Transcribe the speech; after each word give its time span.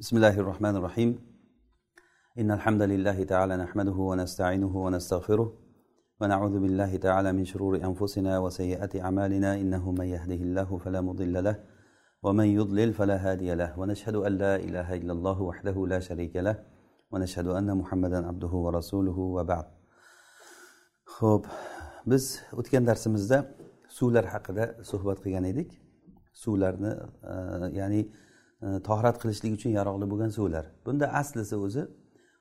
بسم 0.00 0.16
الله 0.16 0.40
الرحمن 0.40 0.76
الرحيم 0.76 1.18
إن 2.38 2.50
الحمد 2.50 2.82
لله 2.82 3.24
تعالى 3.24 3.56
نحمده 3.56 3.92
ونستعينه 3.92 4.76
ونستغفره 4.76 5.52
ونعوذ 6.20 6.58
بالله 6.58 6.96
تعالى 6.96 7.32
من 7.32 7.44
شرور 7.44 7.76
أنفسنا 7.76 8.38
وسيئات 8.38 8.96
أعمالنا 8.96 9.54
إنه 9.54 9.92
من 9.92 10.06
يهده 10.06 10.34
الله 10.34 10.78
فلا 10.78 11.00
مضل 11.00 11.44
له 11.44 11.64
ومن 12.22 12.44
يضلل 12.44 12.92
فلا 12.92 13.16
هادي 13.16 13.54
له 13.54 13.78
ونشهد 13.78 14.14
أن 14.16 14.32
لا 14.32 14.56
إله 14.56 14.94
إلا 14.94 15.12
الله 15.12 15.42
وحده 15.42 15.86
لا 15.86 16.00
شريك 16.00 16.36
له 16.36 16.64
ونشهد 17.10 17.46
أن 17.46 17.78
محمدا 17.78 18.26
عبده 18.26 18.48
ورسوله 18.48 19.18
وبعد 19.18 19.66
خب 21.04 21.44
biz 22.06 22.42
o'tgan 22.52 22.86
darsimizda 22.86 23.54
suvlar 23.88 24.24
haqida 24.24 24.64
suhbat 24.90 25.18
qilgan 25.24 25.44
edik. 25.44 25.70
Suvlarni 26.32 26.92
ya'ni 27.80 28.00
E, 28.62 28.66
tohrat 28.82 29.16
qilishlik 29.22 29.52
uchun 29.58 29.70
yaroqli 29.70 30.06
bo'lgan 30.10 30.30
suvlar. 30.38 30.66
Bunda 30.86 31.06
aslisi 31.20 31.56
o'zi 31.56 31.82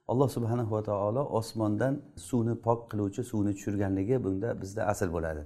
alloh 0.08 0.30
subhanahu 0.36 0.72
va 0.72 0.84
taolo 0.84 1.24
osmondan 1.40 2.02
suvni 2.28 2.56
pok 2.66 2.80
qiluvchi 2.92 3.24
suvni 3.32 3.54
tushirganligi 3.58 4.24
bunda 4.24 4.62
bizda 4.62 4.82
asl 4.92 5.10
bo'ladi. 5.16 5.44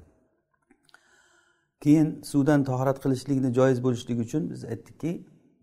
Keyin 1.84 2.08
suvdan 2.32 2.64
tahorat 2.70 2.98
qilishlikni 3.04 3.50
joiz 3.60 3.84
bo'lishligi 3.86 4.22
uchun 4.28 4.44
biz 4.52 4.62
aytdikki 4.74 5.12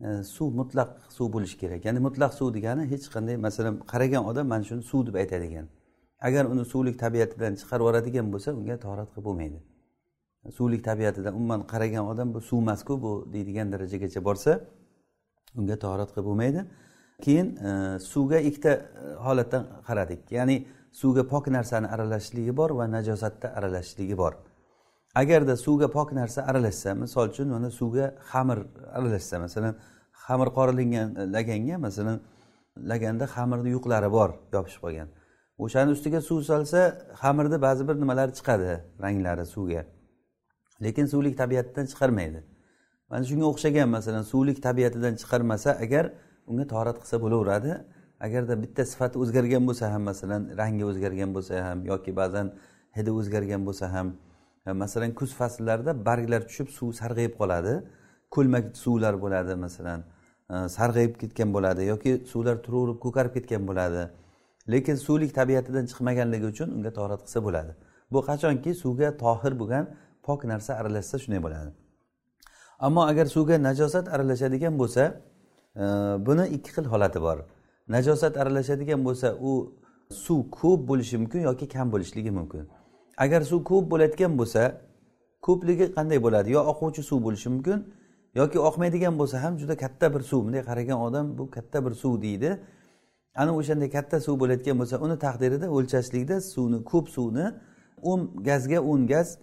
e, 0.07 0.09
suv 0.37 0.49
mutlaq 0.61 0.91
suv 1.17 1.33
bo'lishi 1.35 1.57
kerak. 1.63 1.85
Ya'ni 1.87 2.01
mutlaq 2.07 2.33
suv 2.39 2.49
degani 2.57 2.85
hech 2.93 3.07
qanday 3.15 3.37
masalan 3.47 3.75
qaragan 3.93 4.23
odam 4.31 4.47
mana 4.53 4.65
shuni 4.71 4.83
suv 4.91 5.07
deb 5.09 5.15
aytadi 5.23 5.45
ekan. 5.51 5.67
Agar 6.29 6.45
uni 6.53 6.65
suvlik 6.73 6.97
tabiatidan 7.05 7.53
chiqarib 7.61 7.83
yuboradigan 7.85 8.27
bo'lsa 8.33 8.51
unga 8.61 8.77
tahorat 8.85 9.09
qilib 9.13 9.25
bo'lmaydi. 9.29 9.59
Suvlik 10.59 10.83
tabiatidan 10.91 11.33
umuman 11.39 11.61
qaragan 11.73 12.05
odam 12.13 12.29
bu 12.35 12.41
suv 12.49 12.59
emasku 12.65 12.93
bu 13.05 13.13
deydigan 13.35 13.73
darajagacha 13.73 14.25
borsa 14.29 14.53
unga 15.59 15.77
tahorat 15.85 16.11
qilib 16.15 16.27
bo'lmaydi. 16.31 16.65
Keyin 17.25 17.57
e, 17.57 17.99
suvga 18.13 18.39
ikkita 18.49 18.73
e, 18.73 19.15
holatdan 19.27 19.65
qaradik. 19.87 20.23
Ya'ni 20.31 20.57
suvga 20.93 21.27
pok 21.33 21.49
narsani 21.57 21.89
aralashishligi 21.95 22.57
bor 22.57 22.71
va 22.79 22.87
najosatda 22.97 23.53
aralashishligi 23.59 24.17
bor. 24.23 24.33
Agarda 25.15 25.57
suvga 25.57 25.89
pok 25.97 26.13
narsa 26.13 26.41
aralashsa 26.51 26.95
misol 26.95 27.29
uchun 27.33 27.49
mana 27.57 27.71
suvga 27.81 28.07
xamir 28.31 28.59
aralashsa 28.97 29.41
masalan 29.45 29.75
xamir 30.27 30.49
qorilingan 30.59 31.09
e, 31.21 31.23
laganga 31.37 31.77
masalan 31.87 32.19
laganda 32.93 33.25
xamirni 33.35 33.71
yuqlari 33.77 34.11
bor 34.19 34.31
yopishib 34.55 34.81
qolgan. 34.85 35.09
O'shani 35.65 35.91
ustiga 35.97 36.21
suv 36.29 36.41
solsa 36.51 36.81
xamirni 37.23 37.59
ba'zi 37.67 37.83
bir 37.89 37.97
nimalari 38.03 38.33
chiqadi 38.39 38.73
ranglari 39.05 39.47
suvga. 39.55 39.83
Lekin 40.85 41.07
suvlik 41.13 41.35
tabiatdan 41.43 41.87
chiqarmaydi. 41.93 42.41
Mana 43.11 43.25
shunga 43.31 43.47
o'xshagan 43.53 43.89
masalan 43.97 44.25
suvlik 44.33 44.59
tabiatidan 44.67 45.15
chiqarmasa 45.21 45.71
agar 45.85 46.05
unga 46.51 46.67
torat 46.75 46.97
qilsa 47.03 47.17
bo'laveradi. 47.25 47.73
Agarda 48.27 48.55
bitta 48.63 48.83
sifati 48.93 49.17
o'zgargan 49.23 49.63
bo'lsa 49.69 49.93
ham 49.93 50.03
masalan 50.11 50.43
rangi 50.61 50.85
o'zgargan 50.91 51.31
bo'lsa 51.37 51.55
ham 51.67 51.79
yoki 51.91 52.13
ba'zan 52.21 52.47
hidi 52.97 53.11
o'zgargan 53.19 53.63
bo'lsa 53.69 53.87
ham 53.95 54.09
e, 54.67 54.73
masalan 54.83 55.11
kuz 55.21 55.31
fasllarida 55.41 55.93
barglar 56.09 56.43
tushib 56.49 56.69
suv 56.79 56.91
sarg'ayib 57.01 57.35
qoladi. 57.41 57.75
Ko'lmak 58.35 58.65
suvlar 58.83 59.15
bo'ladi 59.25 59.55
masalan 59.65 60.01
e, 60.53 60.55
sarg'ayib 60.77 61.15
ketgan 61.23 61.51
bo'ladi 61.57 61.83
yoki 61.93 62.13
suvlar 62.33 62.57
turaverib 62.67 62.99
ko'karib 63.05 63.33
ketgan 63.37 63.63
bo'ladi. 63.71 64.03
Lekin 64.73 64.97
suvlik 65.07 65.31
tabiatidan 65.41 65.85
chiqmaganligi 65.91 66.47
uchun 66.53 66.69
unga 66.77 66.91
torat 66.99 67.21
qilsa 67.27 67.41
bo'ladi. 67.47 67.73
Bu 68.13 68.21
qachonki 68.29 68.71
suvga 68.83 69.09
tohir 69.25 69.53
bo'lgan 69.61 69.85
pok 70.27 70.41
narsa 70.53 70.73
aralashsa 70.81 71.17
shunday 71.23 71.43
bo'ladi. 71.47 71.86
Ammo 72.79 73.03
agar 73.03 73.27
suvga 73.27 73.63
najosat 73.63 74.09
aralashadigan 74.09 74.79
bo'lsa 74.79 75.03
e, 75.77 75.85
buni 76.27 76.45
ikki 76.57 76.71
xil 76.77 76.87
holati 76.93 77.21
bor. 77.21 77.39
Najosat 77.89 78.37
aralashadigan 78.37 79.05
bo'lsa 79.05 79.29
u 79.41 79.53
suv 80.25 80.41
ko'p 80.51 80.89
bo'lishi 80.89 81.17
mumkin 81.23 81.41
yoki 81.41 81.69
kam 81.69 81.93
bo'lishligi 81.93 82.31
mumkin. 82.31 82.69
Agar 83.25 83.41
suv 83.51 83.65
ko'p 83.71 83.91
bo'layotgan 83.93 84.39
bo'lsa 84.41 84.63
ko'pligi 85.47 85.87
qanday 85.97 86.19
bo'ladi? 86.27 86.49
Yo 86.57 86.61
oquvchi 86.73 87.03
suv 87.03 87.19
bo'lishi 87.27 87.49
mumkin 87.55 87.79
yoki 88.35 88.59
oqmaydigan 88.69 89.15
bo'lsa 89.21 89.37
ham 89.45 89.59
juda 89.61 89.77
katta 89.77 90.15
bir 90.15 90.21
suv. 90.21 90.41
Bunday 90.47 90.63
qaragan 90.71 90.99
odam 91.07 91.39
bu 91.39 91.51
katta 91.51 91.85
bir 91.85 91.95
suv 92.03 92.23
deydi. 92.23 92.51
Ana 93.35 93.53
o'shanday 93.61 93.91
katta 93.97 94.21
suv 94.27 94.35
bo'layotgan 94.43 94.77
bo'lsa 94.81 94.97
uni 95.05 95.17
taqdirida 95.27 95.67
o'lchashlikda 95.77 96.37
suvni 96.41 96.79
ko'p 96.91 97.07
suvni 97.17 97.47
o'n 98.11 98.21
gazga 98.49 98.79
o'n 98.81 99.07
gaz 99.13 99.39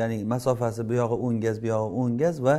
ya'ni 0.00 0.24
masofasi 0.24 0.88
bu 0.88 0.94
yog'i 1.02 1.16
o'n 1.26 1.40
gaz 1.44 1.56
bu 1.62 1.66
yog'i 1.74 1.90
o'n 2.00 2.12
gaz 2.22 2.36
va 2.46 2.54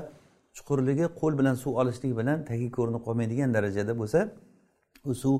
chuqurligi 0.57 1.05
qo'l 1.19 1.33
bilan 1.39 1.55
suv 1.63 1.73
olishlik 1.81 2.13
bilan 2.19 2.37
tagi 2.49 2.67
ko'rinib 2.77 3.01
qolmaydigan 3.07 3.49
darajada 3.55 3.93
bo'lsa 4.01 4.19
u 5.11 5.13
suv 5.23 5.35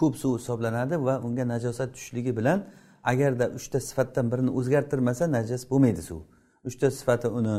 ko'p 0.00 0.14
suv 0.22 0.32
hisoblanadi 0.38 0.96
va 1.06 1.14
unga 1.26 1.44
najosat 1.54 1.88
tushishligi 1.94 2.32
bilan 2.38 2.58
agarda 3.04 3.48
uchta 3.58 3.80
sifatdan 3.80 4.26
birini 4.32 4.50
o'zgartirmasa 4.58 5.24
najas 5.36 5.62
bo'lmaydi 5.70 6.02
suv. 6.10 6.20
Uchta 6.68 6.90
sifati 6.90 7.28
uni 7.38 7.56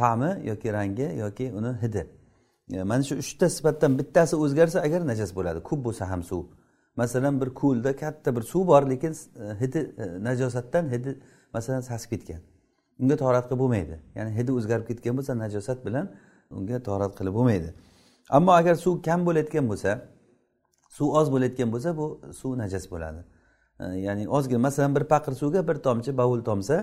ta'mi 0.00 0.30
yoki 0.50 0.72
rangi 0.72 1.08
yoki 1.22 1.46
uni 1.58 1.72
hidi. 1.82 2.02
Mana 2.90 3.02
shu 3.08 3.14
uchta 3.24 3.46
sifatdan 3.56 3.98
bittasi 3.98 4.34
o'zgarsa 4.44 4.78
agar 4.86 5.00
najas 5.10 5.30
bo'ladi 5.38 5.60
ko'p 5.68 5.80
bo'lsa 5.86 6.04
ham 6.10 6.22
suv. 6.30 6.42
Masalan 6.96 7.40
bir 7.40 7.50
ko'lda 7.62 7.90
katta 8.02 8.36
bir 8.36 8.42
suv 8.52 8.66
bor 8.66 8.82
lekin 8.92 9.12
hidi 9.60 9.80
najosatdan 10.28 10.84
hidi 10.94 11.10
masalan 11.54 11.80
sasib 11.80 12.10
ketgan. 12.10 12.40
Unga 13.00 13.16
torat 13.16 13.44
qilib 13.48 13.60
bo'lmaydi. 13.62 13.96
Ya'ni 14.16 14.30
hidi 14.38 14.52
o'zgarib 14.58 14.86
ketgan 14.90 15.14
bo'lsa 15.18 15.32
najosat 15.44 15.78
bilan 15.86 16.06
unga 16.50 16.78
torat 16.88 17.12
qilib 17.18 17.34
bo'lmaydi. 17.38 17.68
Ammo 18.36 18.52
agar 18.60 18.74
suv 18.84 19.02
kam 19.06 19.26
bo'layotgan 19.28 19.64
bo'lsa 19.70 19.90
suv 20.96 21.08
oz 21.20 21.26
bo'layotgan 21.34 21.68
bo'lsa 21.74 21.96
bu 21.98 22.06
suv 22.40 22.58
najas 22.62 22.84
bo'ladi. 22.92 23.20
Ya'ni 24.06 24.28
ozgina 24.28 24.58
masalan 24.58 24.94
bir 24.96 25.04
paqir 25.12 25.32
suvga 25.32 25.68
bir 25.68 25.76
tomchi 25.86 26.18
bovul 26.18 26.40
tomsa 26.44 26.76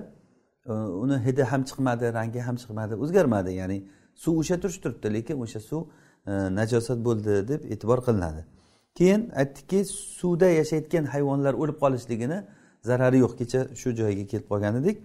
e, 0.65 0.73
uni 1.03 1.17
hidi 1.25 1.43
ham 1.51 1.61
chiqmadi 1.69 2.13
rangi 2.13 2.39
ham 2.47 2.55
chiqmadi 2.55 2.93
o'zgarmadi. 3.03 3.51
Ya'ni 3.61 3.77
suv 4.23 4.33
o'sha 4.41 4.59
turish 4.61 4.79
turibdi 4.83 5.13
lekin 5.13 5.41
o'sha 5.45 5.59
suv 5.69 5.81
e, 6.27 6.31
najosat 6.59 6.99
bo'ldi 7.07 7.33
deb 7.51 7.61
e'tibor 7.73 7.99
qilinadi. 8.07 8.41
Keyin 8.97 9.21
aytdikki 9.41 9.79
suvda 10.19 10.47
yashayotgan 10.59 11.05
hayvonlar 11.13 11.53
o'lib 11.61 11.77
qolishligini 11.83 12.39
zarari 12.89 13.17
yo'q. 13.23 13.33
Kecha 13.41 13.59
shu 13.81 13.89
joyga 13.99 14.25
kelib 14.31 14.47
qolgan 14.51 14.75
edik. 14.81 14.97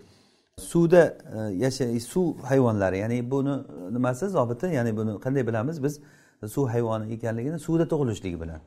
Suvda 0.58 1.18
e, 1.36 1.38
yashay 1.64 2.00
suv 2.00 2.38
hayvonlari 2.42 2.98
ya'ni 2.98 3.30
buni 3.30 3.50
e, 3.50 3.94
nimasi 3.94 4.28
zobiti 4.28 4.66
ya'ni 4.66 4.96
buni 4.96 5.20
qanday 5.24 5.46
bilamiz? 5.46 5.82
Biz 5.82 6.00
suv 6.46 6.68
hayvoni 6.68 7.12
ekanligini 7.14 7.58
suvda 7.58 7.88
tug'ilishligi 7.88 8.40
bilan. 8.40 8.60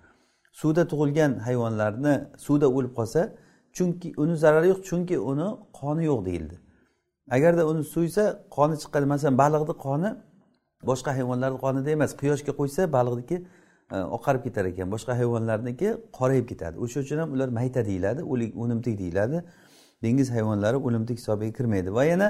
Suvda 0.51 0.87
tug'ilgan 0.87 1.39
hayvonlarni 1.47 2.13
suvda 2.37 2.67
o'lib 2.67 2.93
qolsa 2.99 3.21
chunki 3.73 4.13
uni 4.17 4.35
zarari 4.35 4.67
yo'q 4.67 4.81
chunki 4.89 5.19
uni 5.31 5.47
qoni 5.79 6.03
yo'q 6.05 6.25
deyildi. 6.25 6.55
Agarda 7.31 7.67
uni 7.71 7.83
suysa 7.83 8.23
qoni 8.57 8.75
chiqqan 8.81 9.03
masalan 9.13 9.37
baliqni 9.43 9.75
qoni 9.85 10.09
boshqa 10.89 11.11
hayvonlarni 11.17 11.57
qonida 11.65 11.89
emas 11.97 12.11
quyoshga 12.21 12.53
qo'ysa 12.59 12.81
baliqniki 12.97 13.37
e, 13.93 13.97
oqarib 14.17 14.41
ketar 14.43 14.65
ekan. 14.71 14.87
Boshqa 14.91 15.13
hayvonlarniki 15.19 15.87
qorayib 16.19 16.45
ketadi. 16.51 16.75
O'sha 16.83 16.99
uchun 17.05 17.17
ham 17.21 17.29
ular 17.35 17.49
mayta 17.59 17.85
deyiladi 17.89 18.21
o'lik 18.31 18.51
o'limtik 18.61 18.95
deyiladi. 19.03 19.37
Dengiz 20.03 20.31
hayvonlari 20.35 20.77
o'limtik 20.77 21.17
hisobiga 21.21 21.53
kirmaydi. 21.57 21.89
Va 21.93 22.03
yana 22.03 22.27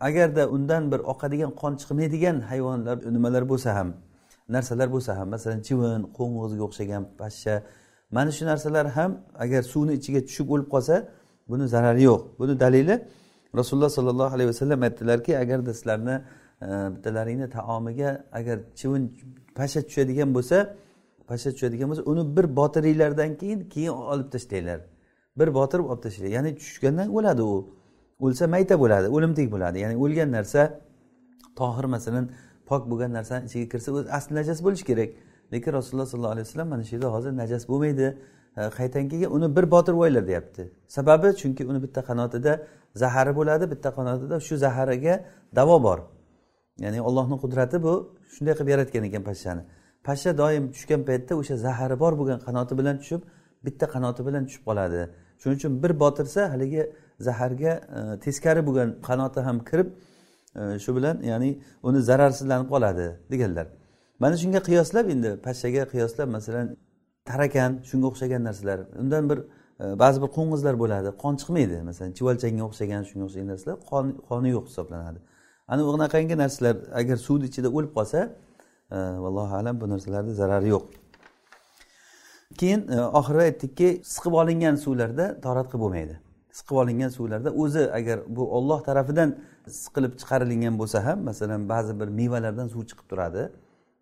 agarda 0.00 0.48
undan 0.56 0.92
bir 0.92 1.00
oqadigan 1.12 1.50
qon 1.60 1.72
chiqmaydigan 1.80 2.36
hayvonlar 2.50 2.96
nimalar 3.16 3.42
bo'lsa 3.52 3.70
ham 3.78 3.88
narsalar 4.54 4.88
bo'lsa 4.94 5.10
ham 5.18 5.28
masalan 5.34 5.60
chivin 5.68 6.02
qo'ng'izga 6.18 6.62
o'xshagan 6.68 7.02
pashsha 7.20 7.54
mana 8.16 8.30
shu 8.36 8.42
narsalar 8.50 8.86
ham 8.96 9.10
agar 9.44 9.62
suvni 9.72 9.92
ichiga 9.98 10.20
tushib 10.28 10.46
o'lib 10.54 10.68
qolsa 10.74 10.94
buni 11.50 11.64
zarari 11.74 12.02
yo'q. 12.10 12.20
Buni 12.40 12.54
dalili 12.64 12.94
rasululloh 13.58 13.90
sollallohu 13.98 14.34
alayhi 14.34 14.48
vasallam 14.52 14.82
aytdilarki 14.86 15.32
agarda 15.42 15.74
sizlarni 15.78 16.16
e, 16.62 16.68
bittalaringni 16.94 17.50
taomiga 17.56 18.10
agar 18.38 18.58
chivin 18.78 19.02
pasha 19.58 19.80
tushadigan 19.88 20.30
bo'lsa 20.36 20.56
pasha 21.28 21.48
tushadigan 21.54 21.86
bo'lsa 21.90 22.02
uni 22.12 22.22
bir 22.36 22.46
botiringlardan 22.58 23.30
keyin 23.40 23.60
keyin 23.74 23.94
olib 24.12 24.28
tashlanglar 24.34 24.80
bir 25.40 25.48
botirib 25.58 25.86
olib 25.92 26.02
tashlaydi. 26.06 26.32
Ya'ni 26.36 26.50
tushgandan 26.60 27.08
o'ladi 27.16 27.42
u. 27.42 27.56
O'lsa 28.24 28.44
mayta 28.54 28.74
bo'ladi 28.82 29.06
o'limtik 29.16 29.46
bo'ladi. 29.54 29.76
Ya'ni 29.84 29.96
o'lgan 30.04 30.28
narsa 30.36 30.60
tohir 31.60 31.86
masalan 31.94 32.24
pok 32.68 32.82
bo'lgan 32.90 33.12
narsani 33.18 33.42
ichiga 33.48 33.66
kirsa 33.72 33.88
o'zi 33.96 34.08
asli 34.18 34.32
najas 34.38 34.58
bo'lishi 34.66 34.84
kerak. 34.90 35.10
Lekin 35.52 35.72
rasululloh 35.78 36.08
sollallohu 36.12 36.34
alayhi 36.36 36.46
vasallam 36.48 36.68
mana 36.74 36.82
shu 36.88 36.92
yerda 36.96 37.08
hozir 37.14 37.32
najas 37.42 37.62
bo'lmaydi. 37.70 38.06
E, 38.56 38.62
Qaytankiga 38.78 39.28
uni 39.36 39.48
bir 39.56 39.64
botirib 39.74 39.98
olinglar 40.04 40.26
deyapti. 40.30 40.62
Sababi 40.96 41.28
chunki 41.40 41.62
uni 41.70 41.78
bitta 41.84 42.00
qanotida 42.08 42.52
zahari 43.02 43.32
bo'ladi 43.38 43.64
bitta 43.72 43.90
qanotida 43.98 44.36
shu 44.46 44.54
zahariga 44.64 45.14
davo 45.58 45.76
bor. 45.86 45.98
Ya'ni 46.84 46.98
allohni 47.08 47.36
qudrati 47.42 47.76
bu 47.86 47.92
shunday 48.34 48.54
qilib 48.58 48.70
yaratgan 48.74 49.02
ekan 49.08 49.22
pashshani. 49.28 49.62
Pashsha 50.06 50.30
doim 50.42 50.64
tushgan 50.74 51.00
paytda 51.08 51.32
o'sha 51.40 51.56
zahari 51.66 51.96
bor 52.02 52.12
bo'lgan 52.20 52.38
qanoti 52.46 52.72
bilan 52.80 52.96
tushib 53.02 53.22
bitta 53.66 53.86
qanoti 53.94 54.20
bilan 54.26 54.42
tushib 54.48 54.64
qoladi. 54.68 55.02
Shuning 55.40 55.56
uchun 55.56 55.82
bir 55.82 56.00
botirsa 56.00 56.50
haligi 56.52 56.92
zaharga 57.20 57.72
e, 57.98 58.20
teskari 58.20 58.66
bo'lgan 58.66 58.88
qanoti 59.08 59.40
ham 59.40 59.58
kirib 59.64 59.88
e, 60.56 60.78
shu 60.78 60.96
bilan 60.96 61.16
ya'ni 61.30 61.50
uni 61.82 62.00
zararsizlanib 62.10 62.68
qoladi 62.74 63.06
deganlar. 63.32 63.66
Mana 64.18 64.36
shunga 64.42 64.60
qiyoslab 64.68 65.06
endi 65.14 65.30
pashshaga 65.46 65.82
qiyoslab 65.92 66.28
masalan 66.36 66.76
tarakan 67.24 67.70
shunga 67.88 68.06
o'xshagan 68.10 68.42
narsalar. 68.48 68.78
Undan 69.02 69.30
bir 69.30 69.38
e, 69.82 69.98
ba'zi 70.02 70.18
bir 70.22 70.30
qo'ng'izlar 70.36 70.74
bo'ladi. 70.82 71.08
Qon 71.22 71.34
chiqmaydi 71.40 71.76
masalan 71.88 72.12
chivalchangga 72.18 72.64
o'xshagan 72.68 73.02
shunga 73.10 73.24
o'xshagan 73.28 73.48
narsalar 73.52 73.76
qoni 74.30 74.48
yo'q 74.56 74.64
hisoblanadi. 74.70 75.18
Ana 75.72 75.82
unaqangi 75.94 76.36
narsalar 76.44 76.76
agar 77.00 77.16
suvni 77.26 77.44
ichida 77.50 77.68
o'lib 77.76 77.92
qolsa 77.98 78.20
vallohu 79.24 79.54
alam 79.60 79.74
bu 79.80 79.86
narsalarni 79.92 80.32
zarari 80.40 80.68
yo'q. 80.74 80.99
Keyin 82.58 82.88
e, 82.88 83.00
oxiri 83.00 83.42
aytdikki 83.42 83.88
siqib 84.04 84.32
olingan 84.32 84.76
suvlarda 84.76 85.40
torat 85.40 85.66
qilib 85.70 85.82
bo'lmaydi. 85.84 86.20
Siqib 86.52 86.76
olingan 86.82 87.08
suvlarda 87.08 87.50
o'zi 87.50 87.92
agar 87.92 88.18
bu 88.28 88.50
olloh 88.56 88.84
tarafidan 88.84 89.38
siqilib 89.68 90.12
chiqarilgan 90.20 90.78
bo'lsa 90.78 91.04
ham 91.06 91.18
masalan 91.30 91.68
ba'zi 91.68 92.00
bir 92.00 92.08
mevalardan 92.20 92.68
suv 92.68 92.82
chiqib 92.90 93.06
turadi 93.10 93.42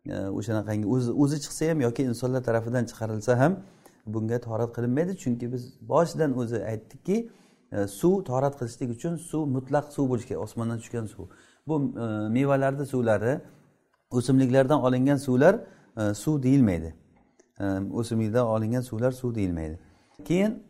e, 0.07 0.17
o'shanaqangi 0.39 0.87
o'zi 0.95 1.11
o'zi 1.23 1.37
chiqsa 1.45 1.71
ham 1.71 1.81
yoki 1.81 2.03
insonlar 2.03 2.43
tarafidan 2.49 2.85
chiqarilsa 2.91 3.39
ham 3.43 3.53
bunga 4.07 4.41
torat 4.41 4.71
qilinmaydi. 4.77 5.13
Chunki 5.23 5.53
biz 5.53 5.63
boshidan 5.93 6.31
o'zi 6.41 6.59
aytdikki 6.73 7.17
e, 7.73 7.87
suv 7.87 8.25
torat 8.31 8.55
qilishlik 8.61 8.91
uchun 8.97 9.17
suv 9.31 9.43
mutlaq 9.57 9.85
suv 9.97 10.05
bo'lishi 10.11 10.29
kerak 10.31 10.43
osmondan 10.47 10.79
tushgan 10.83 11.07
suv. 11.15 11.27
Bu 11.69 11.75
mevalarni 12.37 12.87
suvlari 12.87 13.41
o'simliklardan 14.11 14.79
olingan 14.87 15.17
suvlar 15.17 15.55
suv 16.15 16.43
deyilmaydi. 16.43 16.95
O'simlikdan 17.93 18.47
olingan 18.47 18.81
suvlar 18.81 19.13
suv 19.13 19.35
deyilmaydi. 19.35 19.79
Keyin 20.25 20.63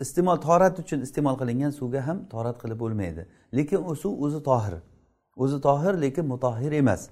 iste'mol 0.00 0.36
torat 0.36 0.78
uchun 0.78 1.00
iste'mol 1.06 1.36
qilingan 1.40 1.70
suvga 1.70 2.06
ham 2.06 2.18
torat 2.34 2.56
qilib 2.62 2.78
bo'lmaydi. 2.84 3.26
Lekin 3.54 3.80
u 3.90 3.96
suv 3.96 4.22
o'zi 4.24 4.42
tohir. 4.42 4.74
O'zi 5.36 5.60
tohir 5.60 5.94
lekin 6.04 6.24
mutohir 6.26 6.72
emas. 6.72 7.08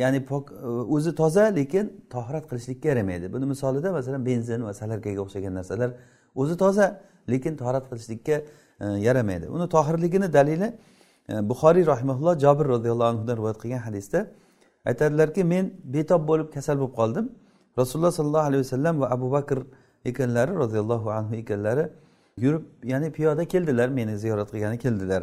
Ya'ni 0.00 0.20
pok 0.26 0.52
e, 0.52 0.66
o'zi 0.66 1.14
toza 1.14 1.44
lekin 1.58 2.06
tohirat 2.10 2.44
qilishlikka 2.50 2.88
yaramaydi. 2.88 3.32
Buni 3.32 3.46
misolida 3.46 3.92
masalan 3.92 4.26
benzin 4.26 4.64
va 4.64 4.72
salarkaga 4.80 5.20
o'xshagan 5.24 5.54
narsalar 5.58 5.90
o'zi 6.34 6.56
toza 6.56 7.00
lekin 7.32 7.56
tohirat 7.56 7.84
qilishlikka 7.90 8.36
e, 8.80 8.86
yaramaydi. 9.06 9.48
Uni 9.48 9.68
tohirligini 9.68 10.32
dalili 10.32 10.68
e, 11.28 11.48
buxoriy 11.50 11.86
rahimaulloh 11.86 12.34
jobir 12.44 12.66
roziyallohu 12.74 13.08
anhudan 13.12 13.36
rivoyat 13.36 13.58
qilgan 13.62 13.82
hadisda 13.88 14.26
aytadilarki 14.90 15.44
men 15.44 15.72
betob 15.94 16.28
bo'lib 16.30 16.48
kasal 16.56 16.76
bo'lib 16.82 16.94
qoldim. 17.00 17.26
Rasululloh 17.78 18.12
sollallohu 18.18 18.46
alayhi 18.50 18.62
vasallam 18.64 19.00
va 19.00 19.06
abu 19.16 19.30
bakr 19.32 19.58
ekanlari 20.04 20.52
roziyallohu 20.62 21.10
anhu 21.10 21.34
ekanlari 21.42 21.84
yurib 22.38 22.64
ya'ni 22.82 23.12
piyoda 23.12 23.44
keldilar 23.44 23.88
meni 23.88 24.18
ziyorat 24.18 24.50
qilgani 24.50 24.78
keldilar. 24.78 25.22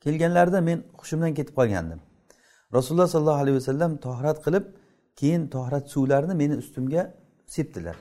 Kelganlarida 0.00 0.60
men 0.60 0.78
hushimdan 1.00 1.34
ketib 1.34 1.54
qolgandim. 1.54 2.00
Rasululloh 2.74 3.08
sollallohu 3.08 3.42
alayhi 3.42 3.56
vasallam 3.56 3.96
tohrat 3.96 4.44
qilib 4.44 4.64
keyin 5.16 5.48
tohrat 5.48 5.90
suvlarini 5.90 6.34
meni 6.34 6.54
ustimga 6.56 7.14
sepdilar. 7.46 7.96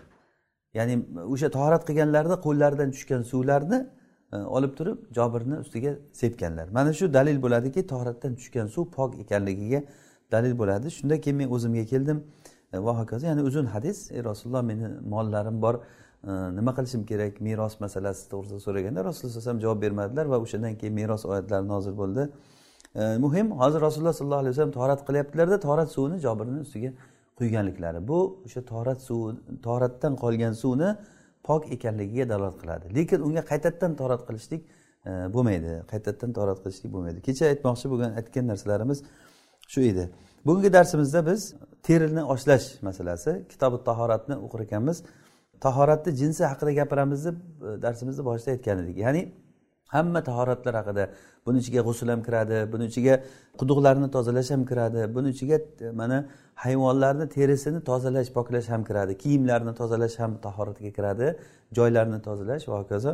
Ya'ni 0.74 0.96
o'sha 1.34 1.50
tohrat 1.58 1.84
qilganlarida 1.88 2.36
qo'llaridan 2.46 2.90
tushgan 2.96 3.22
suvlarni 3.32 3.80
e, 4.34 4.38
olib 4.38 4.78
turib 4.78 4.98
jobirni 5.18 5.56
ustiga 5.64 5.92
sepganlar. 6.14 6.68
Mana 6.78 6.94
shu 6.94 7.14
dalil 7.14 7.38
bo'ladiki 7.46 7.88
tohratdan 7.88 8.36
tushgan 8.40 8.68
suv 8.76 8.86
pok 8.98 9.20
ekanligiga 9.24 9.84
dalil 10.32 10.54
bo'ladi. 10.62 10.92
Shunda 10.98 11.22
keyin 11.22 11.38
men 11.38 11.48
o'zimga 11.56 11.86
keldim. 11.86 12.18
E, 12.76 12.80
va 12.86 13.00
hokazo 13.00 13.28
ya'ni 13.28 13.42
uzun 13.50 13.66
hadis. 13.66 14.12
Ey 14.12 14.24
rasululloh 14.24 14.64
meni 14.72 14.88
mollarim 15.14 15.62
bor 15.62 15.76
e, 15.76 16.32
nima 16.58 16.72
qilishim 16.78 17.06
kerak? 17.12 17.42
Meros 17.48 17.80
masalasi 17.86 18.30
to'g'risida 18.32 18.60
so'raganda 18.68 19.00
rasululloh 19.10 19.32
alayhi 19.32 19.44
vasallam 19.44 19.62
javob 19.66 19.80
bermadilar 19.86 20.26
va 20.34 20.38
o'shandan 20.46 20.74
keyin 20.80 20.94
meros 21.02 21.26
oyatlari 21.32 21.68
nozil 21.74 21.94
bo'ldi. 22.02 22.24
E, 23.02 23.04
muhim 23.26 23.48
hozir 23.62 23.80
rasululloh 23.88 24.16
sollallohu 24.20 24.44
alayhi 24.44 24.54
vasallam 24.56 24.76
torat 24.80 25.02
qilyaptilarda 25.08 25.58
torat 25.68 25.90
suvini 25.96 26.18
jobirni 26.26 26.60
ustiga 26.66 26.92
quyganliklari. 27.40 28.00
Bu 28.10 28.20
o'sha 28.46 28.62
torat 28.74 29.00
suvi 29.08 29.32
toratdan 29.68 30.14
qolgan 30.24 30.54
suvni 30.64 30.90
pok 31.48 31.62
ekanligiga 31.76 32.26
dalolat 32.34 32.58
qiladi. 32.62 32.86
Lekin 32.98 33.20
unga 33.28 33.44
qaytadan 33.52 33.92
torat 34.02 34.22
qilishlik 34.28 34.62
bo'lmaydi. 35.36 35.72
Qaytadan 35.92 36.32
torat 36.38 36.60
qilishlik 36.64 36.92
bo'lmaydi. 36.96 37.20
Kecha 37.28 37.44
aytmoqchi 37.54 37.88
bo'lgan 37.92 38.12
aytgan 38.20 38.46
narsalarimiz 38.52 39.00
shu 39.74 39.82
edi. 39.92 40.06
Bugungi 40.46 40.74
darsimizda 40.74 41.26
biz 41.26 41.54
terini 41.84 42.24
oshlash 42.24 42.82
masalasi 42.82 43.32
kitobi 43.50 43.84
tahoratni 43.84 44.36
o'qir 44.46 44.60
ekanmiz 44.68 44.98
tahoratni 45.66 46.16
jinsi 46.16 46.44
haqida 46.52 46.72
gapiramiz 46.72 47.26
deb 47.26 47.36
e, 47.36 47.82
darsimizni 47.82 48.26
boshida 48.26 48.52
aytgan 48.52 48.78
edik. 48.84 48.98
Ya'ni 49.06 49.22
hamma 49.96 50.24
tahoratlar 50.30 50.74
haqida 50.82 51.04
buni 51.46 51.58
ichiga 51.64 51.82
g'usul 51.88 52.10
ham 52.14 52.22
kiradi 52.28 52.58
buni 52.74 52.86
ichiga 52.92 53.16
quduqlarni 53.60 54.08
tozalash 54.16 54.50
ham 54.56 54.64
kiradi 54.72 55.02
buni 55.16 55.30
ichiga 55.36 55.58
e, 55.86 55.92
mana 56.02 56.18
hayvonlarni 56.64 57.26
terisini 57.36 57.80
tozalash 57.90 58.30
poklash 58.38 58.68
ham 58.74 58.84
kiradi 58.90 59.14
kiyimlarni 59.24 59.74
tozalash 59.80 60.16
ham 60.22 60.32
tahoratga 60.46 60.92
kiradi 60.98 61.28
joylarni 61.78 62.20
tozalash 62.28 62.64
va 62.70 62.76
hokazo. 62.82 63.12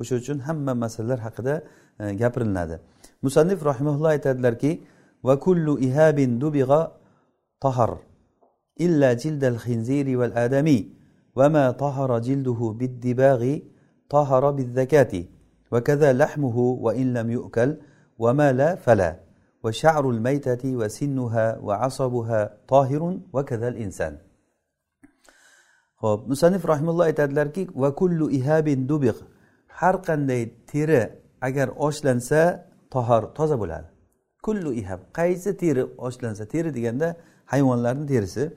O'sha 0.00 0.14
uchun 0.22 0.38
hamma 0.48 0.74
masalalar 0.84 1.18
haqida 1.26 1.54
e, 2.00 2.04
gapiriladi. 2.22 2.76
Musannif 3.26 3.58
rahimaulloh 3.70 4.10
aytadilarki 4.16 4.70
وكل 5.22 5.66
إهاب 5.84 6.20
دبغ 6.20 6.86
طهر 7.60 7.98
إلا 8.80 9.12
جلد 9.12 9.44
الخنزير 9.44 10.18
والآدمي 10.18 10.78
وما 11.36 11.70
طهر 11.70 12.18
جلده 12.18 12.74
بالدباغ 12.78 13.58
طهر 14.10 14.50
بالذكاة 14.50 15.24
وكذا 15.72 16.12
لحمه 16.12 16.58
وإن 16.58 17.14
لم 17.14 17.30
يؤكل 17.30 17.76
وما 18.18 18.52
لا 18.52 18.74
فلا 18.74 19.20
وشعر 19.64 20.10
الميتة 20.10 20.76
وسنها 20.76 21.58
وعصبها 21.58 22.56
طاهر 22.68 23.18
وكذا 23.32 23.68
الإنسان. 23.68 24.18
خب 26.00 26.28
مصنف 26.28 26.66
rahimulloh 26.66 26.96
الله 26.96 27.10
تعالى 27.10 27.66
وكل 27.76 28.20
إهاب 28.40 28.68
دبغ 28.68 29.16
حرقا 29.68 30.16
qanday 30.16 30.48
teri 30.64 31.12
agar 31.44 31.68
طهر 31.76 32.60
tohar 32.90 33.34
toza 33.34 33.89
kullu 34.42 34.72
ihab. 34.74 35.00
Qaysi 35.12 35.56
teri 35.56 35.84
oshlansa 35.84 36.44
teri 36.48 36.74
deganda 36.74 37.16
hayvonlarni 37.46 38.06
terisi. 38.06 38.52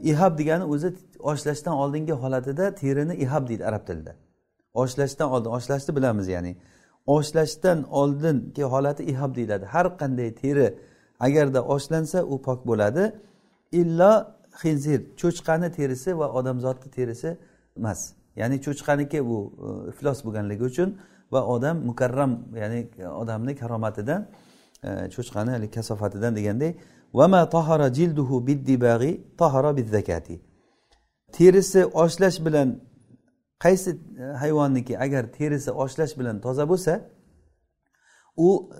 Ihab 0.00 0.38
degani 0.38 0.64
o'zi 0.64 0.94
oshlashdan 1.18 1.74
oldingi 1.74 2.12
holatida 2.12 2.74
terini 2.74 3.14
ihab 3.14 3.48
deydi 3.48 3.66
arab 3.66 3.86
tilida. 3.86 4.12
Oshlashdan 4.74 5.30
oldin 5.30 5.50
oshlashni 5.50 5.96
bilamiz 5.96 6.28
ya'ni. 6.28 6.56
Oshlashdan 7.06 7.82
oldingi 7.82 8.62
holati 8.62 9.02
ihob 9.04 9.34
deyiladi. 9.34 9.64
Har 9.64 9.86
qanday 10.00 10.34
teri 10.34 10.74
agarda 11.20 11.60
oshlansa 11.74 12.24
u 12.24 12.42
pok 12.42 12.66
bo'ladi. 12.66 13.12
Illo 13.72 14.12
xinzir 14.62 15.00
cho'chqani 15.20 15.68
terisi 15.72 16.18
va 16.18 16.26
odamzodni 16.38 16.90
terisi 16.90 17.36
emas. 17.78 18.00
Ya'ni 18.36 18.56
cho'chqaniki 18.66 19.18
bu 19.28 19.38
e, 19.66 19.88
iflos 19.90 20.18
bo'lganligi 20.24 20.64
uchun 20.70 20.88
va 21.32 21.40
odam 21.54 21.76
mukarram 21.90 22.32
ya'ni 22.62 22.80
odamni 23.22 23.56
karomatidan 23.56 24.20
cho'chqani 25.14 25.50
haligi 25.54 25.72
kasofatidan 25.78 26.32
deganday 26.38 26.72
vama 27.14 27.48
tahara 27.56 27.88
jilduhu 27.98 28.46
biddibag'i 28.46 29.12
tahara 29.40 29.76
bizzakati 29.78 30.36
terisi 31.32 31.84
oshlash 31.86 32.38
bilan 32.46 32.80
qaysi 33.58 33.90
e, 33.90 34.22
hayvonniki 34.22 34.98
agar 34.98 35.32
terisi 35.32 35.70
oshlash 35.70 36.18
bilan 36.18 36.40
toza 36.40 36.68
bo'lsa 36.68 37.00
u 38.36 38.70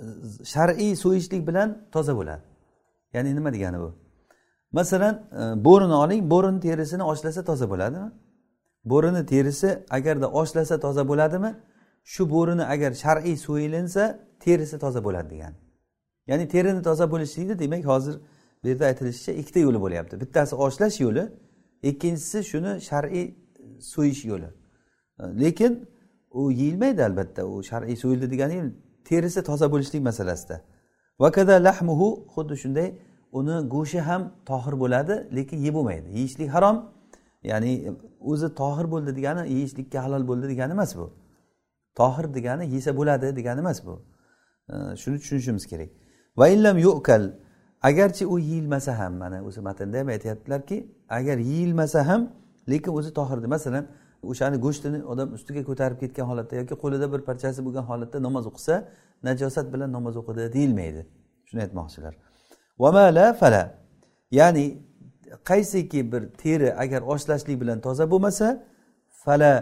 e, 0.40 0.44
shar'iy 0.44 0.96
so'yishlik 0.96 1.46
bilan 1.48 1.88
toza 1.92 2.16
bo'ladi. 2.16 2.42
Ya'ni 3.12 3.34
nima 3.36 3.52
degani 3.52 3.78
bu? 3.78 3.94
Masalan 4.72 5.14
e, 5.32 5.64
bo'rini 5.64 5.94
oling 5.94 6.30
bo'rini 6.30 6.60
terisini 6.60 7.02
oshlasa 7.02 7.44
toza 7.44 7.70
bo'ladimi? 7.70 8.10
Bo'rini 8.84 9.26
terisi 9.26 9.78
agarda 9.90 10.26
oshlasa 10.40 10.80
toza 10.80 11.08
bo'ladimi? 11.08 11.54
Shu 12.04 12.30
bo'rini 12.30 12.64
agar 12.64 12.92
shar'iy 12.92 13.36
so'yilinsa 13.36 14.02
terisi 14.40 14.78
toza 14.78 15.04
bo'ladi 15.04 15.30
degani. 15.30 15.56
Ya'ni 16.26 16.48
terini 16.48 16.82
toza 16.82 17.10
bo'lishlikni 17.12 17.58
demak 17.58 17.84
hozir 17.84 18.14
bu 18.64 18.68
yerda 18.68 18.86
aytilishicha 18.86 19.32
ikkita 19.32 19.60
yo'li 19.60 19.80
bo'lyapti. 19.80 20.20
Bittasi 20.20 20.54
oshlash 20.56 21.00
yo'li 21.00 21.24
ikkinchisi 21.82 22.44
shuni 22.50 22.80
shar'iy 22.80 23.26
so'yish 23.80 24.24
yo'li. 24.24 24.48
Lekin 25.42 25.72
u 26.30 26.52
yeyilmaydi 26.52 27.04
albatta 27.04 27.46
u 27.46 27.62
shar'iy 27.62 27.96
so'yildi 27.96 28.30
degani 28.30 28.72
terisi 29.04 29.42
toza 29.42 29.72
bo'lishlik 29.72 30.02
masalasida. 30.02 30.60
Vakada 31.18 31.64
lahmuhu 31.64 32.08
xuddi 32.34 32.56
shunday 32.62 32.88
uni 33.32 33.56
go'shti 33.74 34.00
ham 34.00 34.22
tohir 34.50 34.74
bo'ladi 34.82 35.14
lekin 35.36 35.58
yeb 35.66 35.74
bo'lmaydi 35.74 36.08
yeyishlik 36.18 36.48
harom 36.54 36.76
ya'ni 37.50 37.72
o'zi 38.20 38.54
tohir 38.60 38.86
bo'ldi 38.92 39.16
degani 39.18 39.42
yeyishlikka 39.54 39.98
halol 40.04 40.28
bo'ldi 40.30 40.46
degani 40.52 40.72
emas 40.72 40.96
bu. 40.96 41.06
Tohir 42.00 42.34
degani 42.34 42.64
yesa 42.74 42.90
bo'ladi 42.96 43.36
degani 43.36 43.60
emas 43.64 43.78
bu. 43.86 43.94
Shuni 45.02 45.16
tushunishimiz 45.20 45.66
kerak. 45.66 45.90
Va 46.36 46.48
illam 46.48 46.78
yu'kal. 46.78 47.32
Agarchi 47.82 48.26
u 48.26 48.38
yeyilmasa 48.38 48.98
ham 48.98 49.12
mana 49.22 49.38
o'zi 49.48 49.60
matnda 49.60 49.98
ham 49.98 50.08
aytyaptilarki 50.08 50.76
agar 51.08 51.36
yeyilmasa 51.38 52.08
ham 52.08 52.20
lekin 52.70 52.92
o'zi 52.98 53.10
tohirdi 53.18 53.46
masalan 53.46 53.84
o'shani 54.22 54.56
go'shtini 54.64 54.98
odam 55.12 55.28
ustiga 55.36 55.62
ko'tarib 55.68 55.98
ketgan 56.02 56.26
holatda 56.30 56.54
yoki 56.60 56.74
qo'lida 56.82 57.06
bir 57.12 57.20
parchasi 57.28 57.60
bo'lgan 57.66 57.84
holatda 57.90 58.18
namoz 58.26 58.44
o'qisa 58.50 58.74
najosat 59.28 59.66
bilan 59.74 59.92
namoz 59.96 60.14
o'qidi 60.20 60.52
deyilmaydi. 60.56 61.00
Shuni 61.48 61.60
aytmoqchilar. 61.66 62.14
Vamala 62.82 63.26
fala. 63.40 63.62
Ya'ni 64.30 64.64
qaysiki 65.50 66.12
bir 66.12 66.22
teri 66.42 66.68
agar 66.74 67.00
oshlashlik 67.12 67.60
bilan 67.62 67.78
toza 67.86 68.04
bo'lmasa 68.12 68.46
fala 69.24 69.52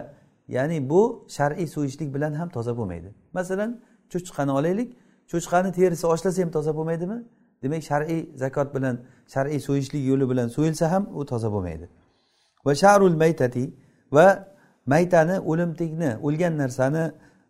ya'ni 0.47 0.89
bu 0.89 1.01
shar'iy 1.37 1.67
so'yishlik 1.75 2.09
bilan 2.15 2.33
ham 2.39 2.49
toza 2.49 2.73
bo'lmaydi. 2.79 3.09
Masalan 3.33 3.69
cho'chqani 4.11 4.51
olaylik 4.59 4.89
cho'chqani 5.31 5.71
terisi 5.71 6.05
oshlasa 6.13 6.41
ham 6.43 6.51
toza 6.51 6.71
bo'lmaydimi? 6.77 7.17
Demak 7.63 7.83
shar'iy 7.89 8.21
zakot 8.43 8.75
bilan 8.75 8.95
shar'iy 9.33 9.59
so'yishlik 9.67 10.03
yo'li 10.11 10.25
bilan 10.31 10.47
so'yilsa 10.55 10.85
ham 10.93 11.03
u 11.19 11.25
toza 11.31 11.49
bo'lmaydi. 11.55 11.85
Va 12.65 12.73
sharul 12.83 13.15
maytati 13.23 13.65
va 14.11 14.27
maytani 14.93 15.35
o'limtikni 15.51 16.11
o'lgan 16.27 16.53
narsani 16.61 17.03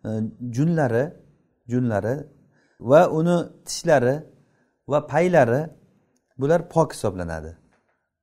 e, 0.08 0.10
junlari 0.58 1.06
junlari 1.72 2.16
va 2.80 3.02
uni 3.20 3.38
tishlari 3.68 4.16
va 4.92 5.00
paylari 5.14 5.62
bular 6.42 6.70
pok 6.76 6.94
hisoblanadi. 6.96 7.52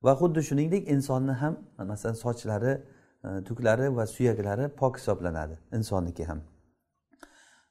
Va 0.05 0.13
xuddi 0.21 0.41
shuningdek 0.49 0.83
insonni 0.95 1.35
ham 1.43 1.55
masalan 1.91 2.17
sochlari 2.25 2.73
e, 3.27 3.29
tuklari 3.49 3.97
va 3.97 4.05
suyaklari 4.15 4.65
pok 4.81 4.93
hisoblanadi 4.99 5.55
insonniki 5.79 6.25
ham. 6.31 6.41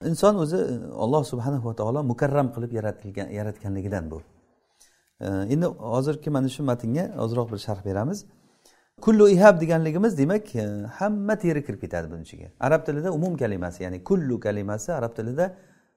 Inson 0.10 0.36
o'zi 0.36 0.56
olloh 0.56 0.94
alloh 1.04 1.24
subhanahu 1.24 1.66
va 1.70 1.76
taolo 1.76 2.04
mukarram 2.04 2.48
qilib 2.56 2.72
yaratilgan 2.78 3.28
yaratganligidan 3.30 4.12
bu. 4.12 4.22
E, 5.22 5.28
endi 5.54 5.66
hozirgi 5.66 6.30
mana 6.30 6.50
shu 6.56 6.64
matnga 6.64 7.06
ozroq 7.24 7.52
bir 7.52 7.58
sharh 7.58 7.86
beramiz. 7.86 8.26
Kullu 9.02 9.30
ihab 9.30 9.62
deganligimiz 9.62 10.18
demak 10.18 10.56
e, 10.56 10.66
hamma 11.00 11.36
teri 11.44 11.66
kirib 11.66 11.82
ketadi 11.82 12.12
buni 12.12 12.22
ichiga. 12.28 12.48
Arab 12.60 12.86
tilida 12.86 13.10
umum 13.12 13.38
kalimasi 13.38 13.84
ya'ni 13.84 14.04
kullu 14.04 14.40
kalimasi 14.40 14.94
arab 14.94 15.16
tilida 15.18 15.46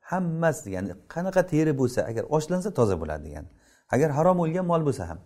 hammasi 0.00 0.60
degani 0.66 0.88
qanaqa 1.14 1.42
teri 1.52 1.72
bo'lsa 1.80 2.00
agar 2.10 2.24
ochlansa 2.36 2.70
toza 2.78 2.96
bo'ladi 3.02 3.24
degani. 3.28 3.48
Agar 3.94 4.10
harom 4.18 4.38
o'lgan 4.44 4.66
mol 4.72 4.82
bo'lsa 4.88 5.04
ham. 5.10 5.18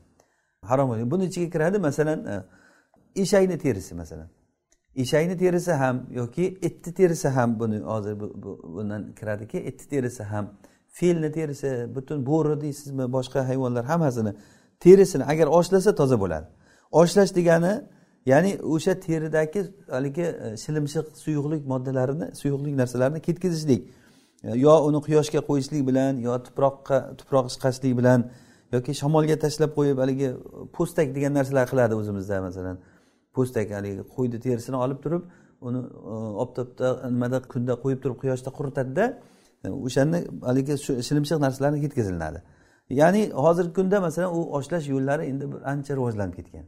Harom 0.70 0.88
o'lgan 0.92 1.10
buni 1.10 1.24
ichiga 1.30 1.48
kiradi 1.54 1.78
masalan 1.88 2.20
eshakni 3.22 3.56
terisi 3.58 3.94
masalan. 3.94 4.28
Eshakni 5.02 5.36
terisi 5.42 5.72
ham 5.72 5.96
yoki 6.10 6.44
itni 6.68 6.90
terisi 6.94 7.28
ham 7.28 7.60
buni 7.60 7.78
hozir 7.92 8.14
bundan 8.20 9.02
kiradiki 9.18 9.58
itni 9.70 9.86
terisi 9.92 10.22
ham 10.22 10.44
filni 10.98 11.32
terisi 11.32 11.70
butun 11.94 12.26
bo'ri 12.26 12.60
deysizmi 12.60 13.12
boshqa 13.16 13.48
hayvonlar 13.48 13.84
hammasini 13.84 14.32
terisini 14.80 15.24
agar 15.24 15.46
oshlasa 15.46 15.94
toza 15.94 16.16
bo'ladi. 16.20 16.46
Oshlash 16.92 17.34
degani 17.38 17.72
ya'ni 18.26 18.58
o'sha 18.74 19.00
teridagi 19.00 19.60
haligi 19.90 20.22
e, 20.22 20.56
shilimshiq 20.64 21.06
suyuqlik 21.24 21.62
moddalarini 21.72 22.26
suyuqlik 22.40 22.74
narsalarni 22.80 23.20
ketkazishlik 23.20 23.80
e, 24.44 24.58
yo 24.64 24.74
uni 24.88 25.00
quyoshga 25.06 25.40
qo'yishlik 25.48 25.82
bilan 25.88 26.12
yo 26.26 26.34
tuproqqa 26.46 26.96
tuproq 27.18 27.46
chiqarishlik 27.54 27.94
bilan 28.00 28.20
yoki 28.74 28.92
shamolga 29.00 29.36
tashlab 29.44 29.70
qo'yib 29.78 29.98
haligi 30.02 30.28
e, 30.32 30.36
po'stak 30.76 31.08
degan 31.16 31.32
narsalar 31.38 31.66
qiladi 31.72 31.94
o'zimizda 32.00 32.40
masalan. 32.48 32.76
Po'stak 33.36 33.70
haligi 33.76 34.02
qo'yni 34.14 34.38
terisini 34.46 34.76
olib 34.84 34.98
turib 35.04 35.22
uni 35.68 35.80
e, 36.12 36.14
oftobda 36.44 36.86
nimada 37.14 37.38
kunda 37.52 37.72
qo'yib 37.82 38.00
turib 38.04 38.18
quyoshda 38.22 38.50
quritadida 38.58 39.04
e, 39.64 39.68
o'shani 39.86 40.18
haligi 40.48 40.74
shilimshiq 41.08 41.38
narsalarni 41.46 41.80
ketkazilinadi 41.84 42.40
ya'ni 42.90 43.22
hozirgi 43.44 43.72
kunda 43.78 44.00
masalan 44.00 44.30
u 44.38 44.40
oshlash 44.58 44.86
yo'llari 44.94 45.24
endi 45.30 45.44
ancha 45.72 45.92
rivojlanib 45.98 46.34
ketgan. 46.38 46.64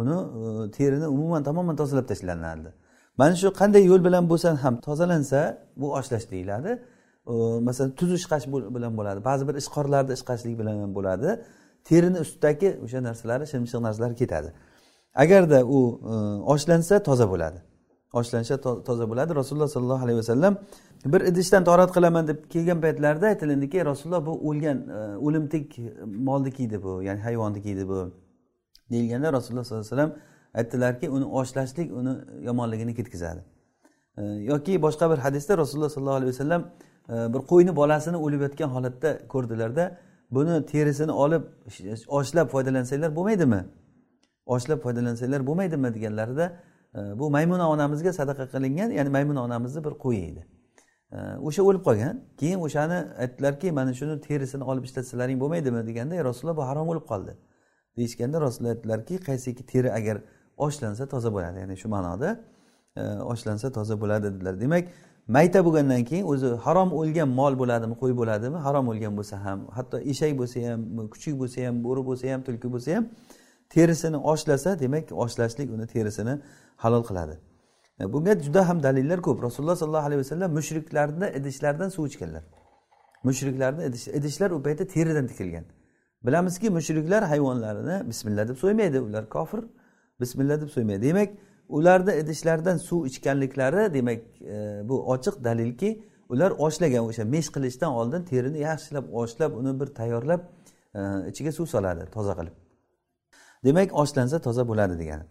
Uni 0.00 0.16
e, 0.40 0.70
terini 0.76 1.06
umuman 1.16 1.42
tamoman 1.48 1.76
tozalab 1.76 2.06
tashlanadi. 2.12 2.70
Mana 3.18 3.34
shu 3.42 3.48
qanday 3.60 3.82
yo'l 3.90 4.02
bilan 4.08 4.24
bo'lsa 4.30 4.48
ham 4.64 4.74
tozalansa 4.86 5.40
bu 5.80 5.86
oshlash 5.98 6.26
deyiladi. 6.32 6.70
Masalan 7.68 7.90
tuz 7.98 8.10
ishqash 8.18 8.44
bilan 8.76 8.92
bo'ladi. 8.98 9.20
Ba'zi 9.28 9.42
bir 9.48 9.54
ishqorlarda 9.62 10.12
ishqashlik 10.18 10.54
bilan 10.60 10.76
ham 10.82 10.92
bo'ladi. 10.98 11.28
Terini 11.88 12.18
ustidagi 12.24 12.68
o'sha 12.84 12.98
narsalari 13.08 13.44
shilimshiq 13.50 13.80
narsalar 13.86 14.12
ketadi. 14.20 14.50
Agarda 15.14 15.64
u 15.64 15.78
ochlansa 15.84 16.44
oshlansa 16.52 17.02
toza 17.02 17.30
bo'ladi. 17.30 17.58
Oshlansa 18.12 18.60
toza 18.60 19.10
bo'ladi. 19.10 19.34
Rasululloh 19.34 19.68
sollallohu 19.68 20.04
alayhi 20.04 20.18
vasallam 20.18 20.56
bir 21.04 21.20
idishdan 21.20 21.64
torat 21.64 21.94
qilaman 21.94 22.28
deb 22.28 22.44
kelgan 22.50 22.80
paytlarida 22.80 23.26
aytilindiki 23.26 23.84
rasululloh 23.84 24.26
bu 24.26 24.32
o'lgan 24.48 24.78
e, 24.88 25.16
o'limtik 25.16 25.78
molniki 26.06 26.64
edi 26.64 26.82
bu 26.82 27.02
ya'ni 27.02 27.20
hayvonniki 27.20 27.70
edi 27.70 27.88
bu 27.88 28.14
deyilganda 28.90 29.32
rasululloh 29.32 29.64
sollallohu 29.64 29.86
alayhi 29.86 29.94
vasallam 29.94 30.16
aytdilarki 30.54 31.10
uni 31.10 31.24
oshlashlik 31.24 31.92
uni 31.92 32.16
yomonligini 32.42 32.94
ketkazadi. 32.94 33.40
E, 34.16 34.22
yoki 34.22 34.82
boshqa 34.82 35.10
bir 35.10 35.18
hadisda 35.18 35.58
rasululloh 35.58 35.90
sollallohu 35.90 36.16
alayhi 36.16 36.32
vasallam 36.32 36.62
bir 37.08 37.40
qo'yni 37.52 37.76
bolasini 37.76 38.16
o'lib 38.16 38.40
yotgan 38.40 38.68
holatda 38.68 39.18
ko'rdilarda 39.28 39.98
buni 40.30 40.66
terisini 40.66 41.12
olib 41.12 41.42
oshlab 42.08 42.48
foydalansanglar 42.48 43.16
bo'lmaydimi? 43.16 43.64
Oshlab 44.46 44.80
foydalansanglar 44.84 45.46
bo'lmaydimi 45.46 45.94
deganlarida 45.94 46.46
e, 46.94 47.18
bu 47.18 47.30
maymuna 47.30 47.70
onamizga 47.70 48.12
sadaqa 48.12 48.46
qilingan 48.54 48.90
ya'ni 48.90 49.10
maymuna 49.16 49.44
onamizni 49.44 49.84
bir 49.84 49.94
qo'yi 50.04 50.22
edi. 50.30 50.46
E, 51.12 51.18
o'sha 51.48 51.62
o'lib 51.62 51.82
qolgan 51.88 52.20
keyin 52.40 52.58
o'shani 52.66 52.98
aytdilarki 53.24 53.72
mana 53.72 53.94
shuni 53.94 54.20
terisini 54.20 54.64
olib 54.64 54.84
ishlatsalaring 54.84 55.40
bo'lmaydimi? 55.40 55.86
deganda 55.86 56.24
rasululloh 56.24 56.56
bu 56.56 56.66
harom 56.70 56.86
bo'lib 56.90 57.06
qoldi. 57.12 57.36
deyishganda 57.96 58.40
rasululloh 58.40 58.70
aytdilarki 58.74 59.20
qaysiki 59.28 59.66
teri 59.66 59.92
agar 59.92 60.16
ochlansa 60.56 61.08
toza 61.08 61.32
bo'ladi. 61.32 61.58
Ya'ni 61.62 61.76
shu 61.76 61.88
ma'noda 61.88 62.40
e, 62.96 63.02
ochlansa 63.32 63.72
toza 63.72 64.00
bo'ladi 64.00 64.26
dedilar. 64.34 64.60
Demak 64.60 64.84
mayta 65.28 65.64
bo'lgandan 65.64 66.04
keyin 66.04 66.24
o'zi 66.32 66.48
harom 66.64 66.90
o'lgan 67.00 67.28
mol 67.40 67.54
bo'ladimi 67.62 67.94
qo'y 68.02 68.14
bo'ladimi 68.20 68.58
harom 68.66 68.88
o'lgan 68.92 69.12
bo'lsa 69.18 69.36
ham 69.44 69.58
hatto 69.76 69.96
eshak 70.12 70.32
bo'lsa 70.40 70.58
ham 70.68 70.80
kuchuk 71.14 71.34
bo'lsa 71.40 71.66
ham 71.66 71.76
bo'ri 71.86 72.02
bo'lsa 72.08 72.32
ham 72.32 72.40
tulki 72.48 72.68
bo'lsa 72.74 72.96
ham 72.96 73.04
terisini 73.74 74.16
oshlasa 74.16 74.78
demak 74.78 75.12
oshlashlik 75.12 75.70
uni 75.70 75.86
terisini 75.86 76.34
halol 76.76 77.04
qiladi. 77.08 77.36
E, 78.00 78.12
bunga 78.12 78.40
juda 78.46 78.68
ham 78.68 78.82
dalillar 78.82 79.22
ko'p. 79.22 79.42
Rasululloh 79.42 79.76
sollallohu 79.76 80.06
alayhi 80.06 80.20
vasallam 80.24 80.50
mushriklarni 80.58 81.26
idishlaridan 81.38 81.88
suv 81.88 82.06
ichganlar. 82.06 82.44
Mushriklarni 83.24 83.82
idishlar 84.18 84.50
u 84.50 84.62
paytda 84.62 84.84
teridan 84.86 85.26
tikilgan. 85.26 85.64
Bilamizki 86.26 86.70
mushriklar 86.70 87.22
hayvonlarini 87.32 88.08
bismillah 88.08 88.48
deb 88.48 88.56
so'ymaydi. 88.56 89.00
Ular 89.00 89.28
kofir 89.28 89.60
bismillah 90.20 90.60
deb 90.60 90.68
so'ymaydi. 90.68 91.02
Demak 91.08 91.30
ularni 91.68 92.12
idishlaridan 92.22 92.76
suv 92.76 93.06
ichganliklari 93.06 93.94
demak 93.94 94.20
e, 94.40 94.88
bu 94.88 94.96
ochiq 95.14 95.44
dalilki 95.44 95.90
ular 96.28 96.50
oshlagan 96.66 97.04
o'sha 97.10 97.24
mesh 97.24 97.48
qilishdan 97.54 97.92
oldin 98.00 98.22
terini 98.30 98.58
yaxshilab 98.58 99.06
oshlab 99.22 99.52
uni 99.60 99.80
bir 99.80 99.86
tayyorlab 99.86 100.40
e, 100.94 101.00
ichiga 101.30 101.52
suv 101.52 101.66
soladi 101.66 102.10
toza 102.16 102.34
qilib. 102.40 102.59
Demak 103.64 103.88
oshlansa 104.02 104.38
toza 104.46 104.68
bo'ladi 104.70 104.98
degani. 104.98 105.24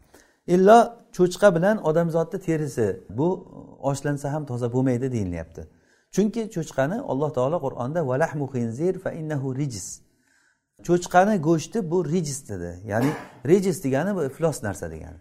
Illo 0.48 0.80
cho'chqa 1.18 1.56
bilan 1.56 1.78
odamzodni 1.90 2.40
terisi 2.48 2.88
bu 3.10 3.30
oshlansa 3.90 4.34
ham 4.34 4.44
toza 4.46 4.68
bo'lmaydi 4.74 5.12
deyilyapti. 5.12 5.62
Chunki 6.16 6.42
cho'chqani 6.56 6.98
alloh 7.12 7.30
taolo 7.38 7.58
qur'onda 7.66 8.08
valahmu 8.12 8.46
xinzir 8.54 8.94
fa 9.04 9.12
innahu 9.20 9.48
rijis. 9.60 9.88
Cho'chqani 10.88 11.36
go'shti 11.48 11.80
bu 11.92 11.98
rijis 12.14 12.40
dedi. 12.50 12.72
Ya'ni 12.92 13.12
rijis 13.50 13.78
degani 13.84 14.12
bu 14.18 14.22
iflos 14.30 14.58
narsa 14.68 14.92
degani. 14.94 15.20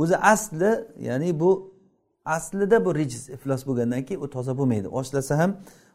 O'zi 0.00 0.16
asli 0.16 0.72
ya'ni 1.08 1.40
bu 1.40 1.50
aslida 2.24 2.84
bu 2.84 2.94
rijis 2.94 3.24
iflos 3.36 3.62
bo'lgandan 3.68 4.02
keyin 4.06 4.20
u 4.24 4.30
toza 4.30 4.52
bo'lmaydi. 4.58 4.88
Oshlasa 4.88 5.38
ham 5.38 5.50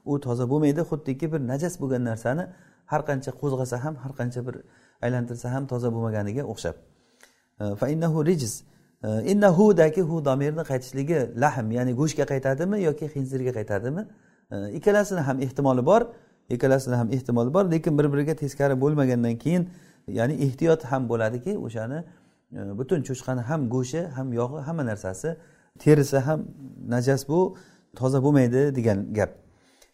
u 0.05 0.19
toza 0.19 0.45
bo'lmaydi 0.51 0.81
xuddiki 0.89 1.25
bir 1.33 1.41
najas 1.51 1.75
bo'lgan 1.81 2.03
narsani 2.09 2.43
har 2.91 3.01
qancha 3.09 3.31
qo'zg'asa 3.41 3.77
ham 3.83 3.95
har 4.03 4.13
qancha 4.19 4.41
bir 4.47 4.55
aylantirsa 5.01 5.53
ham 5.53 5.67
toza 5.67 5.93
bo'lmaganiga 5.93 6.43
o'xshab. 6.43 6.75
Fa 7.79 7.87
innahu 7.93 8.25
rijz 8.25 8.63
innahudagi 9.03 10.01
hu 10.01 10.25
domirni 10.25 10.63
qaytishligi 10.71 11.19
lahm 11.43 11.71
ya'ni 11.77 11.93
go'shtga 11.99 12.25
qaytadimi 12.31 12.77
yoki 12.87 13.05
xinzirga 13.13 13.51
qaytadimi? 13.57 14.03
Ikkalasini 14.77 15.21
ham 15.27 15.37
ehtimoli 15.45 15.85
bor 15.85 16.01
ikkalasini 16.49 16.95
ham 16.95 17.11
ehtimoli 17.11 17.53
bor 17.53 17.71
lekin 17.71 17.97
bir 17.97 18.13
biriga 18.13 18.35
teskari 18.35 18.81
bo'lmagandan 18.81 19.35
keyin 19.37 19.69
ya'ni 20.07 20.33
ehtiyot 20.33 20.83
ham 20.83 21.09
bo'ladiki 21.09 21.57
o'shani 21.57 22.03
e, 22.53 22.77
butun 22.77 22.99
cho'chqani 23.07 23.41
ham 23.41 23.69
go'shti 23.69 24.01
ham 24.15 24.33
yog'i 24.33 24.59
hamma 24.67 24.85
narsasi 24.85 25.37
terisi 25.79 26.17
ham 26.17 26.39
najas 26.87 27.27
bu 27.29 27.57
toza 27.95 28.23
bo'lmaydi 28.23 28.75
degan 28.75 29.13
gap. 29.13 29.31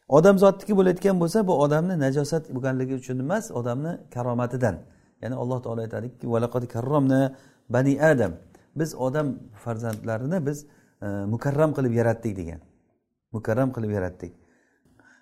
Odamzodniki 0.09 0.73
bo'layotgan 0.79 1.15
bo'lsa 1.21 1.47
bu 1.47 1.53
odamni 1.63 1.99
najosat 2.05 2.43
bo'lganligi 2.55 2.93
uchun 3.01 3.19
emas 3.19 3.51
odamni 3.51 3.91
karomatidan. 4.13 4.75
Ya'ni 5.21 5.35
alloh 5.35 5.61
taolo 5.63 5.81
aytadiki 5.81 6.67
karromna 6.67 7.35
bani 7.69 8.01
adam. 8.01 8.31
Biz 8.75 8.95
odam 8.95 9.39
farzandlarini 9.63 10.45
biz 10.45 10.65
e, 11.01 11.05
mukarram 11.05 11.73
qilib 11.73 11.93
yaratdik 11.93 12.37
degan. 12.37 12.59
Mukarram 13.31 13.71
qilib 13.73 13.91
yaratdik. 13.91 14.33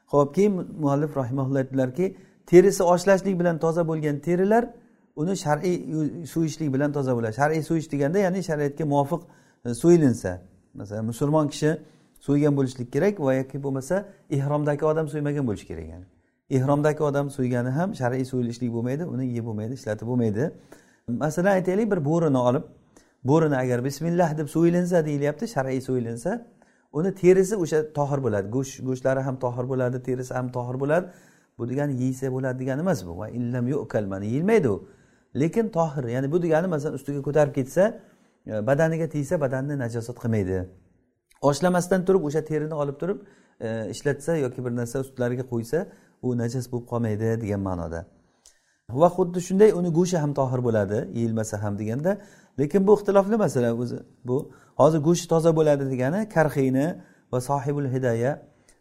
Ho'p 0.07 0.35
keyin 0.35 0.53
muallif 0.53 1.17
rahimaulloh 1.17 1.57
aytdilarki 1.57 2.17
terisi 2.45 2.83
oshlashlik 2.83 3.39
bilan 3.39 3.59
toza 3.59 3.88
bo'lgan 3.88 4.19
terilar 4.19 4.63
uni 5.15 5.38
shar'iy 5.38 5.75
so'yishlik 6.33 6.73
bilan 6.73 6.91
toza 6.91 7.15
bo'ladi. 7.15 7.33
Shar'iy 7.41 7.63
so'yish 7.69 7.91
deganda 7.91 8.19
ya'ni 8.19 8.43
shariatga 8.43 8.85
muvofiq 8.85 9.21
e, 9.65 9.73
so'yilinsa 9.73 10.41
masalan 10.73 11.05
musulmon 11.05 11.47
kishi 11.47 11.77
so'ygan 12.19 12.53
bo'lishlik 12.57 12.93
kerak 12.93 13.19
va 13.19 13.33
yoki 13.33 13.63
bo'lmasa 13.63 13.95
ehromdagi 14.38 14.85
odam 14.91 15.07
so'ymagan 15.13 15.47
bo'lishi 15.47 15.67
kerak 15.71 15.88
yani. 15.93 16.05
Ehromdagi 16.50 17.03
odam 17.03 17.29
so'ygani 17.29 17.69
ham 17.69 17.95
shar'iy 17.95 18.25
so'yilishlik 18.25 18.71
bo'lmaydi 18.73 19.05
uni 19.05 19.25
yeb 19.35 19.45
bo'lmaydi 19.45 19.73
ishlatib 19.73 20.07
bo'lmaydi. 20.07 20.51
Masalan 21.07 21.51
aytaylik 21.51 21.91
bir 21.91 22.05
bo'rini 22.05 22.38
olib 22.38 22.63
bo'rini 23.23 23.57
agar 23.57 23.85
bismillah 23.85 24.38
deb 24.38 24.47
so'yilinsa 24.47 25.05
deyilyapti 25.05 25.47
shar'iy 25.47 25.81
so'yilinsa 25.81 26.31
uni 26.93 27.15
terisi 27.15 27.55
o'sha 27.55 27.93
tohir 27.93 28.19
bo'ladi. 28.25 28.47
Go'sht 28.55 28.83
go'shtlari 28.88 29.21
ham 29.27 29.35
tohir 29.45 29.65
bo'ladi 29.71 30.03
terisi 30.03 30.33
ham 30.33 30.51
tohir 30.51 30.79
bo'ladi. 30.79 31.05
Bu 31.57 31.69
degani 31.69 31.93
yeysa 32.03 32.31
bo'ladi 32.31 32.59
degani 32.59 32.81
emas 32.85 33.05
bu. 33.07 33.17
Va 33.17 33.29
illam 33.29 33.67
yu'kal 33.67 34.05
mana 34.05 34.25
yeyilmaydi 34.25 34.69
u. 34.69 34.88
Lekin 35.35 35.69
tohir 35.69 36.03
ya'ni 36.15 36.31
bu 36.31 36.41
degani 36.41 36.67
masalan 36.67 36.95
ustiga 36.95 37.21
ko'tarib 37.21 37.53
ketsa 37.53 37.83
e, 38.47 38.67
badaniga 38.67 39.07
tegsa 39.09 39.41
badanni 39.41 39.77
najosat 39.83 40.17
qilmaydi. 40.23 40.57
Oshlamasdan 41.50 42.05
turib 42.07 42.23
o'sha 42.27 42.41
terini 42.50 42.73
olib 42.73 42.97
turib 43.01 43.19
e, 43.59 43.89
ishlatsa 43.93 44.38
yoki 44.45 44.65
bir 44.65 44.71
narsa 44.79 45.00
ustlariga 45.05 45.45
qo'ysa 45.53 45.88
u 46.25 46.27
najas 46.41 46.65
bo'lib 46.71 46.85
qolmaydi 46.91 47.29
degan 47.43 47.61
ma'noda. 47.69 48.01
Va 49.01 49.09
xuddi 49.15 49.39
shunday 49.47 49.69
uni 49.79 49.89
go'shti 49.97 50.17
ham 50.23 50.31
tohir 50.39 50.59
bo'ladi 50.67 50.99
yeyilmasa 51.17 51.55
ham 51.63 51.73
deganda 51.81 52.11
lekin 52.59 52.81
bu 52.87 52.91
ixtilofli 52.97 53.37
masala 53.45 53.69
o'zi 53.83 53.97
bu. 54.27 54.37
Hozir 54.81 54.99
go'shti 55.07 55.27
toza 55.33 55.51
bo'ladi 55.59 55.85
degani 55.93 56.19
karxiyni 56.35 56.87
va 57.31 57.39
sohibul 57.49 57.87
hidaya 57.93 58.31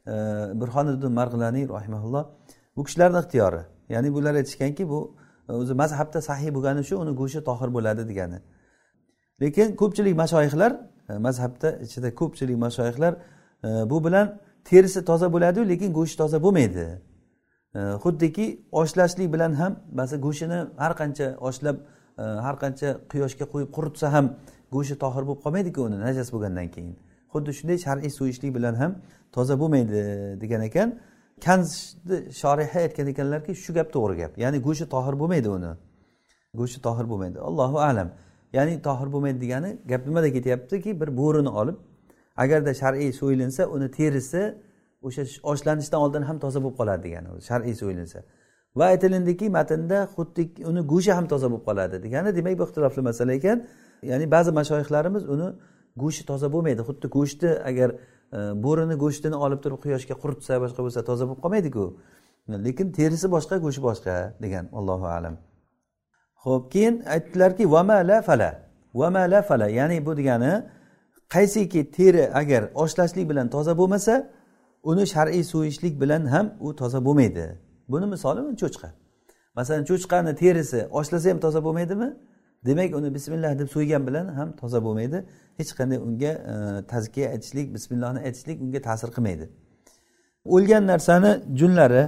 e, 0.06 0.14
burhoniddin 0.60 1.12
marg'ilaniy 1.18 1.64
rahimaulloh 1.76 2.24
bu 2.76 2.84
kishilarni 2.84 3.18
ixtiyori. 3.22 3.62
Ya'ni 3.94 4.08
bular 4.14 4.34
aytishganki 4.40 4.88
bu 4.92 5.00
e, 5.48 5.52
o'zi 5.52 5.74
mazhabda 5.82 6.20
sahiy 6.28 6.50
bo'lgani 6.56 6.82
shu 6.88 6.94
uni 7.02 7.12
go'shti 7.20 7.40
tohir 7.48 7.68
bo'ladi 7.76 8.02
degani. 8.10 8.38
Lekin 9.42 9.68
ko'pchilik 9.80 10.14
mashoyihlar 10.22 10.72
e, 11.10 11.12
mazhabda 11.26 11.68
ichida 11.86 12.08
ko'pchilik 12.20 12.56
mashoyihlar 12.64 13.12
e, 13.64 13.68
bu 13.90 14.04
bilan 14.04 14.26
terisi 14.64 15.04
toza 15.04 15.32
bo'ladiyu 15.32 15.68
lekin 15.68 15.92
go'shti 15.98 16.16
toza 16.22 16.38
bo'lmaydi. 16.42 16.86
Xuddiki 17.74 18.60
oshlashlik 18.72 19.32
bilan 19.32 19.52
ham 19.54 19.76
masalan 19.92 20.22
go'shtini 20.22 20.66
har 20.76 20.92
qancha 21.00 21.36
oshlab 21.48 21.76
e, 22.18 22.22
har 22.22 22.56
qancha 22.62 22.88
quyoshga 23.12 23.46
qo'yib 23.52 23.70
quritsa 23.76 24.12
ham 24.12 24.26
go'shti 24.74 24.96
tohir 25.04 25.22
bo'lib 25.28 25.40
qolmaydiku 25.44 25.80
uni 25.88 25.98
najas 26.06 26.28
bo'lgandan 26.34 26.68
keyin. 26.74 26.96
Xuddi 27.32 27.50
shunday 27.58 27.78
shar'iy 27.86 28.10
so'yishlik 28.18 28.54
bilan 28.56 28.74
ham 28.82 28.92
toza 29.36 29.54
bo'lmaydi 29.62 30.00
degan 30.42 30.62
ekan. 30.68 30.88
Kanzni 31.44 32.16
shoriha 32.40 32.78
aytgan 32.84 33.06
ekanlarki 33.12 33.52
shu 33.64 33.70
gap 33.78 33.88
to'g'ri 33.96 34.14
gap. 34.22 34.32
Ya'ni 34.42 34.58
go'shti 34.66 34.86
tohir 34.94 35.14
bo'lmaydi 35.20 35.48
uni. 35.56 35.72
Go'shti 36.60 36.80
tohir 36.86 37.06
bo'lmaydi. 37.10 37.38
Allohu 37.48 37.78
alam. 37.88 38.08
Ya'ni 38.56 38.74
tohir 38.88 39.08
bo'lmaydi 39.14 39.38
degani 39.44 39.70
gap 39.90 40.02
nimada 40.08 40.28
ketyaptiki 40.36 41.00
bir 41.00 41.08
bo'rini 41.20 41.50
olib 41.60 41.76
agarda 42.36 42.72
shar'iy 42.82 43.12
so'yilinsa 43.20 43.62
uni 43.74 43.90
terisi 43.90 44.42
o'sha 45.06 45.22
oshlanishdan 45.52 46.00
oldin 46.04 46.22
ham 46.28 46.38
toza 46.44 46.58
bo'lib 46.64 46.76
qoladi 46.80 47.02
degani 47.06 47.28
shar'iy 47.48 47.74
so'yilinsa 47.80 48.18
va 48.76 48.84
aytilindiki 48.94 49.50
matnda 49.58 49.98
xuddi 50.14 50.42
uni 50.70 50.80
go'shti 50.92 51.12
ham 51.18 51.26
toza 51.32 51.46
bo'lib 51.52 51.64
qoladi 51.68 51.96
degani 52.04 52.30
demak 52.38 52.58
bu 52.58 52.64
ixtilofli 52.68 53.02
masala 53.08 53.32
ekan. 53.38 53.58
Ya'ni 54.10 54.26
ba'zi 54.34 54.50
mashoyihlarimiz 54.58 55.24
uni 55.34 55.48
go'shti 56.02 56.24
toza 56.30 56.48
bo'lmaydi. 56.54 56.82
Xuddi 56.88 57.06
go'shtni 57.16 57.50
agar 57.70 57.88
e, 58.36 58.38
bo'rini 58.64 58.96
go'shtini 59.04 59.36
olib 59.44 59.60
turib 59.64 59.78
quyoshga 59.84 60.14
quritsa 60.22 60.52
boshqa 60.64 60.80
bo'lsa 60.84 61.00
toza 61.08 61.24
bo'lib 61.28 61.40
qolmaydiku. 61.44 61.84
Lekin 62.66 62.86
terisi 62.98 63.26
boshqa 63.34 63.56
go'shti 63.64 63.82
boshqa 63.88 64.14
degan 64.44 64.64
allohu 64.78 65.06
alam. 65.16 65.34
Ho'p 66.44 66.64
keyin 66.72 66.94
aytdilarki 67.14 67.64
vama 67.74 67.98
la 68.10 68.18
fala 68.28 68.50
vama 69.00 69.22
la 69.32 69.40
fala. 69.48 69.66
Ya'ni 69.78 69.96
bu 70.06 70.12
degani 70.20 70.52
qaysiki 71.34 71.80
teri 71.96 72.24
agar 72.40 72.62
oshlashlik 72.82 73.24
bilan 73.30 73.46
toza 73.54 73.72
bo'lmasa 73.80 74.14
uni 74.82 75.06
shar'iy 75.06 75.44
so'yishlik 75.44 76.00
bilan 76.00 76.26
ham 76.26 76.46
u 76.60 76.76
toza 76.76 77.04
bo'lmaydi. 77.04 77.46
Buni 77.88 78.06
misoli 78.06 78.40
cho'chqa. 78.62 78.88
Masalan 79.56 79.84
cho'chqani 79.90 80.34
terisi 80.34 80.80
oshlasa 80.90 81.30
ham 81.30 81.40
toza 81.40 81.60
bo'lmaydimi? 81.66 82.08
Demak 82.66 82.94
uni 82.94 83.14
bismillah 83.14 83.58
deb 83.58 83.68
so'ygan 83.74 84.06
bilan 84.06 84.26
ham 84.38 84.48
toza 84.60 84.84
bo'lmaydi. 84.86 85.18
Hech 85.58 85.70
qanday 85.78 85.98
unga 86.06 86.32
e, 86.52 86.54
tazkiya 86.92 87.26
aytishlik 87.34 87.74
bismillohni 87.74 88.20
aytishlik 88.26 88.56
unga 88.64 88.80
ta'sir 88.88 89.08
qilmaydi. 89.16 89.46
O'lgan 90.54 90.86
narsani 90.92 91.30
junlari 91.60 92.02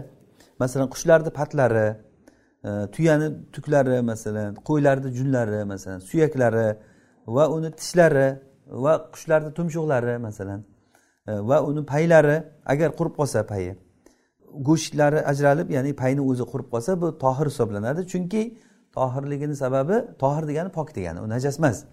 masalan 0.62 0.88
qushlarni 0.94 1.30
patlari 1.38 1.88
e, 2.68 2.70
tuyani 2.94 3.28
tuklari 3.54 4.00
masalan 4.10 4.54
qo'ylarni 4.68 5.08
junlari 5.18 5.60
masalan 5.72 5.98
suyaklari 6.10 6.68
va 7.36 7.44
uni 7.56 7.70
tishlari 7.80 8.28
va 8.84 8.92
qushlarni 9.14 9.50
tumshuqlari 9.58 10.14
masalan. 10.28 10.60
E, 11.28 11.32
va 11.32 11.62
uni 11.62 11.82
paylari 11.86 12.36
agar 12.66 12.90
qurib 12.98 13.14
qolsa 13.20 13.46
payi 13.46 13.72
go'shtlari 14.68 15.20
ajralib 15.30 15.70
ya'ni 15.76 15.92
payni 16.02 16.22
o'zi 16.30 16.44
qurib 16.52 16.68
qolsa 16.74 17.00
bu 17.00 17.18
tohir 17.24 17.46
hisoblanadi. 17.52 18.00
Chunki 18.12 18.42
tohirligini 18.96 19.56
sababi 19.56 19.96
tohir 20.22 20.44
degani 20.50 20.70
pok 20.78 20.88
degani 20.96 21.20
u 21.24 21.28
najas 21.28 21.58
emas. 21.58 21.84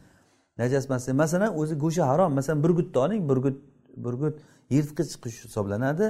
Najas 0.57 0.85
emas 0.85 1.07
masalan 1.07 1.51
o'zi 1.61 1.75
go'shti 1.83 2.03
harom. 2.11 2.31
Masalan 2.39 2.63
burgutni 2.63 2.99
oling 3.05 3.29
burgut 3.29 3.57
burgut 4.05 4.35
yirtqich 4.69 5.13
qush 5.23 5.37
hisoblanadi. 5.45 6.07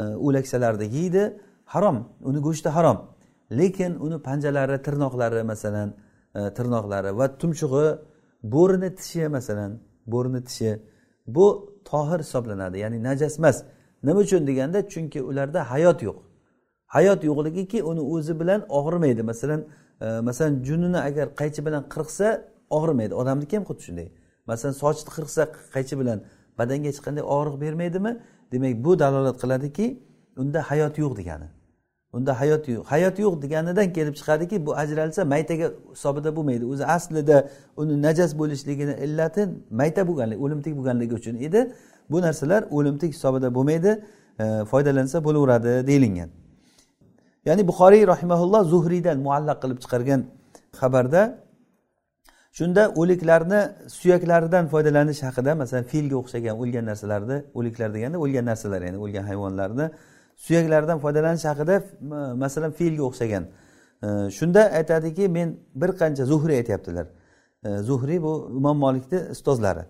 E, 0.00 0.02
o'laksalarni 0.26 0.86
yeydi 0.96 1.22
harom. 1.74 1.96
Uni 2.28 2.40
go'shti 2.46 2.68
harom. 2.68 2.98
Lekin 3.60 3.92
uni 4.06 4.18
panjalari 4.28 4.78
tirnoqlari 4.86 5.42
masalan 5.52 5.88
e, 6.34 6.40
tirnoqlari 6.56 7.10
va 7.18 7.26
tumshug'i 7.40 7.88
bo'rini 8.54 8.90
tishi 8.98 9.28
masalan 9.36 9.70
bo'rini 10.12 10.40
tishi 10.48 10.70
bu 11.26 11.46
tohir 11.90 12.18
hisoblanadi 12.24 12.78
ya'ni 12.78 13.02
najas 13.02 13.38
emas. 13.38 13.64
Nima 14.04 14.20
uchun 14.20 14.46
deganda 14.46 14.88
chunki 14.92 15.22
ularda 15.22 15.70
hayot 15.70 16.02
yo'q. 16.02 16.18
Hayot 16.86 17.24
yo'qligiki 17.24 17.82
uni 17.82 18.00
o'zi 18.00 18.40
bilan 18.40 18.60
og'rimaydi. 18.68 19.22
Masalan 19.22 19.60
e, 20.00 20.06
masalan 20.28 20.54
junini 20.64 20.98
agar 21.08 21.26
qaychi 21.40 21.60
bilan 21.66 21.82
qirqsa 21.94 22.26
og'rimaydi. 22.76 23.14
Odamniki 23.14 23.56
ham 23.56 23.64
xuddi 23.68 23.82
shunday? 23.88 24.08
Masalan 24.50 24.74
sochni 24.82 25.10
qirqsa 25.16 25.42
qaychi 25.74 25.94
bilan 26.00 26.18
badanga 26.58 26.88
hech 26.92 27.00
qanday 27.06 27.24
og'riq 27.36 27.56
bermaydimi? 27.64 28.12
Demak 28.52 28.74
bu 28.84 28.98
dalolat 29.02 29.36
qiladiki 29.42 29.86
unda 30.42 30.60
hayot 30.70 30.94
yo'q 31.02 31.12
degani. 31.20 31.48
Unda 32.12 32.40
hayot 32.40 32.68
yo'q. 32.68 32.84
Hayot 32.92 33.18
yo'q 33.18 33.42
deganidan 33.42 33.92
kelib 33.92 34.14
chiqadiki 34.20 34.66
bu 34.66 34.76
ajralsa 34.82 35.24
maytaga 35.24 35.66
hisobida 35.94 36.30
bo'lmaydi. 36.36 36.64
O'zi 36.72 36.84
aslida 36.96 37.48
uni 37.76 38.02
najas 38.06 38.32
bo'lishligini 38.40 38.94
illati 39.04 39.42
mayta 39.80 40.02
bo'lganligi 40.08 40.40
o'limtik 40.44 40.72
bo'lganligi 40.78 41.14
uchun 41.20 41.36
edi. 41.46 41.60
Bu 42.10 42.18
narsalar 42.26 42.62
o'limtik 42.76 43.10
hisobida 43.16 43.48
bo'lmaydi 43.56 43.90
e, 44.42 44.44
foydalansa 44.70 45.24
bo'laveradi 45.26 45.72
deyilgan. 45.86 46.30
Ya'ni 47.48 47.62
buxoriy 47.70 48.02
rahimaulloh 48.12 48.62
zuhriydan 48.72 49.18
muallaq 49.26 49.58
qilib 49.62 49.78
chiqargan 49.84 50.20
xabarda 50.80 51.22
shunda 52.58 52.82
o'liklarni 53.00 53.60
suyaklaridan 53.98 54.64
foydalanish 54.72 55.20
haqida 55.26 55.52
masalan 55.62 55.84
filga 55.92 56.16
o'xshagan 56.22 56.54
o'lgan 56.62 56.84
narsalarni 56.90 57.36
o'liklar 57.58 57.88
deganda 57.96 58.18
o'lgan 58.24 58.44
narsalar 58.50 58.80
ya'ni 58.86 58.98
o'lgan 59.04 59.24
hayvonlarni 59.30 59.86
suyaklardan 60.46 60.98
foydalanish 60.98 61.44
haqida 61.50 61.76
masalan 62.44 62.72
fe'lga 62.78 63.02
o'xshagan. 63.08 63.44
E, 64.02 64.08
shunda 64.38 64.62
aytadiki 64.78 65.28
men 65.28 65.56
bir 65.74 65.90
qancha 66.00 66.24
zuhriy 66.32 66.56
aytyaptilar. 66.56 67.06
E, 67.66 67.68
zuhriy 67.88 68.22
bu 68.22 68.32
imom 68.58 68.78
molikni 68.78 69.18
ustozlari. 69.34 69.84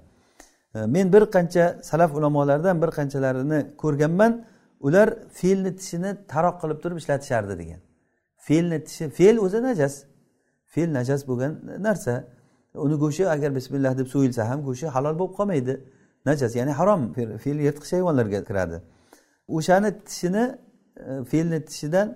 E, 0.74 0.86
men 0.86 1.12
bir 1.12 1.22
qancha 1.36 1.64
salaf 1.82 2.14
ulamolaridan 2.18 2.82
bir 2.82 2.90
qanchalarini 2.98 3.60
ko'rganman 3.82 4.44
ular 4.80 5.08
fe'lni 5.38 5.76
tishini 5.76 6.10
taroq 6.32 6.56
qilib 6.62 6.78
turib 6.82 6.96
ishlatishardi 7.02 7.58
degan. 7.58 7.80
Fe'lni 8.46 8.84
tishi 8.84 9.04
fe'l 9.18 9.36
o'zi 9.46 9.62
najas. 9.68 9.94
Fe'l 10.74 10.90
najas 10.98 11.20
bo'lgan 11.28 11.52
narsa. 11.86 12.24
Uni 12.74 12.96
go'shti 13.04 13.28
agar 13.34 13.50
bismillah 13.58 13.92
deb 14.00 14.06
so'yilsa 14.14 14.42
ham 14.50 14.60
go'shti 14.68 14.86
halol 14.96 15.14
bo'lib 15.20 15.34
qolmaydi. 15.38 15.74
Najas 16.28 16.52
ya'ni 16.58 16.72
harom. 16.80 17.02
Fe'l 17.44 17.58
yirtqich 17.66 17.92
hayvonlarga 17.96 18.40
kiradi. 18.48 18.78
O'shani 19.56 19.90
tishini 20.08 20.44
e, 20.96 21.24
fe'lni 21.30 21.58
tishidan 21.68 22.08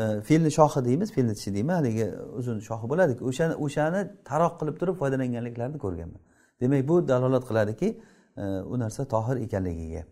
e, 0.00 0.02
fe'lni 0.28 0.50
shoxi 0.58 0.80
deymiz 0.88 1.08
fe'lni 1.16 1.34
tishi 1.38 1.54
deyman 1.56 1.74
haligi 1.80 2.06
uzun 2.40 2.58
shoxi 2.68 2.86
bo'ladiku 2.92 3.22
o'shani 3.30 3.54
o'shani 3.64 4.00
taroq 4.30 4.54
qilib 4.60 4.76
turib 4.80 4.96
foydalanganliklarini 5.02 5.78
ko'rganman. 5.84 6.22
Demak 6.60 6.88
bu 6.88 7.08
dalolat 7.08 7.44
qiladiki 7.50 7.88
e, 8.36 8.44
u 8.72 8.78
narsa 8.78 9.02
tohir 9.14 9.36
ekanligiga. 9.46 10.02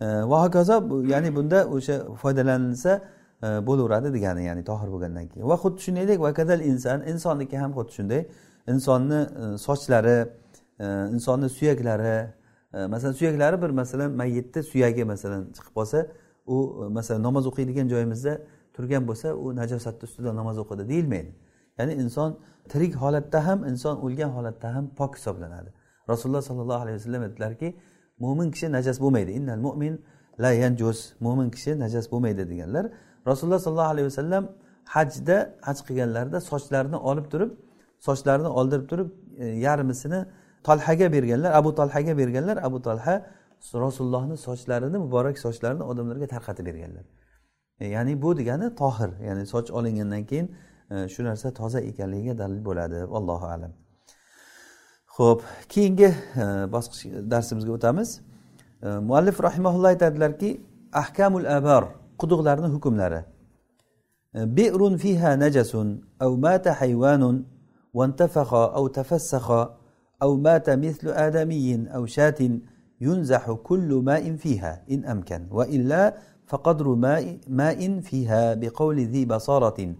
E, 0.00 0.06
va 0.30 0.38
hokazo 0.44 0.76
ya'ni 1.12 1.30
bunda 1.36 1.58
o'sha 1.76 1.94
foydalanilsa 2.22 2.92
e, 3.42 3.48
bo'laveradi 3.68 4.08
degani 4.16 4.42
ya'ni 4.48 4.62
tohir 4.70 4.88
bo'lgandan 4.94 5.26
keyin. 5.30 5.48
Va 5.52 5.56
xuddi 5.62 5.80
shuningdek 5.86 6.18
vakadal 6.26 6.60
inson 6.70 7.00
insonniki 7.12 7.56
ham 7.62 7.72
xuddi 7.78 7.92
shunday. 7.98 8.22
Insonni 8.72 9.20
e, 9.42 9.58
sochlari 9.66 10.18
insonni 11.14 11.48
suyaklari 11.48 12.16
masalan 12.72 13.12
suyaklari 13.12 13.62
bir 13.62 13.70
masalan 13.70 14.12
mayyitni 14.12 14.62
suyagi 14.62 15.04
masalan 15.04 15.52
chiqib 15.56 15.74
qolsa 15.74 16.06
u 16.46 16.86
e, 16.86 16.88
masalan 16.88 17.22
namoz 17.22 17.46
o'qiydigan 17.46 17.88
joyimizda 17.88 18.40
turgan 18.74 19.08
bo'lsa 19.08 19.34
u 19.34 19.56
najosatni 19.56 20.04
ustida 20.08 20.36
namoz 20.36 20.58
o'qidi 20.58 20.88
deyilmaydi. 20.88 21.30
Ya'ni 21.78 21.94
inson 21.94 22.38
tirik 22.68 22.94
holatda 22.94 23.46
ham 23.46 23.64
inson 23.64 23.96
o'lgan 24.04 24.30
holatda 24.36 24.74
ham 24.74 24.84
pok 24.98 25.16
hisoblanadi. 25.16 25.70
Rasululloh 26.08 26.42
sollallohu 26.42 26.82
alayhi 26.84 26.96
vasallam 26.98 27.22
aytdilarki 27.22 27.68
mo'min 28.18 28.50
kishi 28.50 28.72
najas 28.72 29.00
bo'lmaydi. 29.00 29.30
Innal 29.38 29.60
mo'min 29.66 29.94
la 30.42 30.50
yanjus. 30.52 30.98
Mo'min 31.20 31.50
kishi 31.50 31.78
najas 31.84 32.06
bo'lmaydi 32.12 32.50
deganlar. 32.50 32.84
Rasululloh 33.26 33.58
sollallohu 33.58 33.92
alayhi 33.94 34.08
vasallam 34.12 34.44
hajda 34.84 35.36
haj 35.66 35.78
qilganlarida 35.86 36.38
sochlarini 36.50 36.98
olib 37.10 37.26
turib 37.32 37.50
sochlarini 38.08 38.50
oldirib 38.58 38.86
turib 38.90 39.08
e, 39.38 39.46
yarmisini 39.46 40.20
talhaga 40.68 41.06
berganlar 41.16 41.50
abu 41.60 41.70
talhaga 41.80 42.12
berganlar 42.20 42.56
abu 42.68 42.78
talha 42.86 43.14
rasulullohni 43.84 44.36
sochlarini 44.46 44.98
muborak 45.04 45.36
sochlarini 45.38 45.82
odamlarga 45.90 46.26
tarqatib 46.34 46.66
berganlar. 46.66 47.04
E, 47.80 47.86
ya'ni 47.86 48.22
bu 48.22 48.38
degani 48.38 48.74
tohir 48.74 49.10
ya'ni 49.28 49.46
soch 49.46 49.70
olingandan 49.70 50.24
keyin 50.30 50.46
e, 50.90 51.08
shu 51.08 51.24
narsa 51.24 51.48
toza 51.54 51.80
ekanligiga 51.80 52.38
dalil 52.38 52.64
bo'ladi. 52.68 52.98
Allohu 53.18 53.46
alam. 53.54 53.72
Ho'p 55.16 55.40
keyingi 55.68 56.10
e, 56.42 56.44
bosqich 56.74 57.02
darsimizga 57.32 57.72
o'tamiz. 57.78 58.20
Muallif 59.08 59.36
rahimaulloh 59.48 59.88
aytadilarki 59.94 60.60
ahkamul 60.92 61.46
abar 61.58 61.84
quduqlarni 62.20 62.68
hukmlari. 62.74 63.20
Bi'run 64.34 64.94
fiha 65.04 65.30
najasun 65.44 65.88
av 66.20 66.32
mata 66.38 66.70
hayvanun 66.80 67.36
vantafaqa 67.98 68.62
av 68.78 68.84
tafassaqa 68.98 69.77
أو 70.22 70.36
مات 70.36 70.70
مثل 70.70 71.08
آدمي 71.08 71.88
أو 71.94 72.06
شاة 72.06 72.50
ينزح 73.00 73.50
كل 73.50 73.94
ماء 74.04 74.36
فيها 74.36 74.82
إن 74.90 75.04
أمكن 75.04 75.46
وإلا 75.50 76.16
فقدر 76.46 76.88
ماء, 76.88 77.38
ماء 77.48 78.00
فيها 78.00 78.54
بقول 78.54 79.00
ذي 79.00 79.24
بصارة. 79.24 79.94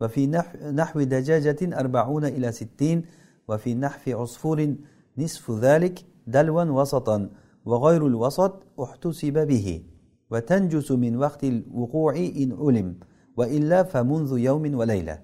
وفي 0.00 0.26
نحو 0.74 1.02
دجاجة 1.02 1.80
أربعون 1.80 2.24
إلى 2.24 2.52
ستين 2.52 3.02
وفي 3.48 3.74
نحو 3.74 4.20
عصفور 4.20 4.74
نصف 5.18 5.50
ذلك 5.50 6.04
دلوا 6.26 6.64
وسطا 6.64 7.30
وغير 7.64 8.06
الوسط 8.06 8.62
احتسب 8.80 9.46
به. 9.46 9.82
وتنجس 10.30 10.90
من 10.92 11.16
وقت 11.16 11.44
الوقوع 11.44 12.16
إن 12.16 12.56
علم 12.60 12.96
وإلا 13.36 13.82
فمنذ 13.82 14.38
يوم 14.38 14.74
وليلة. 14.74 15.18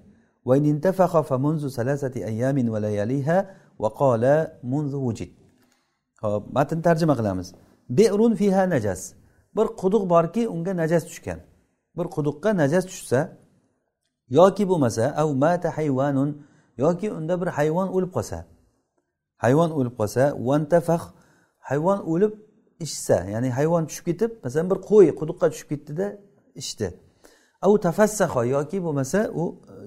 وإن 0.45 0.65
انتفخ 0.65 1.21
فمنذ 1.21 1.67
ثلاثة 1.67 2.25
أيام 2.25 2.69
ولياليها 2.69 3.55
vaqola 3.83 4.35
munzu 4.71 4.97
hop 6.21 6.43
matnni 6.57 6.81
tarjima 6.81 7.15
qilamiz. 7.19 7.47
Berun 7.89 8.33
fiha 8.35 8.63
najas. 8.69 9.01
Bir 9.55 9.67
quduq 9.81 10.03
borki 10.13 10.47
unga 10.47 10.73
najas 10.81 11.03
tushgan. 11.09 11.39
Bir 11.97 12.05
quduqqa 12.15 12.49
najas 12.61 12.85
tushsa 12.89 13.19
yoki 14.37 14.63
bo'lmasa 14.71 15.03
av 15.21 15.29
mata 15.43 15.69
hayvanun 15.77 16.29
yoki 16.77 17.07
unda 17.17 17.41
bir 17.41 17.47
hayvon 17.57 17.87
o'lib 17.95 18.11
qolsa. 18.17 18.37
Hayvon 19.43 19.69
o'lib 19.79 19.95
qolsa 19.99 20.23
vantafah 20.47 21.03
hayvon 21.69 21.99
o'lib 22.11 22.33
ichsa 22.85 23.17
ya'ni 23.33 23.49
hayvon 23.57 23.83
tushib 23.89 24.05
ketib 24.09 24.31
masalan 24.43 24.67
bir 24.71 24.79
qo'y 24.89 25.07
quduqqa 25.19 25.45
tushib 25.51 25.67
ketdida 25.71 26.07
ichdi. 26.61 26.87
Au 27.65 27.73
tafassaho 27.87 28.41
yoki 28.55 28.77
bo'lmasa 28.85 29.19
u 29.41 29.43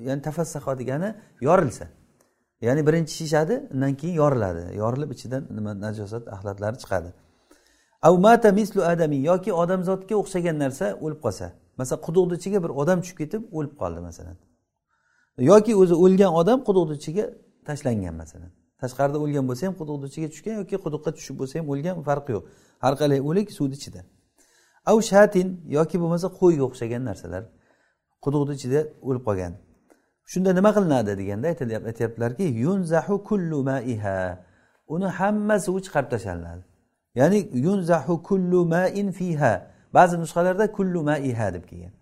ya'ni 0.06 0.22
tafassaho 0.28 0.72
degani 0.80 1.08
yorilsa. 1.48 1.86
Ya'ni 2.66 2.82
birinchi 2.86 3.12
shishadi 3.20 3.54
undan 3.74 3.92
keyin 4.00 4.14
yoriladi. 4.22 4.62
Yorilib 4.82 5.10
ichidan 5.16 5.42
nima 5.56 5.72
najosat 5.84 6.24
axlatlari 6.34 6.76
chiqadi. 6.82 7.10
Avmata 8.08 8.52
mislu 8.58 8.80
adami 8.92 9.18
yoki 9.30 9.50
odamzodga 9.62 10.14
o'xshagan 10.22 10.56
narsa 10.64 10.86
o'lib 11.04 11.20
qolsa. 11.24 11.46
Masalan 11.78 12.00
quduqni 12.06 12.34
ichiga 12.40 12.58
bir 12.64 12.70
odam 12.82 12.98
tushib 13.02 13.18
ketib 13.22 13.42
o'lib 13.56 13.74
qoldi 13.80 14.00
masalan. 14.08 14.36
Yoki 15.50 15.72
o'zi 15.82 15.94
o'lgan 16.04 16.32
odam 16.40 16.58
quduqni 16.68 16.94
ichiga 17.00 17.24
tashlangan 17.68 18.14
masalan. 18.22 18.50
Tashqarida 18.82 19.18
o'lgan 19.24 19.44
bo'lsa 19.50 19.62
ham 19.68 19.74
quduqni 19.80 20.06
ichiga 20.10 20.28
tushgan 20.34 20.54
yoki 20.60 20.76
quduqqa 20.84 21.10
tushib 21.16 21.36
bo'lsa 21.40 21.54
ham 21.58 21.66
o'lgan 21.72 21.96
farqi 22.08 22.30
yo'q. 22.36 22.44
Har 22.84 22.94
qalay 23.00 23.20
o'lik 23.28 23.48
suvni 23.58 23.74
ichida. 23.80 24.00
Av 24.90 24.98
shatin 25.10 25.48
yoki 25.78 25.96
bo'lmasa 26.02 26.26
qo'yga 26.40 26.64
o'xshagan 26.68 27.02
narsalar 27.08 27.42
quduqni 28.24 28.52
ichida 28.58 28.80
o'lib 29.08 29.22
qolgan. 29.28 29.52
Shunda 30.30 30.50
nima 30.58 30.70
qilinadi 30.76 31.12
deganda 31.20 31.46
aytyaptilarki 31.90 32.42
yunzahu 32.42 33.24
kullu 33.28 33.58
maiha. 33.70 34.38
Uni 34.94 35.08
hammasi 35.18 35.64
suvi 35.66 35.80
chiqarib 35.86 36.10
tashlanadi. 36.14 36.62
Ya'ni 37.14 37.38
yunzahu 37.66 38.22
kullu 38.28 38.60
main 38.74 39.08
fiha. 39.18 39.52
Ba'zi 39.94 40.14
nusxalarda 40.22 40.72
kullu 40.76 41.00
maiha 41.10 41.54
deb 41.54 41.64
kelgan. 41.70 41.92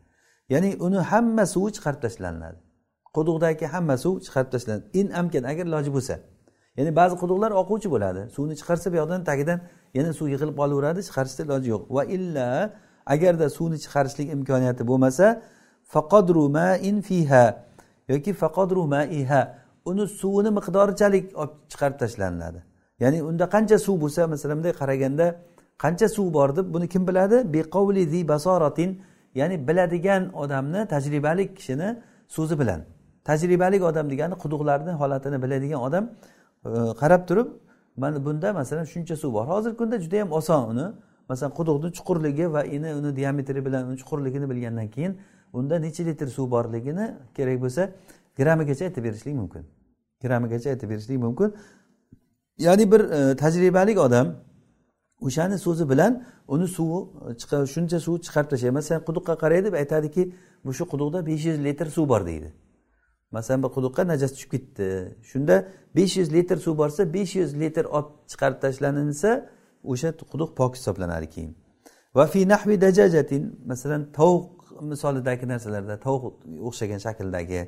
Ya'ni 0.52 0.70
uni 0.86 1.00
hamma 1.10 1.44
suvi 1.54 1.70
chiqarib 1.76 2.00
tashlanadi. 2.06 2.58
Quduqdagi 3.16 3.66
hamma 3.74 3.96
suv 4.04 4.14
chiqarib 4.26 4.50
tashlanadi. 4.54 4.84
In 5.00 5.06
amkan 5.20 5.44
agar 5.52 5.64
iloji 5.70 5.90
bo'lsa. 5.96 6.14
Ya'ni 6.78 6.92
ba'zi 7.00 7.14
quduqlar 7.22 7.50
oquvchi 7.62 7.88
bo'ladi. 7.94 8.20
Suvni 8.34 8.54
chiqarsa 8.60 8.86
bu 8.92 8.96
yoqdan 9.02 9.20
tagidan 9.30 9.58
yana 9.98 10.10
suv 10.18 10.26
yig'ilib 10.32 10.56
qolaveradi 10.60 11.00
chiqarishda 11.08 11.42
iloji 11.46 11.68
yo'q. 11.74 11.82
Va 11.96 12.02
illa 12.16 12.48
agarda 13.14 13.46
suvni 13.56 13.78
chiqarishlik 13.84 14.28
imkoniyati 14.36 14.82
bo'lmasa 14.90 15.26
faqadru 15.94 16.44
main 16.58 16.96
fiha. 17.08 17.44
Yoki 18.12 18.32
faqadru 18.42 18.82
maiha 18.94 19.40
uni 19.90 20.04
suvini 20.20 20.50
miqdorichalik 20.58 21.24
olib 21.42 21.54
chiqarib 21.70 21.96
tashlanadi 22.02 22.60
ya'ni 23.02 23.18
unda 23.30 23.44
qancha 23.54 23.76
suv 23.86 23.96
bo'lsa 24.02 24.20
masalan 24.32 24.56
bunday 24.58 24.74
qaraganda 24.82 25.26
qancha 25.82 26.08
suv 26.16 26.32
bor 26.32 26.56
deb 26.56 26.66
buni 26.74 26.88
kim 26.88 27.06
biladi? 27.08 27.36
Biqovli 27.54 28.02
zi 28.12 28.28
basoratin 28.28 28.90
ya'ni 29.34 29.68
biladigan 29.68 30.22
odamni 30.42 30.88
tajribali 30.88 31.54
kishini 31.54 31.88
so'zi 32.28 32.58
bilan. 32.60 32.80
Tajribali 33.24 33.84
odam 33.90 34.10
degani 34.12 34.34
quduqlarni 34.42 34.92
holatini 35.00 35.42
biladigan 35.42 35.80
odam 35.88 36.04
e, 36.64 36.70
qarab 37.00 37.22
turib 37.28 37.48
mana 37.96 38.24
bunda 38.24 38.52
masalan 38.52 38.84
shuncha 38.92 39.16
suv 39.22 39.32
bor. 39.36 39.44
Hozirgi 39.52 39.76
kunda 39.76 39.96
juda 40.04 40.16
yam 40.16 40.32
oson 40.32 40.62
uni. 40.72 40.86
Masalan 41.28 41.52
quduqni 41.58 41.88
chuqurligi 41.96 42.52
va 42.54 42.62
ini 42.64 42.90
uni 43.00 43.10
diametri 43.16 43.60
bilan 43.66 43.82
uni 43.88 43.96
chuqurligini 44.02 44.46
bilgandan 44.50 44.88
keyin 44.94 45.12
unda 45.52 45.78
necha 45.78 46.04
litr 46.04 46.26
suv 46.26 46.50
borligini 46.50 47.06
kerak 47.36 47.60
bo'lsa 47.62 47.90
grammigacha 48.36 48.84
aytib 48.84 49.04
berishlik 49.04 49.34
mumkin. 49.34 49.62
Grammigacha 50.22 50.70
aytib 50.70 50.90
berishlik 50.90 51.18
mumkin. 51.18 51.54
Ya'ni 52.58 52.92
bir 52.92 53.00
e, 53.00 53.36
tajribali 53.36 54.00
odam 54.00 54.36
o'shani 55.20 55.58
so'zi 55.58 55.90
bilan 55.90 56.24
uni 56.48 56.68
suvi 56.68 56.98
e, 57.30 57.66
shuncha 57.74 58.00
suv 58.00 58.14
chiqarib 58.24 58.50
tashlaydi 58.50 58.74
masalan 58.80 59.02
quduqqa 59.08 59.34
qaraydi 59.42 59.68
aytadiki 59.82 60.32
bu 60.64 60.72
shu 60.74 60.84
quduqda 60.92 61.26
besh 61.26 61.44
yuz 61.44 61.58
litr 61.66 61.86
suv 61.86 62.08
bor 62.08 62.26
deydi. 62.26 62.52
Masalan 63.30 63.62
bir 63.62 63.68
quduqqa 63.76 64.02
najas 64.06 64.32
tushib 64.34 64.50
ketdi. 64.50 64.86
Shunda 65.30 65.56
besh 65.96 66.16
yuz 66.16 66.32
litr 66.32 66.56
suv 66.56 66.78
borsa 66.78 67.02
besh 67.14 67.36
yuz 67.40 67.50
litr 67.60 67.84
olib 67.84 68.10
chiqarib 68.30 68.58
tashlansa 68.64 69.30
o'sha 69.84 70.10
quduq 70.32 70.50
pok 70.58 70.72
hisoblanadi 70.76 71.26
keyin. 71.34 71.52
Va 72.16 72.26
fi 72.26 72.48
nahvi 72.48 72.80
dajajatin 72.80 73.42
masalan 73.66 74.02
tovuq 74.18 74.59
misolidagi 74.92 75.46
narsalarda 75.52 75.96
tovuq 76.06 76.34
o'xshagan 76.68 77.00
shakldagi 77.06 77.60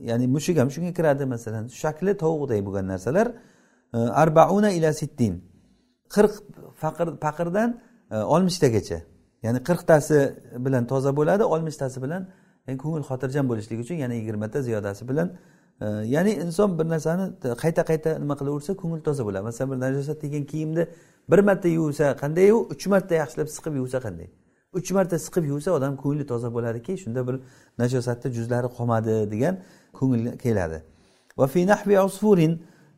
ya'ni 0.00 0.26
mushuk 0.34 0.56
ham 0.60 0.68
shunga 0.74 0.92
kiradi 0.98 1.24
masalan 1.34 1.64
shakli 1.82 2.12
tovuqday 2.24 2.60
bo'lgan 2.66 2.86
narsalar 2.92 3.26
e, 3.94 3.98
arbauna 4.22 4.70
ila 4.78 4.92
sittin. 5.00 5.34
Qirq 6.14 6.32
faqir 6.82 7.08
paqirdan 7.24 7.80
e, 8.10 8.16
oltmishtagacha 8.34 8.98
ya'ni 9.42 9.58
qirqtasi 9.68 10.18
bilan 10.64 10.86
toza 10.86 11.10
bo'ladi 11.18 11.44
oltmishtasi 11.54 12.02
bilan 12.04 12.22
e, 12.66 12.76
ko'ngil 12.82 13.04
xotirjam 13.10 13.44
bo'lishlik 13.50 13.78
uchun 13.84 13.96
yana 14.04 14.14
yigirmata 14.20 14.62
ziyodasi 14.62 15.08
bilan 15.10 15.28
e, 15.80 15.86
ya'ni 16.14 16.32
inson 16.44 16.78
bir 16.78 16.86
narsani 16.94 17.24
qayta 17.64 17.82
qayta 17.90 18.10
nima 18.22 18.34
qilaversa 18.40 18.72
ko'ngil 18.82 19.00
toza 19.08 19.22
bo'ladi. 19.26 19.44
Masalan 19.50 19.68
bir 19.72 19.78
najosat 19.86 20.18
degan 20.22 20.44
kiyimni 20.52 20.84
bir 21.30 21.38
marta 21.48 21.68
yuvsa 21.68 22.16
qandayu 22.22 22.56
uch 22.72 22.84
marta 22.92 23.14
yaxshilab 23.22 23.48
siqib 23.56 23.74
yuvsa 23.80 23.98
qanday? 24.06 24.28
Uch 24.72 24.90
marta 24.92 25.18
siqib 25.18 25.44
yuvsa 25.44 25.70
odam 25.72 25.96
ko'ngli 25.96 26.26
toza 26.26 26.48
bo'ladiki 26.54 26.96
shunda 27.02 27.26
bir 27.28 27.40
najosatni 27.78 28.32
juzlari 28.36 28.68
qolmadi 28.76 29.30
degan 29.30 29.54
ko'ngil 29.98 30.38
keladi. 30.44 30.78
Va 31.38 31.46
fi 31.46 31.66
nahvi 31.66 32.00
usfurin 32.08 32.52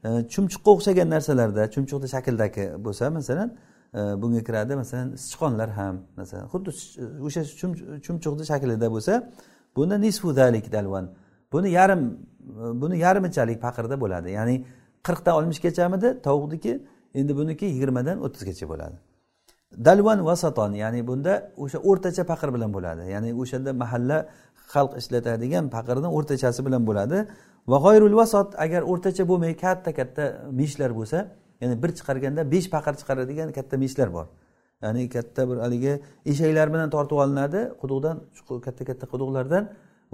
e, 0.04 0.08
chumchuqqa 0.32 0.70
o'xshagan 0.76 1.08
narsalarda 1.14 1.62
chumchuqni 1.74 2.08
shakldagi 2.14 2.64
bo'lsa 2.86 3.10
masalan 3.18 3.48
e, 3.94 4.00
bunga 4.22 4.42
kiradi 4.48 4.72
masalan 4.82 5.08
sichqonlar 5.24 5.68
ham 5.78 5.94
masalan 6.20 6.46
xuddi 6.52 6.70
o'sha 7.26 7.42
chumchuqni 8.06 8.44
shaklida 8.50 8.88
bo'lsa 8.94 9.12
buni 9.76 9.96
nisfu 10.06 10.36
dalik 10.36 10.72
dalvan. 10.72 11.06
Buni 11.52 11.70
yarim 11.78 12.02
e, 12.62 12.80
buni 12.82 12.96
yarmichalik 12.98 13.58
paqirda 13.66 13.96
bo'ladi. 14.04 14.28
Ya'ni 14.38 14.56
qirqdan 15.06 15.34
oltmishgachamidi 15.38 16.08
tovuqniki 16.26 16.72
endi 17.14 17.32
buniki 17.36 17.64
yigirmadan 17.72 18.16
o'ttizgacha 18.26 18.66
bo'ladi. 18.72 18.96
Dalvan 19.78 20.24
vasaton 20.24 20.72
ya'ni 20.72 21.06
bunda 21.06 21.52
o'sha 21.56 21.78
o'rtacha 21.78 22.24
paqir 22.24 22.54
bilan 22.54 22.70
bo'ladi. 22.74 23.10
Ya'ni 23.14 23.30
o'shanda 23.42 23.72
mahalla 23.72 24.18
xalq 24.72 24.92
ishlatadigan 25.00 25.64
paqirni 25.76 26.08
o'rtachasi 26.16 26.60
bilan 26.66 26.82
bo'ladi. 26.88 27.18
Va 27.70 27.78
g'oyrul 27.84 28.16
vasot 28.20 28.54
agar 28.64 28.82
o'rtacha 28.82 29.24
bo'lmay 29.30 29.56
katta 29.64 29.90
katta 29.98 30.24
meshlar 30.60 30.90
bo'lsa 30.98 31.18
ya'ni 31.62 31.82
bir 31.82 31.90
chiqarganda 31.98 32.42
besh 32.54 32.68
paqir 32.74 32.94
chiqaradigan 33.00 33.48
katta 33.52 33.76
meshlar 33.84 34.08
bor. 34.16 34.26
Ya'ni 34.82 35.08
katta 35.16 35.42
bir 35.50 35.56
haligi 35.64 35.92
eshaklar 36.32 36.68
bilan 36.74 36.88
tortib 36.94 37.16
olinadi 37.24 37.60
quduqdan 37.80 38.16
katta 38.66 38.82
katta 38.88 39.06
quduqlardan 39.12 39.64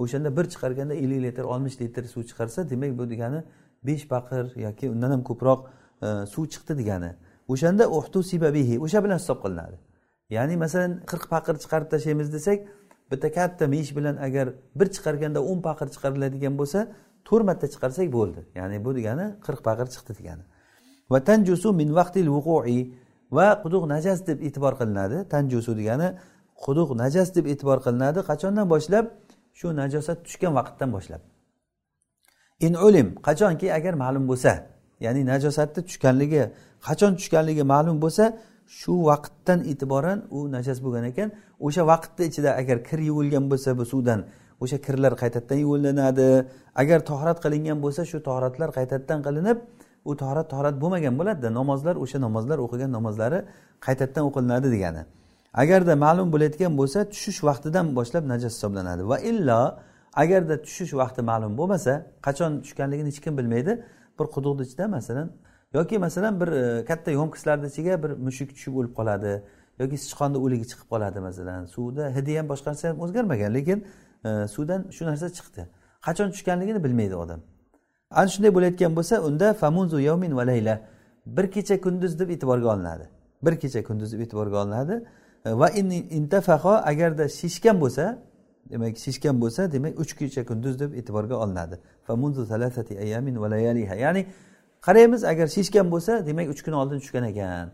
o'shanda 0.02 0.30
bir 0.36 0.44
chiqarganda 0.52 0.94
ellik 1.02 1.20
litr 1.26 1.44
oltmish 1.52 1.76
litr 1.82 2.04
suv 2.14 2.22
chiqarsa 2.30 2.70
demak 2.70 2.92
bu 2.98 3.04
degani 3.12 3.40
besh 3.88 4.04
paqir 4.14 4.44
yoki 4.66 4.90
undan 4.94 5.10
ham 5.14 5.22
ko'proq 5.30 5.60
e, 6.06 6.26
suv 6.32 6.44
chiqdi 6.52 6.72
degani. 6.80 7.10
O'shanda 7.52 7.84
uhtu 7.98 8.22
sibabihi 8.30 8.74
o'sha 8.84 8.98
bilan 9.04 9.18
hisob 9.22 9.38
qilinadi. 9.44 9.76
Ya'ni 10.36 10.56
masalan 10.64 10.92
qirq 11.10 11.24
paqir 11.34 11.54
chiqarib 11.62 11.88
tashlaymiz 11.94 12.28
desak 12.36 12.58
bitta 13.10 13.28
katta 13.38 13.64
mish 13.74 13.90
bilan 13.96 14.16
agar 14.26 14.46
bir 14.78 14.88
chiqarganda 14.94 15.40
o'n 15.50 15.58
paqir 15.68 15.86
chiqariladigan 15.94 16.54
bo'lsa 16.60 16.80
to'rt 17.28 17.44
marta 17.48 17.66
chiqarsak 17.74 18.08
bo'ldi. 18.18 18.40
Ya'ni 18.58 18.76
bu 18.84 18.90
degani 18.98 19.26
qirq 19.46 19.60
paqir 19.68 19.86
chiqdi 19.94 20.12
degani. 20.18 20.44
Va 21.12 21.18
tanjusu 21.28 21.68
min 21.80 21.88
vaqtil 21.98 22.28
vuqui 22.36 22.78
va 23.36 23.46
quduq 23.64 23.84
najas 23.94 24.18
deb 24.28 24.38
e'tibor 24.46 24.74
qilinadi. 24.80 25.18
Tanjusu 25.32 25.72
degani 25.80 26.08
quduq 26.64 26.90
najas 27.02 27.28
deb 27.36 27.46
e'tibor 27.52 27.78
qilinadi. 27.86 28.18
Qachondan 28.30 28.66
boshlab? 28.74 29.06
Shu 29.58 29.66
najosat 29.82 30.18
tushgan 30.26 30.52
vaqtdan 30.58 30.90
boshlab. 30.96 31.22
In 32.66 32.72
ulim 32.86 33.08
qachonki 33.26 33.66
agar 33.78 33.94
ma'lum 34.02 34.24
bo'lsa 34.30 34.52
ya'ni 35.04 35.22
najosatni 35.32 35.80
tushganligi 35.88 36.42
qachon 36.86 37.12
tushganligi 37.18 37.64
ma'lum 37.72 37.96
bo'lsa 38.04 38.24
shu 38.78 38.94
vaqtdan 39.10 39.60
e'tiboran 39.70 40.18
u 40.36 40.38
najas 40.56 40.78
bo'lgan 40.84 41.04
ekan. 41.10 41.28
O'sha 41.66 41.82
vaqtni 41.92 42.24
ichida 42.30 42.50
agar 42.60 42.78
kir 42.88 42.98
yuvilgan 43.08 43.44
bo'lsa 43.50 43.70
bu 43.78 43.84
suvdan 43.92 44.20
o'sha 44.62 44.78
kirlar 44.86 45.12
qaytadan 45.22 45.58
yuvilinadi 45.64 46.28
agar 46.82 46.98
tohrat 47.10 47.38
qilingan 47.44 47.78
bo'lsa 47.84 48.02
shu 48.10 48.18
tohratlar 48.28 48.68
qaytadan 48.78 49.18
qilinib 49.26 49.58
u 50.10 50.12
tohrat 50.22 50.46
tohrat 50.52 50.76
bo'lmagan 50.82 51.14
bo'ladida. 51.20 51.48
Namozlar 51.60 51.94
o'sha 52.04 52.18
namozlar 52.26 52.58
o'qigan 52.64 52.90
namozlari 52.96 53.38
qaytadan 53.86 54.22
o'qilinadi 54.28 54.68
degani. 54.74 55.02
Agarda 55.62 55.94
ma'lum 56.04 56.28
bo'layotgan 56.34 56.72
bo'lsa 56.80 56.98
tushish 57.12 57.40
vaqtidan 57.48 57.86
boshlab 57.98 58.24
najas 58.32 58.52
hisoblanadi. 58.56 59.02
Va 59.10 59.18
illo 59.30 59.60
agarda 60.22 60.54
tushish 60.66 60.92
vaqti 61.00 61.20
ma'lum 61.30 61.52
bo'lmasa 61.60 61.92
qachon 62.26 62.50
tushganligini 62.64 63.08
hech 63.12 63.20
kim 63.24 63.32
bilmaydi. 63.38 63.72
Bir 64.18 64.26
quduqni 64.34 64.62
ichida 64.68 64.84
masalan 64.96 65.28
yoki 65.76 65.98
masalan 65.98 66.40
bir 66.40 66.48
e, 66.48 66.84
katta 66.84 67.10
yo'mkislarni 67.10 67.66
ichiga 67.72 68.02
bir 68.02 68.10
mushuk 68.26 68.48
tushib 68.56 68.74
o'lib 68.78 68.94
qoladi. 68.98 69.32
Yoki 69.80 69.96
sichqonni 70.04 70.38
o'ligi 70.44 70.66
chiqib 70.70 70.88
qoladi 70.92 71.20
masalan. 71.28 71.66
Suvda 71.74 72.04
hidi 72.16 72.38
ham 72.38 72.46
boshqa 72.52 72.70
narsa 72.70 72.88
ham 72.88 73.00
o'zgarmagan 73.04 73.54
lekin 73.54 73.78
e, 74.24 74.30
suvdan 74.54 74.80
shu 74.96 75.02
narsa 75.10 75.26
chiqdi. 75.38 75.62
Qachon 76.06 76.28
tushganligini 76.34 76.80
bilmaydi 76.84 77.16
odam. 77.24 77.40
Ana 78.10 78.28
shunday 78.34 78.52
bo'layotgan 78.56 78.92
bo'lsa 78.98 79.14
unda 79.28 79.54
famunzu 79.62 80.00
yawmin 80.00 80.32
va 80.38 80.44
layla 80.50 80.74
bir 81.26 81.46
kecha 81.54 81.80
kunduz 81.80 82.18
deb 82.20 82.28
e'tiborga 82.34 82.68
olinadi. 82.74 83.04
Bir 83.44 83.54
kecha 83.62 83.80
kunduz 83.88 84.12
deb 84.12 84.20
e'tiborga 84.20 84.56
olinadi. 84.64 84.94
E, 85.44 85.50
va 85.50 85.58
va 85.58 85.68
intafaho 86.18 86.74
agarda 86.90 87.24
shishgan 87.40 87.76
bo'lsa 87.82 88.04
demak 88.70 88.96
shishgan 89.04 89.40
bo'lsa 89.42 89.72
demak 89.72 90.00
uch 90.02 90.12
kecha 90.18 90.42
kunduz 90.50 90.74
deb 90.80 90.90
e'tiborga 91.00 91.36
olinadi. 91.44 91.76
Famunzu 92.06 92.46
salasati 92.46 92.98
ayamin 93.04 93.36
va 93.42 93.50
layaliha. 93.50 93.94
Ya'ni 93.94 94.26
qaraymiz 94.86 95.22
agar 95.32 95.46
shishgan 95.56 95.86
bo'lsa 95.94 96.12
demak 96.28 96.46
uch 96.54 96.62
kun 96.66 96.74
oldin 96.80 96.98
tushgan 97.02 97.24
ekan. 97.32 97.66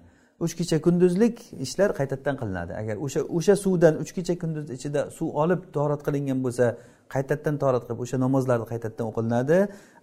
Uch 0.44 0.54
kecha 0.58 0.76
kunduzlik 0.86 1.36
ishlar 1.64 1.90
qaytadan 1.98 2.34
qilinadi. 2.40 2.72
Agar 2.80 2.96
o'sha 3.04 3.20
o'sha 3.36 3.54
suvdan 3.64 3.94
uch 4.02 4.12
kecha 4.16 4.34
kunduz 4.42 4.66
ichida 4.76 5.00
suv 5.18 5.28
olib 5.42 5.60
torat 5.76 6.00
qilingan 6.06 6.38
bo'lsa 6.44 6.66
qaytadan 7.14 7.54
torat 7.62 7.82
qilib 7.86 8.00
o'sha 8.04 8.16
namozlarni 8.24 8.66
qaytadan 8.72 9.04
o'qilinadi. 9.10 9.58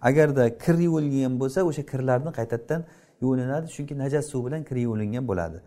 Agarda 0.08 0.44
kir 0.64 0.76
yuvilgan 0.86 1.34
bo'lsa 1.42 1.60
o'sha 1.70 1.82
kirlarni 1.90 2.30
qaytadan 2.38 2.80
yuvilinadi. 3.22 3.66
Chunki 3.76 3.94
najas 4.02 4.24
suv 4.32 4.40
bilan 4.46 4.62
kir 4.68 4.76
yuvilingan 4.84 5.24
bo'ladi. 5.30 5.58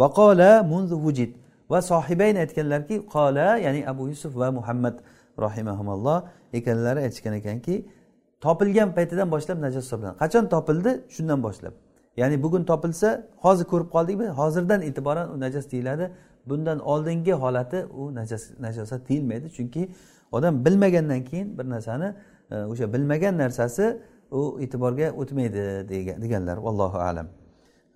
Vaqola 0.00 0.50
munzu 0.72 0.96
vujid. 1.06 1.32
Va 1.72 1.78
sohibayn 1.90 2.36
aytganlarki 2.44 2.96
qola 3.14 3.48
ya'ni 3.66 3.80
abu 3.92 4.02
yusuf 4.12 4.32
va 4.40 4.48
muhammad 4.58 4.96
rohimahumalloh 5.44 6.18
ekanlari 6.58 7.00
aytishgan 7.06 7.34
ekanki 7.40 7.74
topilgan 8.44 8.88
paytidan 8.96 9.28
boshlab 9.34 9.58
najas 9.66 9.84
hisoblanadi 9.86 10.16
qachon 10.22 10.44
topildi? 10.54 10.90
Shundan 11.14 11.40
boshlab. 11.46 11.74
Ya'ni 12.20 12.36
bugun 12.44 12.62
topilsa 12.70 13.08
hozir 13.44 13.66
ko'rib 13.72 13.88
qoldikmi 13.96 14.26
hozirdan 14.40 14.80
e'tiboran 14.88 15.26
u 15.34 15.36
najas 15.44 15.64
deyiladi. 15.72 16.06
Bundan 16.48 16.78
oldingi 16.92 17.32
holati 17.32 17.78
u 18.00 18.14
najas 18.14 18.42
najosat 18.60 19.08
deyilmaydi. 19.08 19.46
Chunki 19.56 19.82
odam 20.32 20.64
bilmagandan 20.64 21.24
keyin 21.24 21.58
bir 21.58 21.66
narsani 21.74 22.08
e, 22.50 22.56
o'sha 22.72 22.92
bilmagan 22.92 23.34
narsasi 23.38 23.84
u 24.30 24.40
e'tiborga 24.64 25.06
o'tmaydi 25.20 25.64
deganlar. 26.22 26.56
Vallohu 26.56 26.98
alam. 26.98 27.26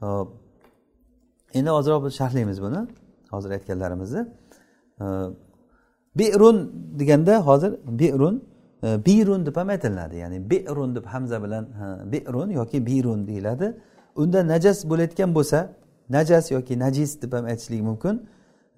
Hop. 0.01 0.29
Endi 1.55 1.71
ozroq 1.71 2.05
biz 2.07 2.13
sharhlaymiz 2.21 2.63
buni. 2.63 2.81
Hozir 3.31 3.51
aytganlarimizni. 3.51 4.23
Birun 5.01 5.37
berun 6.19 6.73
deganda 6.99 7.47
hozir 7.47 7.73
berun 7.87 8.45
birun 8.83 9.47
deb 9.47 9.57
ham 9.57 9.69
aytiladi. 9.69 10.17
Ya'ni 10.17 10.51
berun 10.51 10.95
deb 10.95 11.05
hamza 11.05 11.43
bilan 11.43 11.69
berun 12.13 12.51
yoki 12.51 12.87
birun 12.87 13.27
deyiladi. 13.27 13.77
Unda 14.17 14.49
najas 14.49 14.85
bo'layotgan 14.91 15.35
bo'lsa 15.35 15.71
najas 16.11 16.51
yoki 16.51 16.79
najis 16.79 17.23
deb 17.23 17.33
ham 17.33 17.45
aytishlik 17.45 17.83
mumkin. 17.83 18.29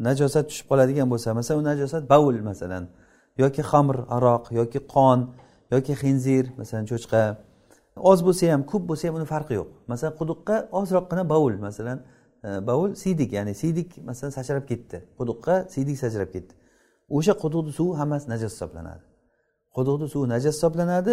Najosat 0.01 0.49
tushib 0.49 0.67
qoladigan 0.71 1.11
bo'lsa 1.13 1.35
masalan 1.35 1.61
u 1.61 1.65
najosat 1.65 2.09
bavul 2.11 2.41
masalan 2.51 2.89
yoki 3.39 3.63
xamr 3.63 3.97
aroq 4.17 4.45
yoki 4.61 4.81
qon 4.95 5.19
yoki 5.71 5.95
xinzir 6.03 6.45
masalan 6.59 6.85
cho'chqa. 6.91 7.23
Oz 7.97 8.21
bo'lsa 8.27 8.53
ham 8.53 8.63
ko'p 8.71 8.85
bo'lsa 8.91 9.09
ham 9.09 9.15
uni 9.21 9.27
farqi 9.35 9.55
yo'q. 9.61 9.69
Masalan 9.93 10.15
quduqqa 10.21 10.57
ozroqgina 10.81 11.29
bovul 11.33 11.57
masalan 11.67 11.99
e, 12.45 12.49
baul 12.49 12.67
bovul 12.67 12.95
siydik 13.03 13.33
ya'ni 13.37 13.55
siydik 13.63 13.89
masalan 14.09 14.33
sachrab 14.39 14.65
ketdi. 14.71 14.99
Quduqqa 15.19 15.55
siydik 15.75 15.97
sachrab 16.05 16.31
ketdi. 16.35 16.53
O'sha 17.17 17.33
quduqni 17.43 17.73
suvi 17.79 17.93
hammasi 18.01 18.27
najos 18.33 18.53
hisoblanadi. 18.57 19.10
Quduqni 19.76 20.06
suvi 20.14 20.26
najas 20.35 20.54
hisoblanadi 20.56 21.12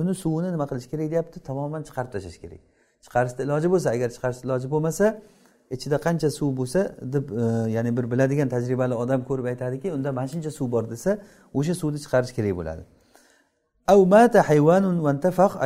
uni 0.00 0.14
suvini 0.22 0.48
nima 0.54 0.66
qilish 0.70 0.88
kerak 0.92 1.08
deyapti? 1.12 1.38
Tamoman 1.48 1.82
chiqarib 1.88 2.10
tashlash 2.14 2.38
kerak. 2.44 2.60
Chiqarishni 3.04 3.40
iloji 3.46 3.68
bo'lsa 3.74 3.88
agar 3.96 4.08
chiqarishni 4.14 4.44
iloji 4.48 4.68
bo'lmasa 4.74 5.06
ichida 5.74 5.96
qancha 6.06 6.28
suv 6.38 6.50
bo'lsa 6.60 6.80
deb 7.14 7.24
e, 7.42 7.44
ya'ni 7.76 7.90
bir 7.96 8.04
biladigan 8.12 8.48
tajribali 8.54 8.94
odam 9.02 9.20
ko'rib 9.28 9.46
aytadiki 9.52 9.88
unda 9.96 10.10
mana 10.18 10.28
shuncha 10.32 10.50
suv 10.58 10.68
bor 10.74 10.84
desa 10.92 11.10
o'sha 11.58 11.74
suvni 11.80 11.98
chiqarish 12.04 12.32
kerak 12.38 12.54
bo'ladi. 12.60 12.82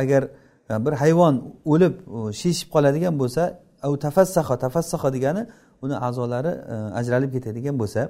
Agar 0.01 0.23
e, 0.71 0.85
bir 0.85 0.93
hayvon 1.01 1.35
o'lib 1.73 1.93
e, 2.17 2.19
shishib 2.39 2.69
qoladigan 2.75 3.15
bo'lsa 3.21 3.43
av 3.87 3.93
tafassaho 4.05 4.55
tafassaho 4.65 5.09
degani 5.15 5.43
uni 5.81 5.95
a'zolari 6.07 6.53
e, 6.73 6.75
ajralib 6.99 7.31
ketadigan 7.35 7.75
bo'lsa 7.81 8.01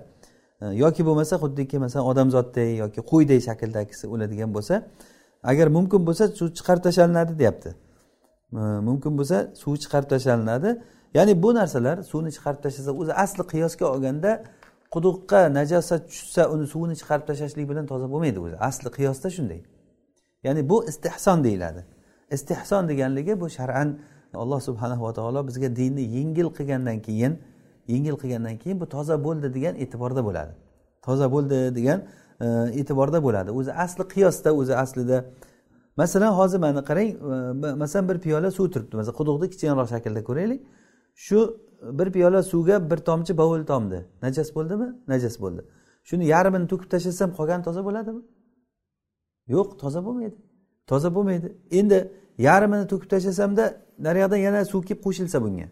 yoki 0.62 1.06
bo'lmasa 1.06 1.36
xuddiki 1.44 1.80
masalan 1.80 2.06
odamzotday 2.12 2.76
yoki 2.84 3.02
qo'yday 3.12 3.40
shakldagisi 3.48 4.06
o'ladigan 4.14 4.54
bo'lsa 4.56 4.76
agar 5.44 5.68
mumkin 5.68 6.02
bo'lsa 6.08 6.24
suv 6.40 6.48
chiqarib 6.58 6.84
tashlanadi 6.88 7.40
deyapti. 7.40 7.70
Mumkin 8.88 9.18
bo'lsa 9.20 9.38
suv 9.62 9.76
chiqarib 9.84 10.10
tashlanadi. 10.14 10.70
Ya'ni 11.14 11.34
bu 11.44 11.50
narsalar 11.60 11.98
suvni 12.12 12.32
chiqarib 12.36 12.60
tashlasa 12.66 12.92
o'zi 13.02 13.14
asli 13.24 13.44
qiyosga 13.54 13.86
olganda 13.94 14.32
quduqqa 14.94 15.40
najosat 15.58 16.02
tushsa 16.12 16.42
uni 16.54 16.66
suvini 16.74 16.96
chiqarib 17.02 17.26
tashlashlik 17.30 17.66
bilan 17.70 17.86
toza 17.92 18.08
bo'lmaydi 18.14 18.40
o'zi. 18.46 18.56
Asli 18.70 18.90
qiyosda 18.98 19.28
shunday. 19.36 19.62
Ya'ni 20.46 20.70
bu 20.70 20.78
istehson 20.92 21.44
deyiladi. 21.44 21.82
Istehson 22.36 22.84
deganligi 22.90 23.34
bu 23.42 23.48
shar'an 23.58 23.90
alloh 24.34 24.60
subhanahu 24.68 25.04
va 25.08 25.14
taolo 25.14 25.48
bizga 25.48 25.70
dinni 25.76 26.04
yengil 26.18 26.48
qilgandan 26.58 26.98
keyin 27.08 27.34
yengil 27.88 28.16
qilgandan 28.22 28.58
keyin 28.58 28.80
bu 28.82 28.86
toza 28.96 29.24
bo'ldi 29.24 29.54
degan 29.54 29.76
e'tiborda 29.84 30.22
bo'ladi. 30.28 30.54
Toza 31.06 31.32
bo'ldi 31.32 31.76
degan 31.78 32.00
e, 32.46 32.48
e'tiborda 32.80 33.24
bo'ladi. 33.24 33.50
O'zi 33.60 33.72
asli 33.74 34.04
qiyosda 34.14 34.50
o'zi 34.60 34.76
aslida. 34.84 35.26
Masalan 36.02 36.32
hozir 36.40 36.60
mana 36.60 36.82
qarang 36.90 37.10
e, 37.68 37.74
masalan 37.84 38.10
bir 38.10 38.18
piyola 38.26 38.52
suv 38.52 38.68
turibdi. 38.74 38.96
Masalan 39.00 39.18
quduqni 39.20 39.48
kichikroq 39.54 39.88
shaklda 39.94 40.22
ko'raylik. 40.30 40.62
Shu 41.16 41.40
bir 42.00 42.12
piyola 42.12 42.44
suvga 42.44 42.90
bir 42.92 42.98
tomchi 42.98 43.38
bovul 43.38 43.64
tomdi. 43.72 44.06
Najas 44.22 44.56
bo'ldimi? 44.56 44.88
Najas 45.08 45.36
bo'ldi. 45.44 45.62
Shuni 46.10 46.26
yarmini 46.34 46.68
to'kib 46.72 46.90
tashlasam 46.94 47.30
qolgani 47.38 47.64
toza 47.68 47.82
bo'ladimi? 47.88 48.22
Yo'q 49.56 49.70
toza 49.82 50.00
bo'lmaydi. 50.06 50.38
Toza 50.88 51.10
bo'lmaydi. 51.16 51.48
Endi 51.80 51.98
yarmini 52.38 52.86
to'kib 52.92 53.10
tashlasamda 53.14 53.66
naryoqdan 54.08 54.40
yana 54.48 54.66
suv 54.72 54.82
kelib 54.88 55.02
qo'shilsa 55.06 55.38
bunga. 55.46 55.68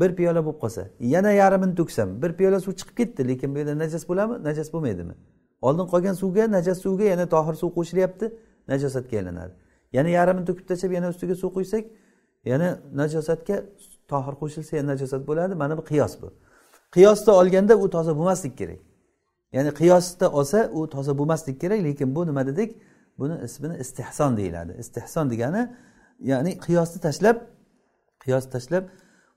Bir 0.00 0.16
piyola 0.16 0.44
bo'lib 0.46 0.60
qolsa 0.60 0.82
yana 1.00 1.30
yarmini 1.32 1.74
to'ksam 1.80 2.22
bir 2.22 2.32
piyola 2.38 2.60
suv 2.60 2.72
chiqib 2.72 2.96
ketdi 3.00 3.28
lekin 3.28 3.54
bu 3.54 3.58
yerda 3.58 3.78
najas 3.78 4.08
bo'ladimi? 4.08 4.44
Najas 4.48 4.72
bo'lmaydimi? 4.72 5.14
Oldin 5.62 5.86
qolgan 5.92 6.14
suvga 6.22 6.50
najas 6.50 6.78
suvga 6.84 7.04
yana 7.04 7.26
tohir 7.34 7.54
suv 7.54 7.70
qo'shilyapti 7.78 8.26
najosatga 8.68 9.16
aylanadi. 9.20 9.52
Yana 9.92 10.08
yarmini 10.08 10.46
to'kib 10.48 10.66
tashlab 10.70 10.92
yana 10.98 11.08
ustiga 11.08 11.34
suv 11.34 11.50
quysak 11.56 11.84
yana 12.44 12.68
najosatga 13.00 13.56
tohir 14.12 14.34
qo'shilsa 14.42 14.76
yana 14.76 14.88
najosat 14.92 15.22
bo'ladi 15.28 15.54
mana 15.62 15.78
bu 15.78 15.82
qiyos 15.90 16.14
bu. 16.22 16.28
Qiyosda 16.94 17.30
olganda 17.40 17.74
u 17.76 17.90
toza 17.90 18.12
bo'lmaslik 18.18 18.58
kerak. 18.58 18.80
Ya'ni 19.52 19.70
qiyosda 19.80 20.26
olsa 20.38 20.70
u 20.72 20.88
toza 20.94 21.18
bo'lmaslik 21.18 21.60
kerak 21.60 21.80
lekin 21.84 22.14
bu 22.14 22.26
nima 22.26 22.46
dedik? 22.46 22.70
Buni 23.18 23.36
ismini 23.44 23.76
istehson 23.78 24.36
deyiladi. 24.36 24.72
Istehson 24.78 25.30
degani 25.30 25.62
ya'ni 26.20 26.58
qiyosni 26.66 27.00
tashlab 27.00 27.36
qiyosni 28.24 28.50
tashlab 28.50 28.84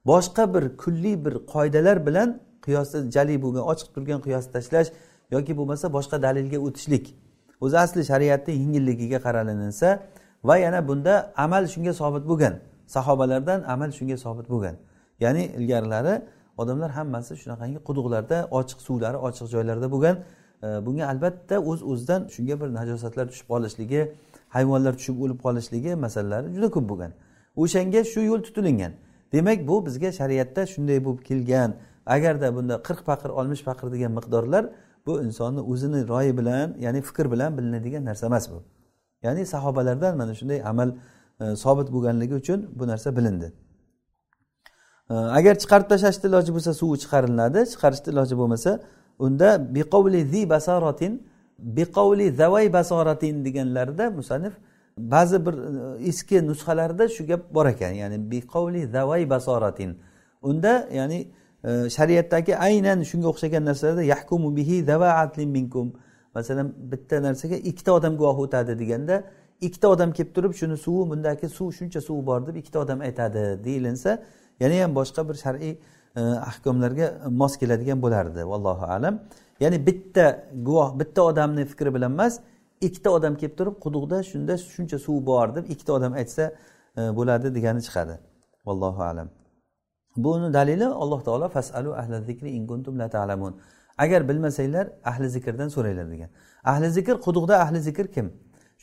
boshqa 0.05 0.53
bir 0.53 0.77
kulliy 0.77 1.25
bir 1.25 1.33
qoidalar 1.53 2.05
bilan 2.07 2.39
qiyosni 2.65 3.11
jali 3.11 3.35
bo'lgan 3.43 3.63
ochiq 3.71 3.87
turgan 3.95 4.19
qiyosni 4.25 4.51
tashlash 4.55 4.89
yoki 5.31 5.53
bo'lmasa 5.59 5.85
boshqa 5.97 6.17
dalilga 6.25 6.59
o'tishlik. 6.67 7.05
O'zi 7.61 7.77
asli 7.85 8.01
shariatni 8.11 8.53
yengilligiga 8.61 9.19
qaralinsa 9.25 9.99
va 10.43 10.55
yana 10.57 10.87
bunda 10.87 11.13
amal 11.37 11.63
shunga 11.73 11.93
sobit 12.01 12.23
bo'lgan 12.31 12.53
sahobalardan 12.95 13.59
amal 13.73 13.89
shunga 13.97 14.17
sobit 14.17 14.47
bo'lgan. 14.53 14.75
Ya'ni 15.23 15.43
ilgarilari 15.57 16.13
odamlar 16.57 16.89
hammasi 16.97 17.33
shunaqangi 17.41 17.79
quduqlarda 17.87 18.37
ochiq 18.59 18.79
suvlari 18.87 19.17
ochiq 19.27 19.47
joylarda 19.53 19.87
bo'lgan. 19.95 20.15
Bunga 20.85 21.05
albatta 21.11 21.55
o'z 21.59 21.81
uz 21.81 21.89
o'zidan 21.91 22.21
shunga 22.35 22.55
bir 22.61 22.69
najosatlar 22.79 23.25
tushib 23.31 23.47
qolishligi 23.53 24.01
hayvonlar 24.55 24.93
tushib 24.99 25.15
o'lib 25.23 25.39
qolishligi 25.45 25.91
masalalari 26.05 26.47
juda 26.55 26.69
ko'p 26.75 26.85
bo'lgan. 26.91 27.11
O'shanga 27.61 28.01
shu 28.11 28.19
yo'l 28.29 28.41
tutilingan. 28.47 28.93
Demak 29.33 29.67
bu 29.67 29.85
bizga 29.85 30.11
shariatda 30.11 30.65
shunday 30.73 30.99
bo'lib 31.05 31.21
kelgan. 31.29 31.75
Agarda 32.05 32.55
bunda 32.55 32.75
qirq 32.87 33.01
paqir 33.09 33.29
oltmish 33.39 33.63
paqir 33.69 33.87
degan 33.91 34.11
miqdorlar 34.17 34.63
bu 35.05 35.21
insonni 35.25 35.61
o'zini 35.71 36.07
royi 36.07 36.37
bilan 36.37 36.67
ya'ni 36.85 37.01
fikr 37.01 37.31
bilan 37.31 37.57
bilinadigan 37.57 38.05
narsa 38.05 38.25
emas 38.25 38.45
bu. 38.51 38.63
Ya'ni 39.23 39.45
sahobalardan 39.45 40.17
mana 40.17 40.33
shunday 40.39 40.59
amal 40.71 40.89
e, 41.41 41.55
sobit 41.55 41.87
bo'lganligi 41.95 42.35
uchun 42.41 42.59
bu 42.79 42.87
narsa 42.87 43.17
bilindi. 43.17 43.53
E, 45.09 45.13
agar 45.13 45.55
chiqarib 45.61 45.87
tashlashni 45.93 46.25
iloji 46.29 46.51
bo'lsa 46.55 46.71
suvi 46.81 46.97
chiqariladi 47.03 47.59
chiqarishni 47.73 48.09
iloji 48.13 48.35
bo'lmasa 48.41 48.71
unda 49.25 49.49
biqovli 49.75 50.21
zi 50.33 50.49
basoratin 50.49 51.13
biqovli 51.77 52.31
zavay 52.41 52.73
basoratin 52.73 53.45
deganlarida 53.45 54.09
musannif 54.09 54.53
ba'zi 55.11 55.45
bir 55.45 55.53
e, 55.53 56.07
eski 56.09 56.47
nusxalarda 56.47 57.07
shu 57.09 57.27
gap 57.27 57.53
bor 57.53 57.65
ekan. 57.65 57.91
Ya'ni 57.91 58.31
biqovli 58.31 58.87
zavay 58.87 59.29
basoratin. 59.29 59.97
Unda 60.41 60.87
ya'ni 60.93 61.27
e, 61.63 61.89
shariatdagi 61.89 62.57
aynan 62.57 63.01
shunga 63.01 63.27
o'xshagan 63.27 63.65
narsalarda 63.65 64.03
yahkumu 64.03 64.55
bihi 64.55 65.45
minkum. 65.45 65.93
Masalan 66.35 66.73
bitta 66.91 67.21
narsaga 67.23 67.55
ikkita 67.55 67.91
odam 67.91 68.17
guvoh 68.17 68.37
o'tadi 68.39 68.79
deganda 68.79 69.23
ikkita 69.61 69.87
odam 69.87 70.11
kelib 70.11 70.33
turib 70.35 70.53
shuni 70.53 70.77
suvi 70.77 71.09
bundagi 71.09 71.49
suv 71.49 71.71
shuncha 71.71 72.01
suv 72.01 72.25
bor 72.25 72.47
deb 72.47 72.55
ikkita 72.55 72.79
odam 72.79 73.01
aytadi 73.01 73.63
deyilinsa 73.63 74.23
yana 74.59 74.83
ham 74.83 74.95
boshqa 74.95 75.29
bir 75.29 75.35
shar'iy 75.43 75.73
e, 76.15 76.21
ahkomlarga 76.21 77.07
mos 77.41 77.57
keladigan 77.57 78.01
bo'lardi. 78.01 78.47
Vallohu 78.51 78.85
alam. 78.95 79.19
Ya'ni 79.59 79.85
bitta 79.87 80.43
guvoh 80.67 80.99
bitta 80.99 81.21
odamni 81.21 81.65
fikri 81.65 81.93
bilan 81.95 82.11
emas 82.11 82.39
ikkita 82.87 83.09
odam 83.17 83.33
kelib 83.41 83.55
turib 83.59 83.75
quduqda 83.85 84.23
shunda 84.31 84.53
shuncha 84.57 84.97
suv 85.05 85.25
bor 85.25 85.47
deb 85.55 85.65
ikkita 85.73 85.93
odam 85.93 86.13
aytsa 86.21 86.43
e, 86.97 87.01
bo'ladi 87.17 87.55
degani 87.55 87.81
chiqadi. 87.87 88.15
Vallohu 88.65 89.01
alam. 89.11 89.29
Buni 90.17 90.53
dalili 90.53 90.85
alloh 90.85 91.21
taolo 91.27 91.49
fasalu 91.49 91.91
ahli 92.01 92.15
zikri 92.29 92.49
in 92.57 92.67
kuntum 92.67 92.99
la 92.99 93.07
ta'lamun. 93.09 93.53
Agar 93.97 94.29
bilmasanglar 94.29 94.85
ahli 95.11 95.29
zikrdan 95.29 95.67
so'ranglar 95.75 96.11
degan. 96.11 96.29
Ahli 96.63 96.89
zikr 96.97 97.15
quduqda 97.25 97.55
ahli 97.63 97.79
zikr 97.87 98.05
kim? 98.15 98.27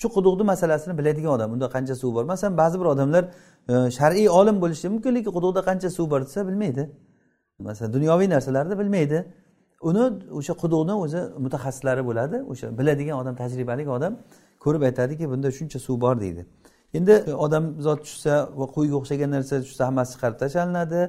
Shu 0.00 0.08
quduqni 0.16 0.44
masalasini 0.52 0.98
biladigan 0.98 1.32
odam 1.37 1.52
unda 1.52 1.66
qancha 1.74 1.94
suv 2.02 2.14
bor? 2.14 2.24
Masalan 2.24 2.56
ba'zi 2.56 2.80
bir 2.80 2.84
odamlar 2.94 3.24
e, 3.68 3.74
shar'iy 3.98 4.28
olim 4.40 4.56
bo'lishi 4.62 4.88
mumkin 4.94 5.14
lekin 5.14 5.32
quduqda 5.37 5.61
qancha 5.68 5.90
suv 5.90 6.11
bor 6.11 6.20
desa 6.26 6.40
bilmaydi. 6.48 6.82
Masalan 7.58 7.92
dunyoviy 7.92 8.28
narsalarni 8.34 8.78
bilmaydi. 8.78 9.18
Uni 9.80 10.04
o'sha 10.38 10.54
quduqni 10.62 10.94
o'zi 11.04 11.20
mutaxassislari 11.44 12.02
bo'ladi 12.08 12.36
o'sha 12.52 12.66
biladigan 12.78 13.16
odam 13.22 13.34
tajribali 13.42 13.88
odam 13.98 14.12
ko'rib 14.64 14.82
aytadiki 14.88 15.24
bunda 15.32 15.48
shuncha 15.58 15.78
suv 15.86 16.00
bor 16.04 16.20
deydi. 16.20 16.46
Endi 16.98 17.14
odam 17.46 17.64
zot 17.86 18.00
tushsa 18.06 18.34
va 18.60 18.66
qo'yga 18.76 18.96
o'xshagan 19.00 19.30
narsa 19.36 19.54
tushsa 19.64 19.82
hammasi 19.88 20.10
chiqarib 20.14 20.38
tashlanadi 20.44 21.02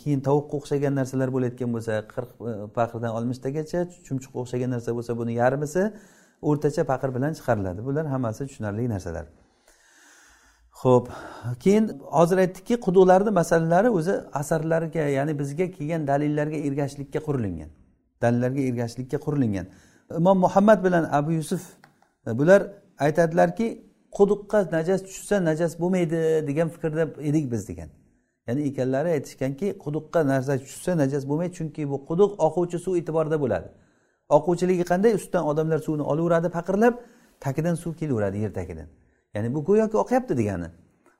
keyin 0.00 0.20
tovuqqa 0.28 0.54
o'xshagan 0.60 0.94
narsalar 1.00 1.28
bo'layotgan 1.36 1.70
bo'lsa 1.74 1.92
qirq 2.12 2.30
e, 2.50 2.52
paqirdan 2.78 3.10
oltmishtagacha 3.18 3.80
chumchuqqa 4.06 4.38
o'xshagan 4.44 4.70
narsa 4.74 4.90
bo'lsa 4.96 5.12
buni 5.20 5.32
yarmisi 5.42 5.82
o'rtacha 6.48 6.82
paqir 6.92 7.10
bilan 7.16 7.32
chiqariladi. 7.38 7.80
Bular 7.88 8.06
hammasi 8.14 8.42
tushunarli 8.48 8.88
narsalar. 8.94 9.26
Ho'p 10.82 11.06
keyin 11.64 11.84
hozir 12.16 12.38
aytdikki 12.44 12.74
quduqlarni 12.86 13.30
masalalari 13.40 13.90
o'zi 13.98 14.14
asarlarga 14.40 15.04
ya'ni 15.18 15.32
bizga 15.40 15.66
kelgan 15.76 16.02
dalillarga 16.10 16.58
ergashishlikka 16.68 17.20
qurilingan 17.26 17.70
dalillarga 18.22 18.60
ergashishlikka 18.68 19.18
qurilingan 19.26 19.66
imom 20.20 20.38
muhammad 20.46 20.78
bilan 20.86 21.04
abu 21.18 21.32
yusuf 21.32 21.62
e, 22.26 22.38
bular 22.38 22.60
aytadilarki 23.06 23.66
quduqqa 24.18 24.58
najas 24.72 25.02
tushsa 25.02 25.44
najas 25.44 25.72
bo'lmaydi 25.80 26.46
degan 26.48 26.68
fikrda 26.68 27.02
edik 27.30 27.52
biz 27.52 27.68
degan. 27.68 27.88
Ya'ni 28.46 28.62
ekanlari 28.70 29.08
aytishganki 29.16 29.68
quduqqa 29.84 30.20
narsa 30.32 30.58
tushsa 30.58 30.96
najas 31.02 31.22
bo'lmaydi 31.28 31.54
chunki 31.58 31.82
bu 31.90 31.96
quduq 32.10 32.30
oquvchi 32.46 32.78
suv 32.84 32.94
e'tiborida 33.00 33.40
bo'ladi. 33.44 33.68
Oquvchiligi 34.36 34.84
qanday 34.90 35.12
ustidan 35.18 35.44
odamlar 35.50 35.78
suvni 35.86 36.04
olaveradi 36.12 36.48
paqirlab 36.58 36.94
tagidan 37.44 37.74
suv 37.82 37.92
kelaveradi 38.00 38.38
yer 38.44 38.52
tagidan. 38.58 38.88
Ya'ni 39.34 39.54
bu 39.54 39.64
go'yoki 39.64 39.96
oqyapti 39.96 40.36
degani. 40.36 40.68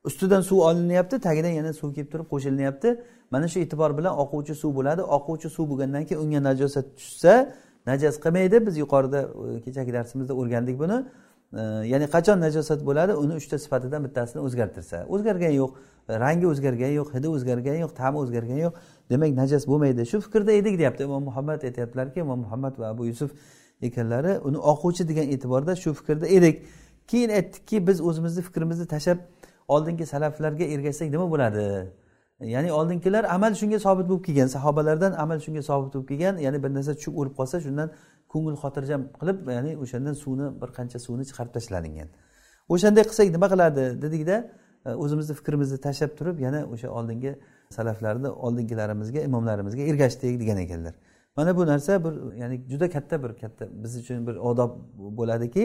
Ustidan 0.05 0.41
suv 0.41 0.59
olinyapti 0.59 1.21
tagidan 1.21 1.49
yana 1.49 1.73
suv 1.73 1.95
kelib 1.95 2.11
turib 2.13 2.27
qo'shilinyapti. 2.33 3.01
Mana 3.31 3.49
shu 3.49 3.59
e'tibor 3.61 3.99
bilan 3.99 4.19
oquvchi 4.23 4.55
suv 4.55 4.75
bo'ladi. 4.79 5.03
Oquvchi 5.03 5.49
suv 5.57 5.71
bo'lgandan 5.71 6.05
keyin 6.09 6.21
unga 6.25 6.41
najosat 6.49 6.87
tushsa 6.99 7.35
najas 7.87 8.17
qilmaydi. 8.25 8.67
Biz 8.67 8.75
yuqorida 8.83 9.21
e, 9.57 9.61
kechagi 9.65 9.93
darsimizda 9.93 10.35
o'rgandik 10.41 10.79
buni. 10.83 10.99
E, 11.59 11.61
ya'ni 11.93 12.07
qachon 12.15 12.41
najosat 12.47 12.81
bo'ladi? 12.89 13.13
Uni 13.23 13.35
uchta 13.41 13.59
sifatidan 13.65 14.01
bittasini 14.07 14.41
o'zgartirsa. 14.47 14.97
O'zgargani 15.15 15.55
yo'q. 15.63 15.71
Rangi 16.25 16.47
o'zgargani 16.53 16.95
yo'q. 17.01 17.09
Hidi 17.17 17.29
o'zgargani 17.37 17.79
yo'q. 17.85 17.93
Ta'mi 18.01 18.19
o'zgargani 18.25 18.61
yo'q. 18.67 18.75
Demak 19.11 19.31
najas 19.43 19.65
bo'lmaydi. 19.71 20.07
Shu 20.11 20.21
fikrda 20.27 20.53
edik 20.61 20.75
deyapti 20.81 21.03
imom 21.09 21.23
muhammad. 21.29 21.61
Aytyaptilarki 21.69 22.19
imom 22.27 22.41
muhammad 22.45 22.75
va 22.81 22.87
abu 22.95 23.07
yusuf 23.11 23.31
ekanlari 23.83 24.33
uni 24.49 24.59
oquvchi 24.73 25.09
degan 25.11 25.27
e'tiborda 25.35 25.73
shu 25.83 25.91
fikrda 25.99 26.27
edik. 26.39 26.57
Keyin 27.11 27.31
aytdikki 27.39 27.87
biz 27.87 28.01
o'zimizni 28.09 28.43
fikrimizni 28.49 28.87
tashlab 28.95 29.19
oldingi 29.75 30.07
salaflarga 30.07 30.65
ergashsak 30.75 31.09
nima 31.15 31.27
bo'ladi? 31.35 31.65
Ya'ni 32.55 32.73
oldingilar 32.73 33.25
amal 33.37 33.53
shunga 33.61 33.79
sobit 33.87 34.07
bo'lib 34.11 34.25
kelgan 34.29 34.49
sahobalardan 34.57 35.13
amal 35.25 35.39
shunga 35.47 35.63
sobit 35.71 35.95
bo'lib 35.95 36.09
kelgan 36.11 36.35
ya'ni 36.47 36.63
bir 36.65 36.71
narsa 36.77 36.93
tushib 36.99 37.15
o'lib 37.21 37.35
qolsa 37.41 37.61
shundan 37.67 37.89
ko'ngil 38.33 38.57
xotirjam 38.63 39.03
qilib 39.21 39.39
ya'ni 39.57 39.73
o'shandan 39.85 40.15
suvni 40.23 40.47
bir 40.61 40.71
qancha 40.79 40.99
suvni 41.07 41.25
chiqarib 41.31 41.53
tashlalingan 41.57 42.09
o'shanday 42.75 43.05
qilsak 43.11 43.29
nima 43.37 43.49
qiladi? 43.53 43.85
Dedikda 44.05 44.37
e, 44.87 44.91
o'zimizni 45.05 45.35
fikrimizni 45.41 45.79
tashlab 45.87 46.13
turib 46.19 46.37
yana 46.47 46.61
o'sha 46.75 46.89
oldingi 46.99 47.33
salaflarni 47.77 48.29
oldingilarimizga 48.47 49.21
imomlarimizga 49.29 49.83
ergashdik 49.91 50.41
degan 50.43 50.59
ekanlar. 50.65 50.95
Mana 51.37 51.57
bu 51.57 51.67
narsa 51.67 52.05
bir 52.05 52.15
ya'ni 52.43 52.57
juda 52.71 52.91
katta 52.91 53.23
bir 53.23 53.33
katta 53.43 53.65
biz 53.83 53.97
uchun 53.97 54.27
bir 54.27 54.37
odob 54.51 54.71
bo'ladiki 55.19 55.65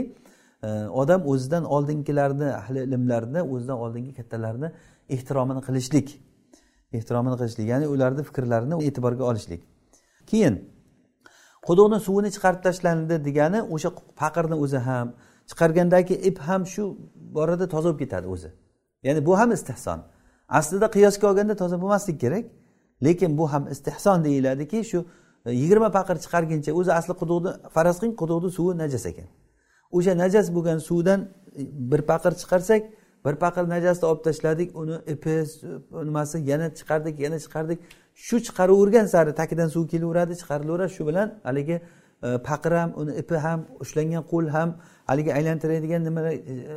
odam 1.01 1.27
o'zidan 1.27 1.63
oldingilarni 1.65 2.49
ahli 2.61 2.79
ilmlarni 2.83 3.41
o'zidan 3.53 3.77
oldingi 3.77 4.13
kattalarni 4.13 4.71
ehtiromini 5.09 5.61
qilishlik. 5.67 6.07
Ehtiromini 6.97 7.35
qilishlik 7.41 7.67
ya'ni 7.73 7.87
ularni 7.87 8.23
fikrlarini 8.29 8.75
e'tiborga 8.87 9.23
olishlik. 9.31 9.61
Keyin 10.31 10.55
quduqni 11.67 11.99
suvini 12.07 12.29
chiqarib 12.35 12.61
tashlandi 12.67 13.15
degani 13.27 13.59
o'sha 13.75 13.89
faqirni 14.21 14.55
o'zi 14.63 14.79
ham 14.87 15.07
chiqargandagi 15.49 16.15
ip 16.29 16.37
ham 16.47 16.61
shu 16.73 16.83
borada 17.35 17.65
toza 17.73 17.89
bo'lib 17.89 17.99
ketadi 18.03 18.27
o'zi. 18.35 18.49
Ya'ni 19.07 19.25
bu 19.27 19.33
ham 19.39 19.51
istehson 19.57 19.99
aslida 20.59 20.87
qiyosga 20.95 21.25
olganda 21.31 21.55
toza 21.61 21.81
bo'lmasligi 21.81 22.19
kerak 22.25 22.45
lekin 23.05 23.37
bu 23.37 23.45
ham 23.53 23.63
istehson 23.73 24.23
deyiladiki 24.23 24.83
shu 24.91 24.99
e, 25.45 25.51
yigirma 25.61 25.89
paqir 25.97 26.15
chiqarguncha 26.23 26.71
o'zi 26.79 26.91
asli 26.99 27.13
quduqni 27.21 27.51
faraz 27.75 27.97
qiling 27.99 28.15
quduqni 28.21 28.49
suvi 28.57 28.73
najas 28.83 29.05
ekan. 29.11 29.27
O'sha 29.97 30.13
najas 30.23 30.47
bo'lgan 30.55 30.79
suvdan 30.89 31.19
bir 31.91 32.01
paqir 32.11 32.31
chiqarsak 32.41 32.81
bir 33.25 33.35
paqir 33.35 33.69
najasni 33.69 34.05
olib 34.05 34.23
tashladik 34.23 34.75
uni 34.75 34.95
ipi 35.13 35.35
nimasi 36.09 36.37
yana 36.51 36.67
chiqardik 36.79 37.19
yana 37.19 37.37
chiqardik. 37.45 37.79
Shu 38.15 38.37
chiqaravergan 38.47 39.05
sari 39.13 39.35
tagidan 39.41 39.67
suv 39.75 39.87
kelaveradi 39.87 40.33
chiqarilaveradi. 40.41 40.93
Shu 40.97 41.07
bilan 41.07 41.27
haligi 41.43 41.81
e, 42.23 42.37
paqir 42.49 42.71
ham 42.71 42.89
uni 43.01 43.11
ipi 43.21 43.35
ham 43.45 43.59
ushlangan 43.83 44.23
qo'l 44.31 44.47
ham 44.55 44.69
haligi 45.09 45.31
aylantiradigan 45.37 46.01
e, 46.05 46.09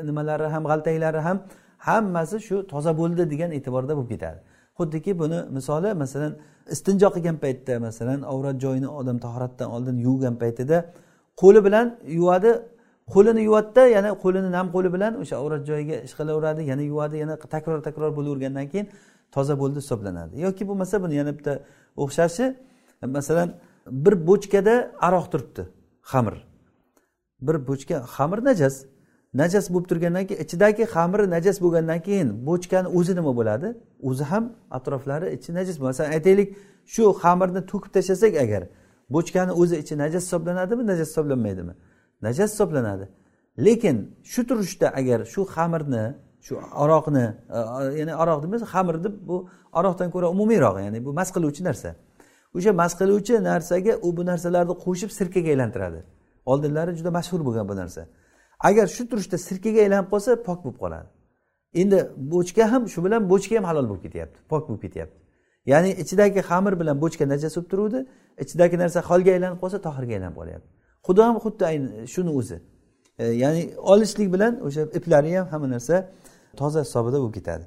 nimalari 0.08 0.46
ham 0.54 0.62
g'altaklari 0.70 1.20
ham 1.28 1.38
hammasi 1.78 2.36
shu 2.48 2.56
toza 2.72 2.92
bo'ldi 3.00 3.30
degan 3.32 3.50
e'tiborda 3.58 3.92
bo'lib 3.96 4.10
ketadi. 4.14 4.38
Xuddiki 4.78 5.18
buni 5.22 5.38
misoli 5.56 5.90
masalan 6.02 6.32
istinjo 6.74 7.08
qilgan 7.16 7.36
paytda 7.44 7.74
masalan 7.88 8.20
avrat 8.32 8.56
joyini 8.64 8.88
odam 9.00 9.18
tahoratdan 9.24 9.68
oldin 9.76 9.96
yuvgan 10.06 10.34
paytida 10.42 10.76
qo'li 11.42 11.60
bilan 11.66 11.86
yuvadi 12.18 12.50
qo'lini 13.14 13.42
yuvadida 13.48 13.82
yana 13.96 14.10
qo'lini 14.24 14.50
nam 14.56 14.66
qo'li 14.74 14.88
bilan 14.94 15.12
o'sha 15.22 15.36
avrat 15.42 15.62
joyiga 15.70 15.96
ishqalaveradi 16.06 16.62
yana 16.70 16.82
yuvadi 16.82 17.16
yana 17.22 17.34
takror 17.54 17.78
takror 17.88 18.10
bo'lavergandan 18.18 18.66
keyin 18.72 18.88
toza 19.34 19.54
bo'ldi 19.62 19.78
hisoblanadi. 19.82 20.40
Yoki 20.46 20.68
bo'lmasa 20.68 21.02
buni 21.02 21.14
yana 21.20 21.32
bitta 21.38 21.52
o'xshashi 22.02 22.44
masalan 23.16 23.48
bir 24.04 24.26
bochkada 24.26 24.74
aroq 25.06 25.26
turibdi 25.32 25.62
xamir. 26.12 26.36
Bir 27.46 27.56
bochka 27.68 27.96
xamir 28.16 28.38
najas. 28.44 28.76
Najas 29.34 29.66
bo'lib 29.72 29.86
turgandan 29.90 30.24
keyin 30.28 30.40
ichidagi 30.44 30.84
xamiri 30.94 31.26
najas 31.36 31.56
bo'lgandan 31.64 32.00
keyin 32.06 32.28
bochkani 32.48 32.88
o'zi 32.98 33.12
nima 33.18 33.32
bo'ladi? 33.38 33.68
O'zi 34.08 34.24
ham 34.30 34.44
atroflari 34.70 35.26
ichi 35.36 35.50
najas 35.58 35.76
masalan 35.86 36.10
aytaylik 36.16 36.48
shu 36.94 37.02
xamirni 37.22 37.60
to'kib 37.70 37.90
tashlasak 37.96 38.32
agar 38.44 38.62
bochkani 39.14 39.52
o'zi 39.60 39.74
ichi 39.82 39.94
najas 40.02 40.22
hisoblanadimi 40.26 40.82
najas 40.90 41.08
hisoblanmaydimi? 41.12 41.74
Najas 42.22 42.52
hisoblanadi. 42.52 43.08
Lekin 43.66 43.96
shu 44.32 44.46
turishda 44.48 44.88
agar 45.00 45.24
shu 45.32 45.40
xamirni 45.54 46.04
shu 46.46 46.54
aroqni 46.82 47.26
e, 47.56 47.58
ya'ni 48.00 48.14
aroq 48.22 48.42
demas 48.44 48.62
xamir 48.72 48.96
deb 49.04 49.14
bu 49.28 49.36
aroqdan 49.78 50.08
ko'ra 50.14 50.26
umumiyroq 50.34 50.76
ya'ni 50.86 50.98
bu 51.06 51.10
mast 51.18 51.32
qiluvchi 51.36 51.62
narsa. 51.68 51.90
O'sha 52.56 52.72
mast 52.72 52.96
qiluvchi 53.00 53.34
narsaga 53.50 53.92
u 54.06 54.08
bu 54.16 54.22
narsalarni 54.30 54.74
qo'shib 54.84 55.10
sirkaga 55.18 55.48
aylantiradi. 55.54 56.00
Oldinlari 56.50 56.92
juda 56.98 57.10
mashhur 57.18 57.40
bo'lgan 57.46 57.66
bu 57.70 57.76
narsa. 57.82 58.02
Agar 58.68 58.86
shu 58.96 59.02
turishda 59.10 59.36
sirkaga 59.48 59.80
aylanib 59.86 60.08
qolsa 60.12 60.30
pok 60.48 60.58
bo'lib 60.64 60.78
qoladi. 60.84 61.08
Endi 61.80 61.98
bochka 62.32 62.64
ham 62.72 62.82
shu 62.92 62.98
bilan 63.06 63.22
bochka 63.32 63.54
ham 63.58 63.64
halol 63.70 63.86
bo'lib 63.90 64.02
ketyapti 64.06 64.38
pok 64.52 64.62
bo'lib 64.68 64.82
ketyapti. 64.86 65.16
Ya'ni 65.72 65.90
ichidagi 66.02 66.40
xamir 66.50 66.74
bilan 66.80 66.96
bochka 67.04 67.24
najas 67.32 67.52
bo'lib 67.56 67.68
turuvdi 67.72 68.00
ichidagi 68.42 68.76
narsa 68.82 68.98
holga 69.10 69.30
aylanib 69.36 69.58
qolsa 69.62 69.78
tohirga 69.86 70.12
aylanib 70.16 70.36
qolyapti. 70.40 70.75
Xudo 71.06 71.22
ham 71.28 71.36
xuddi 71.44 71.64
ayni 71.70 72.06
shuni 72.14 72.30
o'zi. 72.40 72.58
E, 73.18 73.24
ya'ni 73.42 73.62
olishlik 73.92 74.28
bilan 74.34 74.52
o'sha 74.66 74.82
iplari 74.98 75.30
ham 75.38 75.46
hamma 75.52 75.68
narsa 75.74 75.96
toza 76.60 76.80
hisobida 76.86 77.18
bo'lib 77.22 77.34
ketadi. 77.38 77.64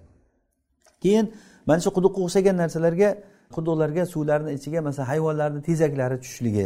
Keyin 1.04 1.26
mana 1.66 1.80
shu 1.86 1.90
quduqqa 1.98 2.20
o'xshagan 2.26 2.56
narsalarga 2.64 3.10
quduqlarga 3.56 4.04
suvlarni 4.14 4.52
ichiga 4.58 4.82
masalan 4.82 5.08
hayvonlarni 5.08 5.62
tezaklari 5.70 6.18
tushishligi 6.22 6.66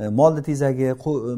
e, 0.00 0.08
molni 0.18 0.42
tezagi 0.42 0.82
e, 0.82 0.94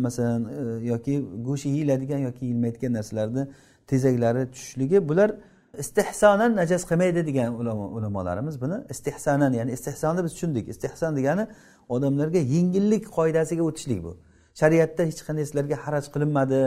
masalan 0.07 0.43
e, 0.45 0.87
yoki 0.93 1.15
go'shti 1.47 1.69
yeyiladigan 1.69 2.19
yoki 2.19 2.45
yeyilmaydigan 2.45 2.93
narsalarni 2.99 3.43
tezaklari 3.91 4.43
tushishligi 4.53 5.09
bular 5.09 5.31
istehsonan 5.79 6.57
najas 6.57 6.83
qilmaydi 6.91 7.27
degan 7.27 7.51
ulamolarimiz 7.97 8.61
buni 8.61 8.75
istehsonan 8.91 9.53
ya'ni 9.53 9.73
istehsonni 9.73 10.25
biz 10.25 10.33
tushundik. 10.33 10.69
Istehson 10.69 11.17
degani 11.17 11.47
odamlarga 11.89 12.39
yengillik 12.39 13.05
qoidasiga 13.19 13.63
o'tishlik 13.63 14.01
bu. 14.05 14.17
Shariatda 14.55 15.03
hech 15.11 15.21
qanday 15.27 15.45
sizlarga 15.49 15.77
haraj 15.85 16.05
qilinmadi 16.15 16.61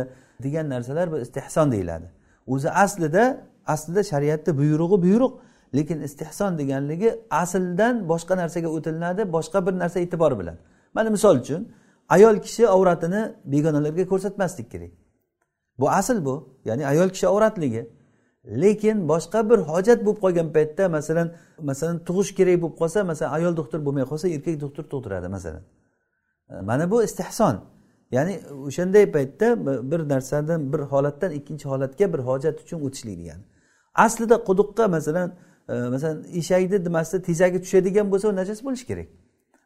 degan 0.44 0.70
narsalar 0.70 1.12
bu 1.12 1.18
istehson 1.26 1.72
deyiladi. 1.72 2.08
O'zi 2.48 2.70
aslida 2.84 3.24
aslida 3.66 4.04
shariatda 4.04 4.58
buyrug'i 4.58 4.98
buyruq 5.06 5.34
lekin 5.76 6.02
istehson 6.02 6.58
deganligi 6.58 7.10
asldan 7.30 7.96
boshqa 8.12 8.38
narsaga 8.38 8.68
o'tilinadi 8.68 9.22
boshqa 9.36 9.66
bir 9.66 9.74
narsa 9.80 10.00
e'tibor 10.00 10.40
bilan. 10.40 10.58
Mana 10.94 11.10
misol 11.10 11.36
uchun 11.44 11.62
ayol 12.10 12.36
kishi 12.46 12.68
avratini 12.68 13.22
begonalarga 13.46 14.06
ko'rsatmaslik 14.12 14.72
kerak. 14.72 14.92
Bu 15.80 15.90
asl 15.90 16.26
bu 16.26 16.36
ya'ni 16.66 16.88
ayol 16.88 17.10
kishi 17.10 17.28
avratligi. 17.28 17.90
Lekin 18.64 18.98
boshqa 19.12 19.50
bir 19.50 19.58
hojat 19.58 20.06
bo'lib 20.06 20.20
qolgan 20.24 20.48
paytda 20.56 20.90
masalan 20.90 21.28
masalan 21.70 21.98
tug'ish 22.08 22.32
kerak 22.38 22.62
bo'lib 22.62 22.76
qolsa 22.82 23.04
masalan 23.12 23.32
ayol 23.38 23.54
doktor 23.60 23.80
bo'lmay 23.86 24.06
qolsa 24.12 24.28
erkak 24.36 24.56
doktor 24.64 24.84
tug'diradi 24.92 25.28
masalan. 25.36 25.64
Mana 26.70 26.92
bu 26.92 27.04
istehson 27.04 27.56
ya'ni 28.12 28.40
o'shanday 28.68 29.12
paytda 29.12 29.48
bir 29.92 30.10
narsadan 30.10 30.74
bir 30.74 30.80
holatdan 30.80 31.32
ikkinchi 31.32 31.66
holatga 31.70 32.14
bir 32.14 32.20
hojat 32.20 32.62
uchun 32.62 32.80
o'tishlik 32.88 33.18
degani 33.20 33.44
aslida 33.96 34.36
quduqqa 34.36 34.88
masalan 34.88 35.36
e, 35.70 35.74
masalan 35.74 36.24
eshakni 36.34 36.84
nimasida 36.84 37.22
tezagi 37.22 37.62
tushadigan 37.62 38.12
bo'lsa 38.12 38.28
u 38.28 38.36
najas 38.36 38.64
bo'lishi 38.66 38.86
kerak. 38.88 39.08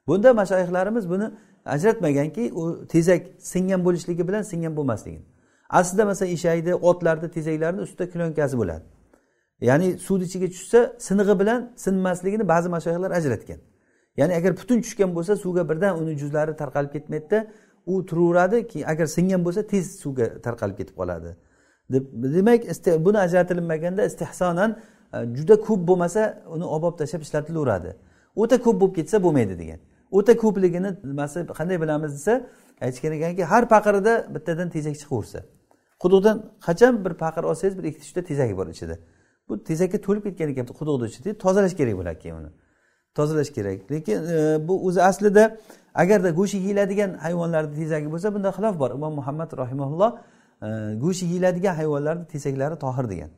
Bunda 0.08 0.34
mashayihlarimiz 0.34 1.10
buni 1.10 1.32
ajratmaganki 1.66 2.54
u 2.54 2.88
tezak 2.88 3.22
singan 3.40 3.86
bo'lishligi 3.86 4.28
bilan 4.28 4.42
singan 4.42 4.76
bo'lmasligini. 4.78 5.26
Aslida 5.70 6.06
masalan 6.06 6.32
eshakni 6.32 6.76
otlarni 6.76 7.32
tezaklarini 7.32 7.82
ustida 7.82 8.10
klonkasi 8.10 8.58
bo'ladi. 8.58 8.84
Ya'ni 9.62 9.98
suvni 9.98 10.24
ichiga 10.24 10.48
tushsa 10.48 10.80
sinig'i 11.00 11.40
bilan 11.40 11.74
sinmasligini 11.76 12.48
ba'zi 12.48 12.70
mashayihlar 12.70 13.12
ajratgan. 13.12 13.60
Ya'ni 14.18 14.34
agar 14.34 14.52
butun 14.58 14.82
tushgan 14.82 15.16
bo'lsa 15.16 15.36
suvga 15.36 15.70
birdan 15.70 15.94
uni 16.02 16.14
juzlari 16.22 16.56
tarqalib 16.62 16.92
ketmaydida 16.96 17.48
u 17.88 18.06
turaveradi 18.06 18.68
keyin 18.68 18.86
agar 18.88 19.06
singan 19.06 19.42
bo'lsa 19.46 19.62
tez 19.74 19.86
suvga 20.02 20.28
tarqalib 20.46 20.78
ketib 20.80 20.96
qoladi. 21.02 21.36
Demak 22.36 22.62
buni 23.06 23.18
ajratilmaganda 23.26 24.06
istehsonan 24.06 24.72
e, 25.14 25.18
juda 25.38 25.56
ko'p 25.68 25.82
bo'lmasa 25.90 26.22
uni 26.56 26.66
olib 26.74 26.84
olib 26.84 26.98
tashlab 27.02 27.22
ishlatilaveradi. 27.28 27.92
O'ta 28.36 28.58
ko'p 28.66 28.82
bo'lib 28.82 28.96
ketsa 29.00 29.24
bo'lmaydi 29.26 29.60
degan. 29.60 29.80
O'ta 30.12 30.34
ko'pligini 30.44 30.90
nimasi 31.12 31.40
qanday 31.60 31.78
bilamiz 31.84 32.12
desa 32.18 32.34
aytishgan 32.86 33.14
ekanki 33.18 33.44
har 33.52 33.64
paqirida 33.74 34.14
bittadan 34.36 34.70
tezak 34.76 34.96
chiqaversa. 35.02 35.40
Quduqdan 36.04 36.36
qachon 36.68 37.06
bir 37.06 37.14
paqir 37.24 37.44
olsangiz 37.52 37.78
bir 37.78 37.84
ikkita 37.90 38.06
uchta 38.08 38.22
tezak 38.30 38.58
bor 38.58 38.68
ichida. 38.76 38.96
Bu 39.50 39.64
tezakka 39.70 39.98
to'lib 40.08 40.24
ketgan 40.28 40.50
ekan 40.54 40.66
quduqni 40.80 41.06
ichida 41.12 41.30
tozalash 41.44 41.76
kerak 41.80 41.96
bo'ladi 42.00 42.20
keyin 42.24 42.36
uni. 42.42 42.50
Tozalash 43.20 43.52
kerak. 43.58 43.92
Lekin 43.92 44.20
e, 44.36 44.68
bu 44.68 44.74
o'zi 44.88 45.02
aslida 45.10 45.44
agarda 46.02 46.30
go'shti 46.40 46.58
yeyiladigan 46.66 47.12
hayvonlarni 47.26 47.74
tezagi 47.82 48.08
bo'lsa 48.14 48.28
bunda 48.36 48.50
xilof 48.58 48.76
bor. 48.82 48.92
Imom 49.00 49.14
muhammad 49.20 49.50
rahimaulloh 49.64 50.12
go'shi 50.62 50.96
e, 50.96 51.00
go'shti 51.04 51.26
yeyiladigan 51.32 51.76
hayvonlarni 51.80 52.26
tezaklari 52.34 52.76
tohir 52.86 53.06
degan. 53.14 53.30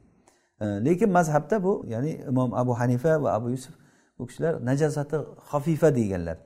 E, 0.61 0.65
lekin 0.85 1.09
mazhabda 1.17 1.63
bu 1.63 1.73
ya'ni 1.93 2.11
imom 2.31 2.53
abu 2.61 2.73
hanifa 2.79 3.11
va 3.23 3.29
abu 3.37 3.49
yusuf 3.55 3.73
bu 4.19 4.27
kishilar 4.27 4.53
najosati 4.65 5.17
xafifa 5.51 5.95
deganlar. 5.95 6.37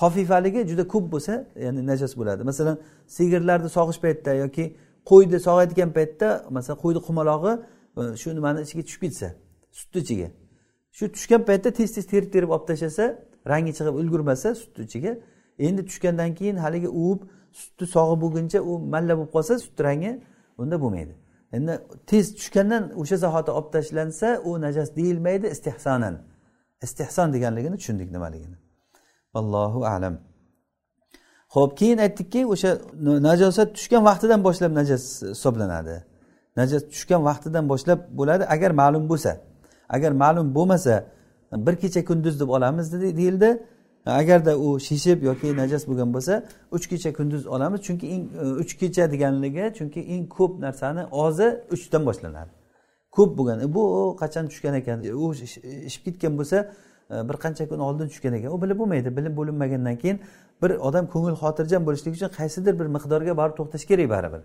Xafifaligi 0.00 0.60
juda 0.70 0.84
ko'p 0.94 1.06
bo'lsa 1.14 1.34
ya'ni 1.64 1.80
najos 1.90 2.12
bo'ladi. 2.20 2.42
Masalan 2.50 2.76
sigirlarni 3.16 3.68
sog'ish 3.76 4.00
paytida 4.04 4.32
yoki 4.44 4.64
qo'yni 5.10 5.38
sog'ayotgan 5.46 5.90
paytda 5.98 6.28
masalan 6.56 6.78
qo'yni 6.84 7.00
qumalog'i 7.06 7.52
shu 8.22 8.28
nimani 8.36 8.58
ichiga 8.66 8.82
tushib 8.86 9.00
ketsa 9.04 9.28
sutni 9.78 10.00
ichiga. 10.04 10.28
Shu 10.96 11.04
tushgan 11.14 11.42
paytda 11.48 11.70
tez 11.78 11.88
tez 11.96 12.06
terib 12.12 12.30
terib 12.34 12.50
olib 12.54 12.66
tashlasa 12.70 13.04
rangi 13.52 13.72
chiqib 13.78 13.94
ulgurmasa 14.00 14.48
sutni 14.62 14.84
ichiga 14.88 15.12
endi 15.66 15.82
tushgandan 15.88 16.30
keyin 16.38 16.56
haligi 16.64 16.88
uvib 17.02 17.20
sutni 17.60 17.86
sog'ib 17.94 18.18
bo'lguncha 18.24 18.58
u 18.70 18.72
malla 18.94 19.12
bo'lib 19.18 19.32
qolsa 19.36 19.52
sutni 19.64 19.82
rangi 19.88 20.12
unda 20.62 20.76
bo'lmaydi. 20.84 21.14
Endi 21.56 21.72
tez 22.10 22.24
tushgandan 22.38 22.82
o'sha 23.00 23.16
zahoti 23.24 23.50
olib 23.58 23.70
tashlansa 23.76 24.28
u 24.48 24.50
najas 24.64 24.88
deyilmaydi 24.96 25.46
istehsonan 25.54 26.14
istehson 26.82 27.32
deganligini 27.32 27.76
tushundik 27.80 28.10
nimaligini. 28.16 28.56
Allohu 29.34 29.80
alam. 29.84 30.14
Ho'p 31.54 31.78
keyin 31.78 31.98
aytdikki 31.98 32.46
o'sha 32.54 32.70
najosat 33.28 33.68
tushgan 33.76 34.02
vaqtidan 34.10 34.40
boshlab 34.46 34.72
najas 34.80 35.04
hisoblanadi. 35.34 35.96
Najas 36.56 36.82
tushgan 36.92 37.22
vaqtidan 37.28 37.64
boshlab 37.72 38.00
bo'ladi 38.18 38.44
agar 38.54 38.70
ma'lum 38.70 39.04
bo'lsa. 39.12 39.32
Agar 39.96 40.12
ma'lum 40.22 40.54
bo'lmasa 40.54 40.94
bir 41.66 41.74
kecha 41.82 42.04
kunduz 42.04 42.40
deb 42.40 42.48
olamiz 42.48 42.86
deyildi. 42.92 43.50
Agarda 44.06 44.58
u 44.58 44.80
shishib 44.80 45.22
yoki 45.22 45.56
najas 45.56 45.88
bo'lgan 45.88 46.14
bo'lsa 46.14 46.42
uch 46.76 46.86
kecha 46.88 47.12
kunduz 47.12 47.46
olamiz. 47.46 47.80
Chunki 47.80 48.06
eng 48.14 48.24
e, 48.42 48.44
uch 48.62 48.72
kecha 48.80 49.12
deganligi 49.12 49.64
chunki 49.78 50.00
eng 50.00 50.28
ko'p 50.36 50.60
narsani 50.60 51.02
ozi 51.24 51.48
uchdan 51.74 52.06
boshlanadi. 52.06 52.50
Ko'p 53.16 53.38
bo'lgan 53.38 53.60
e, 53.60 53.74
bu 53.74 53.82
qachon 54.20 54.48
tushgan 54.48 54.74
ekan? 54.80 55.04
E, 55.04 55.14
u 55.14 55.34
ishib 55.88 56.02
ketgan 56.04 56.38
bo'lsa 56.38 56.58
bir 57.10 57.36
qancha 57.44 57.68
kun 57.68 57.78
oldin 57.78 58.06
tushgan 58.08 58.34
ekan. 58.38 58.50
U 58.56 58.62
bilib 58.62 58.78
bo'lmaydi 58.80 59.16
bilib 59.16 59.34
bo'linmagandan 59.36 59.96
keyin 60.02 60.18
bir 60.62 60.70
odam 60.70 61.06
ko'ngil 61.12 61.36
xotirjam 61.42 61.82
bo'lishlik 61.86 62.12
uchun 62.18 62.30
qaysidir 62.38 62.74
bir 62.80 62.86
miqdorga 62.96 63.32
borib 63.40 63.54
to'xtash 63.58 63.84
kerak 63.90 64.08
baribir. 64.14 64.42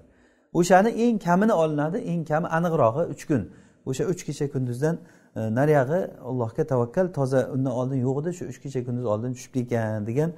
O'shani 0.60 0.90
eng 1.04 1.18
kamini 1.28 1.54
olinadi 1.54 1.98
eng 2.12 2.22
kami 2.32 2.48
aniqrog'i 2.58 3.04
uch 3.14 3.24
kun. 3.30 3.42
O'sha 3.90 4.04
uch 4.12 4.22
kecha 4.28 4.46
kunduzdan 4.54 4.96
E, 5.36 5.40
nariyog'i 5.56 6.02
allohga 6.30 6.64
tavakkal 6.72 7.14
toza 7.14 7.50
undan 7.56 7.74
oldin 7.80 8.00
yo'q 8.08 8.18
edi 8.22 8.32
shu 8.38 8.44
uch 8.52 8.60
kecha 8.64 8.80
kunduz 8.88 9.06
oldin 9.14 9.32
tushib 9.36 9.54
ketgan 9.58 10.08
degan 10.10 10.30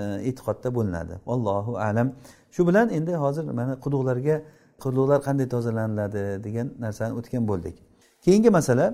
e, 0.00 0.02
e'tiqodda 0.28 0.68
bo'linadi. 0.76 1.14
Allohu 1.34 1.72
alam. 1.88 2.08
Shu 2.54 2.62
bilan 2.68 2.86
endi 2.98 3.12
hozir 3.24 3.44
mana 3.60 3.74
quduqlarga 3.84 4.36
quduqlar 4.84 5.18
qanday 5.26 5.46
tozalaniladi 5.54 6.22
degan 6.46 6.66
narsani 6.84 7.12
o'tgan 7.18 7.42
bo'ldik. 7.50 7.76
Keyingi 8.24 8.50
masala 8.58 8.86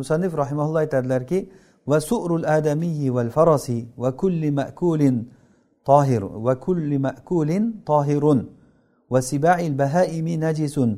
musannif 0.00 0.32
rahimaulloh 0.42 0.80
aytadilarki 0.84 1.38
va 1.90 1.98
surul 2.00 2.44
adamiyi 2.56 3.14
val 3.16 3.30
farosi 3.36 3.78
va 4.02 4.10
kulli 4.22 4.50
makulin 4.60 5.16
tohir 5.84 6.22
va 6.46 6.54
kulli 6.66 6.98
makulin 7.08 7.64
tohirun 7.90 8.40
va 9.12 9.20
sibail 9.30 9.74
bahaimi 9.82 10.34
najisun 10.46 10.90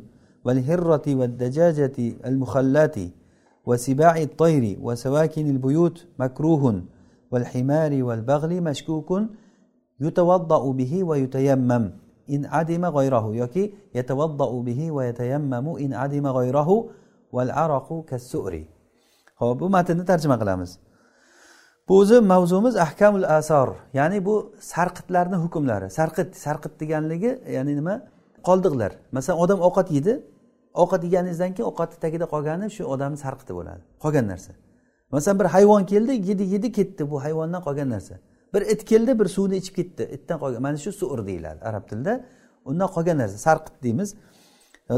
val 0.46 0.58
hirrati 0.68 1.14
va 1.20 1.26
dajajati 1.42 2.06
al 2.28 2.36
muhallati 2.42 3.06
وسباع 3.69 4.15
الطير 4.17 4.79
وسواكن 4.81 5.45
البيوت 5.49 5.97
مكروه 6.19 6.63
والحمار 7.31 8.03
والبغل 8.03 8.51
مشكوك 8.61 9.09
يتوضأ 9.99 10.71
به 10.71 11.03
ويتيمم 11.03 11.83
إن 12.29 12.45
عدم 12.45 12.85
غيره 12.85 13.35
يكي 13.35 13.73
يتوضأ 13.95 14.51
به 14.61 14.91
ويتيمم 14.91 15.65
إن 15.83 15.93
عدم 15.93 16.27
غيره 16.27 16.69
والعرق 17.31 18.05
كالسؤر 18.09 18.63
هو 19.39 19.55
bu 19.59 19.69
matnni 19.69 20.05
tarjima 20.05 20.37
qilamiz 20.39 20.71
bu 21.87 21.93
o'zi 21.99 22.17
mavzumiz 22.21 22.75
ahkamul 22.85 23.25
asor 23.39 23.69
ya'ni 23.93 24.25
bu 24.25 24.35
sarqitlarni 24.59 25.37
hukmlari 25.43 25.87
sarqit 25.97 26.29
sarqit 26.45 26.73
deganligi 26.81 27.31
ya'ni 27.55 27.73
nima 27.79 27.95
qoldiqlar 28.47 28.91
masalan 29.15 29.37
odam 29.43 29.59
ovqat 29.67 29.87
yedi 29.97 30.13
ovqat 30.74 31.04
yeganingizdan 31.04 31.54
keyin 31.54 31.68
ovqatni 31.70 31.98
tagida 32.04 32.26
qolgani 32.34 32.66
shu 32.76 32.82
odamni 32.94 33.18
sarqiti 33.24 33.52
bo'ladi. 33.58 33.82
Qolgan 34.04 34.26
narsa. 34.32 34.52
Masalan 35.12 35.38
bir 35.40 35.44
hayvon 35.44 35.84
keldi 35.92 36.12
yedi 36.30 36.44
yedi 36.54 36.72
ketdi 36.72 37.10
bu 37.10 37.16
hayvondan 37.24 37.62
qolgan 37.66 37.88
narsa. 37.94 38.14
Bir 38.54 38.62
it 38.62 38.84
keldi 38.84 39.18
bir 39.20 39.28
suvni 39.36 39.56
ichib 39.56 39.74
ketdi. 39.74 40.02
Itdan 40.16 40.38
qolgan 40.42 40.62
mana 40.62 40.76
shu 40.76 40.92
sur 40.92 41.26
deyiladi 41.26 41.60
arab 41.68 41.84
tilida. 41.90 42.24
Undan 42.64 42.88
qolgan 42.94 43.16
narsa 43.22 43.38
sarqit 43.46 43.76
deymiz. 43.82 44.14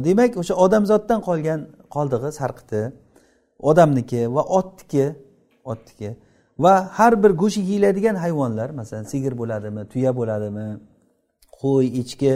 Demak 0.06 0.36
o'sha 0.42 0.54
odamzoddan 0.64 1.20
qolgan 1.28 1.60
qoldig'i 1.94 2.30
sarqiti 2.40 2.80
odamniki 3.70 4.34
va 4.34 4.42
otniki 4.58 5.04
otniki 5.64 6.10
va 6.58 6.74
har 6.98 7.12
bir 7.22 7.30
go'shti 7.42 7.60
yeyiladigan 7.70 8.16
hayvonlar 8.24 8.68
masalan 8.70 9.04
sigir 9.12 9.32
bo'ladimi 9.40 9.82
tuya 9.92 10.10
bo'ladimi 10.18 10.66
qo'y 11.60 11.86
echki 12.00 12.32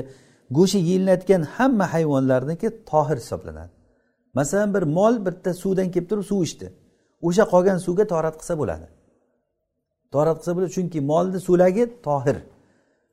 go'shti 0.51 0.79
yeyilayotgan 0.79 1.43
hamma 1.43 1.93
hayvonlarniki 1.93 2.85
tohir 2.91 3.17
hisoblanadi. 3.17 3.71
Masalan 4.35 4.75
bir 4.75 4.83
mol 4.83 5.27
bitta 5.27 5.55
suvdan 5.55 5.91
kelib 5.91 6.09
turib 6.11 6.23
suv 6.23 6.43
ichdi. 6.43 6.67
O'sha 7.23 7.45
qolgan 7.53 7.79
suvga 7.87 8.07
torat 8.07 8.37
qilsa 8.41 8.55
bo'ladi. 8.61 8.87
Torat 10.13 10.37
qilsa 10.39 10.53
bo'ladi 10.57 10.71
chunki 10.77 11.01
molni 11.11 11.41
so'lagi 11.49 11.85
tohir. 12.09 12.37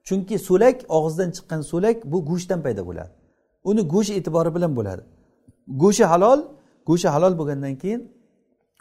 Chunki 0.07 0.35
so'lak 0.47 0.77
og'izdan 0.97 1.29
chiqqan 1.35 1.61
so'lak 1.71 1.97
bu 2.11 2.17
go'shtdan 2.29 2.59
paydo 2.65 2.81
bo'ladi. 2.89 3.11
Uni 3.69 3.81
go'sht 3.93 4.11
e'tibori 4.19 4.51
bilan 4.55 4.71
bo'ladi. 4.79 5.03
Go'shti 5.81 6.05
halol 6.11 6.39
go'shti 6.89 7.07
halol 7.15 7.33
bo'lgandan 7.39 7.75
keyin 7.81 8.01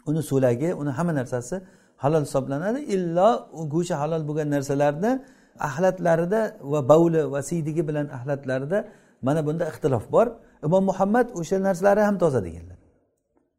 uni 0.09 0.21
so'lagi 0.31 0.69
uni 0.81 0.91
hamma 0.97 1.13
narsasi 1.19 1.55
halol 2.03 2.23
hisoblanadi. 2.27 2.79
Illo 2.95 3.29
go'shti 3.73 3.95
halol 4.01 4.21
bo'lgan 4.27 4.47
narsalarni 4.55 5.11
axlatlarida 5.59 6.57
va 6.61 6.89
bavli 6.89 7.31
va 7.31 7.41
siydigi 7.41 7.87
bilan 7.87 8.07
axlatlarida 8.17 8.85
mana 9.21 9.45
bunda 9.45 9.63
ixtilof 9.71 10.11
bor. 10.11 10.27
Imom 10.63 10.83
muhammad 10.91 11.27
o'sha 11.39 11.57
narsalari 11.67 12.01
ham 12.07 12.17
toza 12.17 12.43
deganlar. 12.47 12.77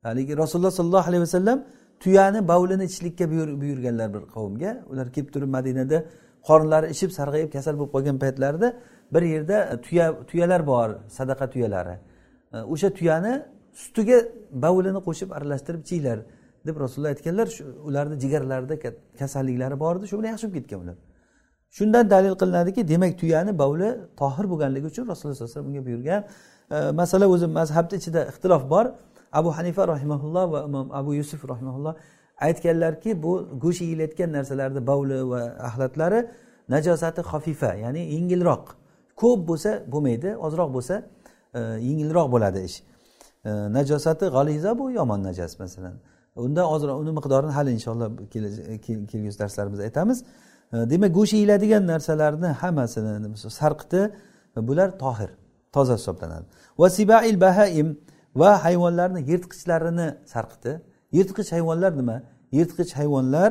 Haligi 0.03 0.37
rasululloh 0.43 0.71
sollallohu 0.71 1.09
alayhi 1.09 1.23
vasallam 1.27 1.59
tuyani 2.03 2.49
bavlini 2.49 2.85
ichishlikka 2.89 3.25
buyurganlar 3.63 4.09
bir 4.15 4.23
qavmga. 4.37 4.71
Ular 4.91 5.07
kelib 5.15 5.31
turib 5.35 5.51
madinada 5.57 5.99
qornlari 6.49 6.87
ishib 6.95 7.11
sarg'ayib 7.19 7.51
kasal 7.57 7.75
bo'lib 7.79 7.93
qolgan 7.95 8.17
paytlarida 8.25 8.69
bir 9.15 9.23
yerda 9.23 9.57
tuya 9.87 10.07
tuyalar 10.31 10.67
bor 10.67 10.89
sadaqa 11.19 11.47
tuyalari. 11.55 11.97
O'sha 12.73 12.89
tuyani 12.99 13.33
sutiga 13.83 14.19
bavlini 14.65 15.01
qo'shib 15.09 15.29
aralashtirib 15.37 15.81
ichinglar 15.87 16.19
deb 16.67 16.77
rasululloh 16.83 17.11
aytganlar. 17.15 17.47
Shu 17.57 17.63
ularni 17.89 18.17
jigarlarida 18.25 18.75
kasalliklari 19.21 19.77
bor 19.85 19.95
edi 19.99 20.07
shu 20.11 20.17
bilan 20.19 20.31
yaxshi 20.35 20.47
bo'lib 20.51 20.63
ketgan 20.63 20.81
ular. 20.85 20.97
Shundan 21.77 22.11
dalil 22.11 22.35
qilinadiki 22.41 22.89
demak 22.89 23.13
tuyani 23.21 23.53
bovli 23.63 23.89
tohir 24.21 24.45
bo'lganligi 24.53 24.87
uchun 24.93 25.05
rasululloh 25.11 25.37
sallallohu 25.37 25.53
alayhi 25.53 25.61
vasallam 25.61 25.71
unga 25.71 25.83
buyurgan 25.89 26.21
e, 26.71 26.91
masala 27.01 27.27
o'zi 27.35 27.47
mazhabni 27.59 27.97
ichida 28.01 28.21
ixtilof 28.31 28.71
bor. 28.75 28.87
Abu 29.33 29.51
hanifa 29.59 29.83
rahimaulloh 29.89 30.45
va 30.53 30.61
imom 30.69 30.87
abu 31.01 31.15
yusuf 31.15 31.41
rahimaulloh 31.53 31.95
aytganlarki 32.47 33.11
bu 33.23 33.33
go'sht 33.65 33.81
yeyilayotgan 33.87 34.31
narsalarni 34.37 34.81
bovli 34.91 35.19
va 35.33 35.41
axlatlari 35.69 36.21
najosati 36.75 37.21
xafifa 37.31 37.71
ya'ni 37.85 38.03
yengilroq. 38.15 38.65
Ko'p 39.21 39.41
bo'lsa 39.49 39.71
bo'lmaydi 39.93 40.31
ozroq 40.47 40.71
bo'lsa 40.77 40.95
e, 41.59 41.61
yengilroq 41.89 42.29
bo'ladi 42.35 42.61
ish. 42.69 42.77
E, 43.49 43.51
najosati 43.77 44.25
g'aliza 44.37 44.71
bu 44.81 44.85
yomon 44.99 45.21
najas 45.29 45.53
masalan. 45.63 45.95
Undan 46.47 46.67
ozroq 46.75 46.97
uni 47.03 47.13
miqdorini 47.19 47.53
hali 47.59 47.71
inshaalloh 47.77 48.09
kelgusi 49.11 49.39
darslarimizda 49.43 49.85
aytamiz. 49.89 50.19
Demak 50.93 51.15
go'sht 51.19 51.35
yeyiladigan 51.39 51.83
narsalarni 51.93 52.51
hammasini 52.63 53.37
sarqiti 53.61 54.01
bular 54.69 54.89
tohir 55.05 55.31
toza 55.75 55.95
hisoblanadi. 56.01 56.45
Va 56.81 56.89
sibail 56.99 57.37
bahaim 57.47 57.89
va 58.41 58.51
hayvonlarni 58.65 59.21
yirtqichlarini 59.31 60.09
sarqiti. 60.35 60.73
Yirtqich 61.17 61.49
hayvonlar 61.57 61.93
nima? 62.01 62.17
Yirtqich 62.59 62.91
hayvonlar 63.01 63.51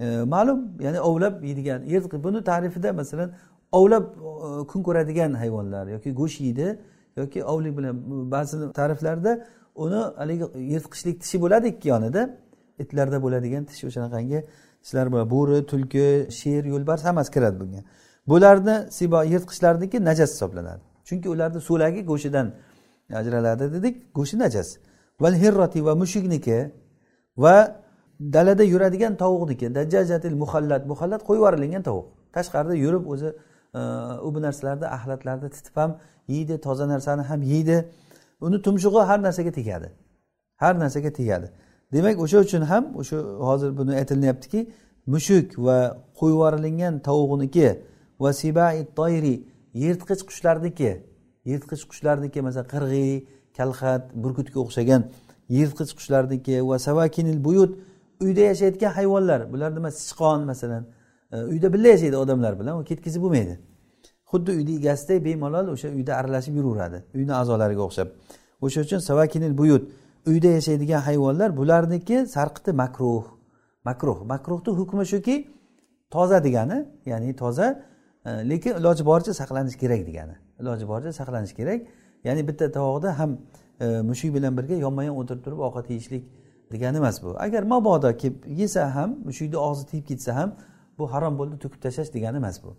e, 0.00 0.06
ma'lum 0.34 0.60
ya'ni 0.80 1.00
ovlab 1.00 1.44
yeydigan 1.48 1.80
yirtqich 1.92 2.24
buni 2.24 2.44
tarifida 2.44 2.92
masalan 2.92 3.32
ovlab 3.72 4.04
e, 4.04 4.66
kun 4.70 4.82
ko'radigan 4.82 5.32
hayvonlar 5.42 5.84
yoki 5.94 6.10
go'sht 6.20 6.40
yeydi 6.46 6.78
yoki 7.16 7.44
ovlik 7.44 7.76
bilan 7.78 7.94
ba'zi 8.34 8.72
ta'riflarda 8.78 9.32
uni 9.84 10.00
haligi 10.20 10.46
yirtqichlik 10.72 11.16
tishi 11.22 11.36
bo'ladi 11.44 11.66
ikki 11.74 11.88
yonida 11.88 12.22
itlarda 12.82 13.22
bo'ladigan 13.24 13.64
tish 13.70 13.82
o'shanaqangi 13.88 14.38
sizlar 14.86 15.12
bor 15.12 15.24
bo'ri 15.34 15.58
tulki 15.70 16.06
sher 16.38 16.64
yo'lbars 16.72 17.02
hammasi 17.08 17.30
kiradi 17.36 17.56
bunga. 17.62 17.80
Bularni 18.30 18.76
sibo 18.96 19.20
yirtqichlarniki 19.32 19.98
najas 20.08 20.30
hisoblanadi. 20.34 20.82
Chunki 21.08 21.28
ularni 21.34 21.60
so'lagi 21.68 22.00
go'shtidan 22.10 22.46
ajraladi 23.20 23.64
dedik 23.74 23.94
go'shti 24.18 24.36
najas. 24.44 24.68
Val 25.22 25.34
hirroti 25.42 25.80
va 25.86 25.94
mushukniki 26.02 26.58
va 27.44 27.56
dalada 28.36 28.64
yuradigan 28.72 29.14
tovuqniki. 29.22 29.66
Dajajatil 29.78 30.36
muhallat 30.42 30.82
muhallat 30.92 31.22
qo'yib 31.28 31.40
yuborilgan 31.40 31.82
tovuq. 31.88 32.06
Tashqarida 32.36 32.74
yurib 32.84 33.04
o'zi 33.12 33.28
e, 33.78 33.80
u 34.26 34.28
bu 34.34 34.38
narsalarni 34.46 34.86
axlatlarni 34.96 35.48
titib 35.56 35.76
ham 35.80 35.90
yeydi 36.34 36.54
toza 36.66 36.86
narsani 36.92 37.22
ham 37.30 37.40
yeydi. 37.52 37.76
Uni 38.46 38.58
tumshug'i 38.66 39.02
har 39.10 39.18
narsaga 39.26 39.52
tegadi. 39.58 39.88
Har 40.62 40.74
narsaga 40.82 41.10
tegadi. 41.20 41.46
Demak 41.92 42.16
o'sha 42.24 42.38
uchun 42.46 42.62
ham 42.70 42.84
o'sha 43.00 43.16
hozir 43.48 43.70
buni 43.78 43.92
aytilyaptiki 44.00 44.60
mushuk 45.14 45.46
va 45.66 45.78
qo'yvorilingan 46.20 46.94
tovuqniki 47.08 47.68
va 48.22 48.30
sibai 48.42 48.76
toyri 48.98 49.34
yirtqich 49.82 50.22
qushlarniki 50.28 50.90
yirtqich 51.50 51.82
qushlarniki 51.90 52.38
masalan 52.46 52.68
qirg'iy 52.74 53.14
kalxat 53.58 54.02
burgutga 54.22 54.58
o'xshagan 54.64 55.02
yirtqich 55.58 55.92
qushlarniki 55.98 56.56
va 56.68 56.76
savakinil 56.86 57.38
buyut 57.44 57.72
uyda 58.20 58.40
yashayotgan 58.40 58.92
hayvonlar. 58.92 59.52
Bular 59.52 59.74
nima? 59.74 59.90
Sichqon 59.90 60.44
masalan. 60.44 60.86
Uyda 61.32 61.72
birga 61.72 61.88
yashaydi 61.88 62.16
odamlar 62.16 62.60
bilan 62.60 62.80
u 62.80 62.84
ketkizib 62.84 63.22
bo'lmaydi. 63.22 63.58
Xuddi 64.30 64.50
uyni 64.58 64.76
egasidek 64.80 65.24
bemalol 65.24 65.66
o'sha 65.74 65.88
uyda 65.88 66.12
aralashib 66.20 66.54
yuraveradi 66.58 66.98
uyni 67.14 67.32
a'zolariga 67.40 67.82
o'xshab. 67.88 68.08
O'sha 68.60 68.80
uchun 68.86 68.98
savakinil 68.98 69.58
buyut 69.58 69.90
uyda 70.26 70.46
yashaydigan 70.46 71.00
hayvonlar 71.00 71.56
bularniki 71.56 72.26
sarqiti 72.26 72.72
makruh. 72.72 73.24
Makruh. 73.84 74.24
Makruhni 74.24 74.72
hukmi 74.78 75.06
shuki 75.06 75.48
toza 76.10 76.44
degani 76.44 76.88
ya'ni 77.06 77.36
toza 77.36 77.84
e, 78.24 78.30
lekin 78.30 78.74
iloji 78.74 79.04
boricha 79.04 79.34
saqlanish 79.34 79.76
kerak 79.76 80.06
degani. 80.06 80.34
Iloji 80.60 80.88
boricha 80.88 81.12
saqlanish 81.12 81.54
kerak. 81.54 81.80
Ya'ni 82.24 82.48
bitta 82.48 82.72
tovoqda 82.72 83.18
ham 83.18 83.38
e, 83.80 83.86
mushuk 84.00 84.34
bilan 84.34 84.56
birga 84.58 84.74
yonma 84.74 85.04
yon 85.04 85.16
o'tirib 85.16 85.42
turib 85.44 85.58
ovqat 85.58 85.90
yeyishlik 85.90 86.24
degani 86.72 86.96
emas 86.96 87.22
bu. 87.22 87.36
Agar 87.38 87.62
mabodo 87.62 88.16
kelib 88.16 88.44
yesa 88.60 88.94
ham 88.94 89.10
mushukni 89.24 89.56
og'zi 89.56 89.86
tegib 89.90 90.06
ketsa 90.06 90.34
ham 90.34 90.56
bu 90.98 91.12
harom 91.12 91.38
bo'ldi 91.38 91.56
to'kib 91.62 91.80
tashlash 91.84 92.10
degani 92.16 92.36
emas 92.36 92.56
bu. 92.64 92.76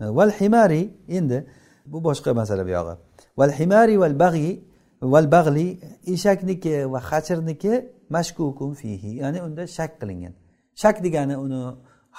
E, 0.00 0.04
val 0.18 0.30
himari 0.40 0.82
endi 1.08 1.46
bu 1.86 2.04
boshqa 2.04 2.34
masala 2.34 2.64
buyog'i 2.68 2.94
val 3.38 3.52
himari 3.58 4.00
val 4.00 4.18
bag'iy 4.24 4.54
val 5.12 5.26
bag'li 5.36 5.66
eshakniki 6.14 6.74
va 6.92 7.00
hachirniki 7.10 7.72
mashkukun 8.14 8.72
fihi. 8.80 9.10
Ya'ni 9.22 9.38
unda 9.46 9.62
shak 9.76 9.92
qilingan. 10.00 10.34
Shak 10.82 10.96
degani 11.04 11.36
uni 11.44 11.60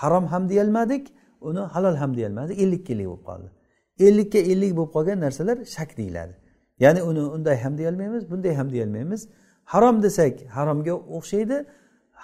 harom 0.01 0.25
ham 0.31 0.43
deyolmadik 0.51 1.03
uni 1.49 1.59
halol 1.73 1.95
ham 2.01 2.11
deyolmadik. 2.17 2.55
Ellikka 2.63 2.93
ellik 2.93 3.07
bo'lib 3.11 3.23
qoldi. 3.29 3.49
Ellikka 4.07 4.39
ellik 4.51 4.71
bo'lib 4.77 4.91
qolgan 4.95 5.17
narsalar 5.25 5.57
shak 5.75 5.89
deyiladi. 5.99 6.33
Ya'ni 6.83 7.01
uni 7.09 7.23
unday 7.35 7.57
ham 7.63 7.73
deyolmaymiz 7.79 8.23
bunday 8.31 8.53
ham 8.59 8.67
deyolmaymiz. 8.73 9.21
Harom 9.73 9.95
desak 10.05 10.33
haromga 10.57 10.93
o'xshaydi 11.17 11.57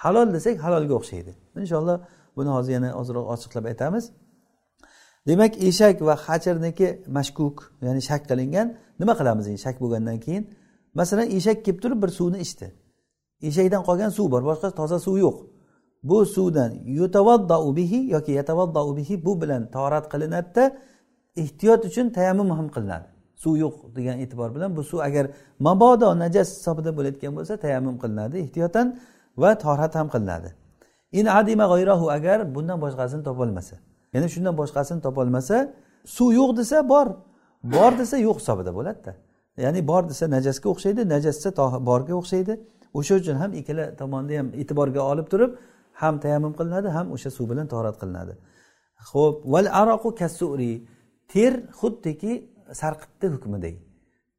halol 0.03 0.27
desak 0.35 0.55
halolga 0.65 0.93
o'xshaydi. 0.99 1.31
Inshaalloh 1.61 1.97
buni 2.37 2.49
hozir 2.55 2.71
yana 2.77 2.89
ozroq 3.01 3.25
ochiqlab 3.33 3.65
aytamiz. 3.71 4.05
Demak 5.27 5.53
eshak 5.69 6.01
va 6.07 6.15
hachirniki 6.25 6.87
mashkuk 7.17 7.55
ya'ni 7.85 8.01
shak 8.09 8.21
qilingan 8.29 8.67
nima 8.99 9.13
qilamiz 9.19 9.45
endi 9.47 9.61
shak 9.65 9.75
bo'lgandan 9.83 10.17
keyin? 10.25 10.43
Masalan 10.99 11.27
eshak 11.37 11.57
kelib 11.65 11.79
turib 11.83 11.99
bir 12.03 12.11
suvni 12.19 12.39
ichdi. 12.45 12.67
Eshakdan 13.49 13.81
qolgan 13.87 14.11
suv 14.17 14.27
bor 14.33 14.43
boshqa 14.49 14.69
toza 14.79 14.97
suv 15.05 15.15
yo'q. 15.25 15.37
Bu 16.09 16.17
suvdan 16.35 16.71
yutavaddau 16.99 17.75
bihi 17.75 17.99
yoki 18.15 18.31
yatavaddau 18.39 18.87
bihi 18.97 19.25
bu 19.25 19.41
bilan 19.41 19.61
torat 19.75 20.05
qilinadida 20.13 20.63
ehtiyot 21.43 21.81
uchun 21.89 22.09
tayammum 22.17 22.49
ham 22.57 22.67
qilinadi. 22.75 23.07
Suv 23.43 23.53
yo'q 23.63 23.75
degan 23.97 24.17
e'tibor 24.23 24.49
bilan 24.55 24.69
bu 24.77 24.83
suv 24.89 24.99
agar 25.07 25.25
mabodo 25.67 26.09
najas 26.23 26.49
hisobida 26.57 26.91
bo'layotgan 26.97 27.31
bo'lsa 27.37 27.53
tayammum 27.63 27.95
qilinadi 28.03 28.35
ehtiyotan 28.45 28.87
va 29.41 29.51
torat 29.65 29.93
ham 29.99 30.07
qilinadi. 30.13 30.49
In 31.19 31.25
adima 31.39 31.65
g'oyrahu 31.71 32.05
agar 32.17 32.37
bundan 32.55 32.77
boshqasini 32.83 33.23
topolmasa. 33.29 33.75
Yana 34.13 34.27
shundan 34.33 34.55
boshqasini 34.61 35.01
topolmasa 35.07 35.57
suv 36.15 36.29
yo'q 36.39 36.51
desa 36.59 36.77
bor. 36.93 37.07
Bor 37.63 37.91
desa 38.01 38.17
yo'q 38.27 38.37
hisobida 38.41 38.71
bo'ladida. 38.77 39.11
Ya'ni 39.65 39.81
bor 39.91 40.03
desa 40.11 40.25
najasga 40.35 40.67
o'xshaydi 40.73 41.01
najas 41.13 41.35
desa 41.37 41.85
borga 41.89 42.13
o'xshaydi. 42.21 42.53
O'sha 42.99 43.13
uchun 43.21 43.35
ham 43.41 43.51
ikkala 43.59 43.85
tomonni 44.01 44.35
ham 44.39 44.47
e'tiborga 44.61 45.01
olib 45.11 45.27
turib 45.33 45.51
ham 46.01 46.15
tayammum 46.23 46.53
qilinadi 46.59 46.89
ham 46.97 47.05
o'sha 47.15 47.29
suv 47.37 47.45
bilan 47.51 47.67
torat 47.73 47.95
qilinadi. 48.01 48.33
Ho'p 49.11 49.35
val 49.53 49.67
aroqu 49.81 50.09
kassuri. 50.21 50.73
Ter 51.33 51.53
xuddiki 51.79 52.31
sarqitni 52.81 53.27
hukmidagi. 53.35 53.79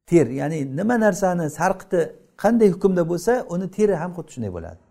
Ter 0.09 0.25
ya'ni 0.41 0.59
nima 0.79 0.95
narsani 1.05 1.45
sarqiti 1.59 1.99
qanday 2.43 2.69
hukmda 2.75 3.03
bo'lsa 3.11 3.33
uni 3.53 3.67
teri 3.77 3.95
ham 4.01 4.11
xuddi 4.17 4.31
shunday 4.35 4.51
bo'ladi. 4.57 4.81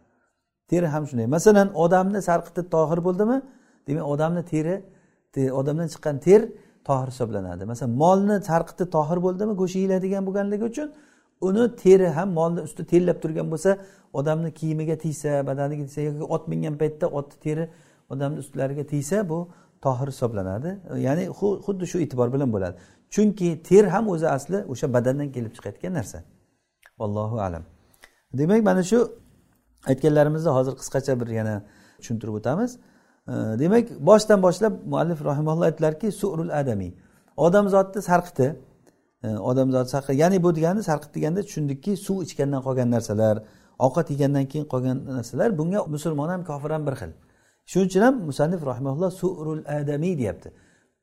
Teri 0.71 0.87
ham 0.95 1.05
shunday. 1.09 1.27
Masalan 1.37 1.69
odamni 1.85 2.21
sarqiti 2.29 2.63
tohir 2.75 3.01
bo'ldimi? 3.07 3.37
Demak 3.89 4.05
odamni 4.15 4.43
teri 4.53 4.75
odamdan 5.61 5.89
chiqqan 5.95 6.17
ter 6.27 6.41
tohir 6.89 7.09
hisoblanadi. 7.13 7.63
Masalan 7.73 7.93
molni 8.03 8.37
sarqiti 8.51 8.85
tohir 8.97 9.19
bo'ldimi 9.27 9.55
go'sht 9.61 9.77
yeyiladigan 9.81 10.23
bo'lganligi 10.29 10.65
uchun 10.73 10.89
uni 11.49 11.65
teri 11.83 12.09
ham 12.17 12.29
molni 12.39 12.61
usti 12.69 12.83
terlab 12.93 13.19
turgan 13.23 13.47
bo'lsa 13.53 13.71
odamni 14.19 14.51
kiyimiga 14.59 14.97
tegsa 15.05 15.31
badaniga 15.49 15.83
tegsa 15.89 16.01
yoki 16.09 16.25
ot 16.35 16.45
mingan 16.53 16.75
paytda 16.83 17.07
otni 17.19 17.37
teri 17.47 17.65
odamni 18.13 18.39
ustlariga 18.45 18.85
tegsa 18.93 19.29
bu 19.31 19.39
tohir 19.85 20.09
hisoblanadi. 20.15 20.71
Ya'ni 21.07 21.25
xuddi 21.67 21.85
shu 21.91 21.97
e'tibor 22.05 22.29
bilan 22.35 22.49
bo'ladi. 22.55 22.75
Chunki 23.15 23.49
ter 23.69 23.85
ham 23.95 24.05
o'zi 24.15 24.29
asli 24.37 24.59
o'sha 24.73 24.87
badandan 24.97 25.29
kelib 25.35 25.53
chiqayotgan 25.57 25.93
narsa. 25.99 26.19
Allohu 27.05 27.37
alam. 27.47 27.65
Demak 28.39 28.63
mana 28.69 28.83
shu 28.91 28.99
aytganlarimizni 29.91 30.51
hozir 30.57 30.75
qisqacha 30.81 31.13
bir 31.21 31.29
yana 31.39 31.55
tushuntirib 32.01 32.35
o'tamiz. 32.41 32.71
Demak 33.29 33.89
boshdan 34.01 34.43
boshlab 34.43 34.73
muallif 34.87 35.25
rahimalloh 35.25 35.65
aytdilarki 35.71 36.13
surul 36.13 36.51
adamiy 36.61 36.93
odamzodni 37.37 38.03
sarqiti 38.03 38.57
e, 39.25 39.29
odamzod 39.29 39.87
sarqit 39.87 40.15
ya'ni 40.23 40.43
bu 40.43 40.57
degani 40.57 40.83
sarqit 40.83 41.15
deganda 41.15 41.43
tushundikki 41.43 41.97
suv 41.97 42.23
ichgandan 42.23 42.63
qolgan 42.67 42.91
narsalar 42.91 43.37
ovqat 43.79 44.11
yegandan 44.11 44.47
keyin 44.51 44.67
qolgan 44.73 44.99
narsalar 45.17 45.59
bunga 45.59 45.81
musulmon 45.95 46.29
ham 46.29 46.45
kofir 46.45 46.71
ham 46.71 46.87
bir 46.87 46.95
xil. 47.01 47.11
Shuning 47.71 47.89
uchun 47.89 48.03
ham 48.07 48.15
musannif 48.29 48.61
rahimaulloh 48.71 49.11
surul 49.11 49.63
adamiy 49.79 50.19
deyapti. 50.19 50.49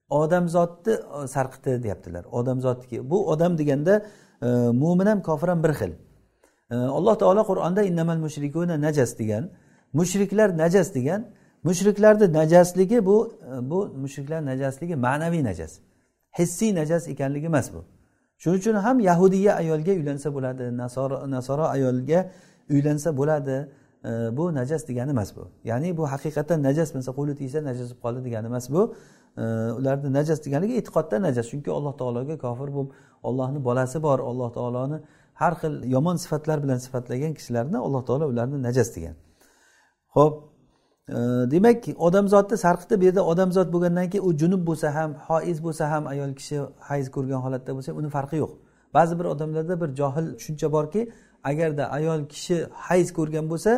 Odamzodni 0.10 0.94
e, 0.94 1.28
sarqiti 1.28 1.84
deyaptilar. 1.84 2.24
Odamzodniki 2.40 3.10
bu 3.10 3.18
odam 3.32 3.58
deganda 3.58 3.94
e, 4.42 4.48
mo'min 4.82 5.06
ham 5.12 5.20
kofir 5.22 5.48
ham 5.48 5.64
bir 5.64 5.74
xil. 5.80 5.92
E, 6.72 6.76
alloh 6.76 7.16
taolo 7.22 7.44
qur'onda 7.52 7.82
innamal 7.90 8.18
mushrikuna 8.26 8.76
najas 8.86 9.12
degan 9.20 9.44
mushriklar 9.94 10.58
najas 10.58 10.96
degan 10.96 11.22
mushriklarni 11.64 12.34
najasligi 12.34 13.06
bu 13.06 13.34
bu 13.62 13.80
mushriklar 14.04 14.46
najasligi 14.46 14.96
ma'naviy 14.96 15.44
najas. 15.44 15.80
Hissiy 16.40 16.76
najas 16.76 17.08
ekanligi 17.08 17.46
emas 17.46 17.74
bu. 17.74 17.86
Shuning 18.38 18.60
uchun 18.60 18.76
ham 18.76 19.00
yahudiya 19.00 19.56
ayolga 19.56 19.92
uylansa 19.92 20.34
bo'ladi 20.36 20.78
nasoro 20.78 21.32
nasoro 21.32 21.64
ayolga 21.64 22.30
uylansa 22.70 23.18
bo'ladi 23.18 23.70
e, 24.06 24.38
bu 24.38 24.54
najas 24.54 24.88
degani 24.88 25.10
emas 25.10 25.36
bu. 25.36 25.44
Ya'ni 25.64 25.98
bu 25.98 26.04
haqiqatdan 26.14 26.64
najas 26.64 26.90
bo'lsa 26.96 27.12
qo'li 27.18 27.36
tegsa 27.42 27.60
najas 27.70 27.90
bo'lib 27.90 28.02
qoldi 28.04 28.22
degani 28.28 28.48
emas 28.52 28.70
bu. 28.70 28.96
E, 29.38 29.42
ularni 29.80 30.14
najas 30.14 30.46
deganligi 30.46 30.74
e'tiqodda 30.80 31.22
najas. 31.28 31.46
Chunki 31.52 31.72
alloh 31.78 31.94
taologa 32.02 32.36
kofir 32.46 32.70
bo'lib 32.76 32.92
ollohni 33.24 33.60
bolasi 33.64 33.98
bor 34.08 34.20
alloh 34.20 34.50
taoloni 34.58 34.98
har 35.42 35.54
xil 35.62 35.74
yomon 35.96 36.16
sifatlar 36.24 36.58
bilan 36.64 36.78
sifatlagan 36.86 37.34
kishilarni 37.38 37.78
alloh 37.78 38.02
taolo 38.08 38.26
ularni 38.34 38.58
najas 38.68 38.90
degan. 38.96 39.16
Ho'p 40.16 40.51
demak 41.52 41.84
odamzodni 41.98 42.58
sarqiti 42.58 43.02
bu 43.02 43.06
yerda 43.06 43.26
odamzod 43.26 43.74
bo'lgandan 43.74 44.10
keyin 44.10 44.26
u 44.26 44.38
junub 44.42 44.68
bo'lsa 44.68 44.96
ham 44.96 45.14
hoiz 45.28 45.64
bo'lsa 45.66 45.92
ham 45.92 46.08
ayol 46.08 46.32
kishi 46.40 46.58
hayz 46.90 47.12
ko'rgan 47.16 47.42
holatda 47.46 47.72
bo'lsa 47.78 47.92
uni 48.00 48.10
farqi 48.10 48.38
yo'q. 48.44 48.52
Ba'zi 48.94 49.20
bir 49.20 49.26
odamlarda 49.26 49.82
bir 49.82 49.90
johil 49.96 50.26
tushuncha 50.38 50.72
borki 50.72 51.12
agarda 51.44 51.84
ayol 51.98 52.22
kishi 52.34 52.56
hayz 52.88 53.08
ko'rgan 53.18 53.46
bo'lsa 53.52 53.72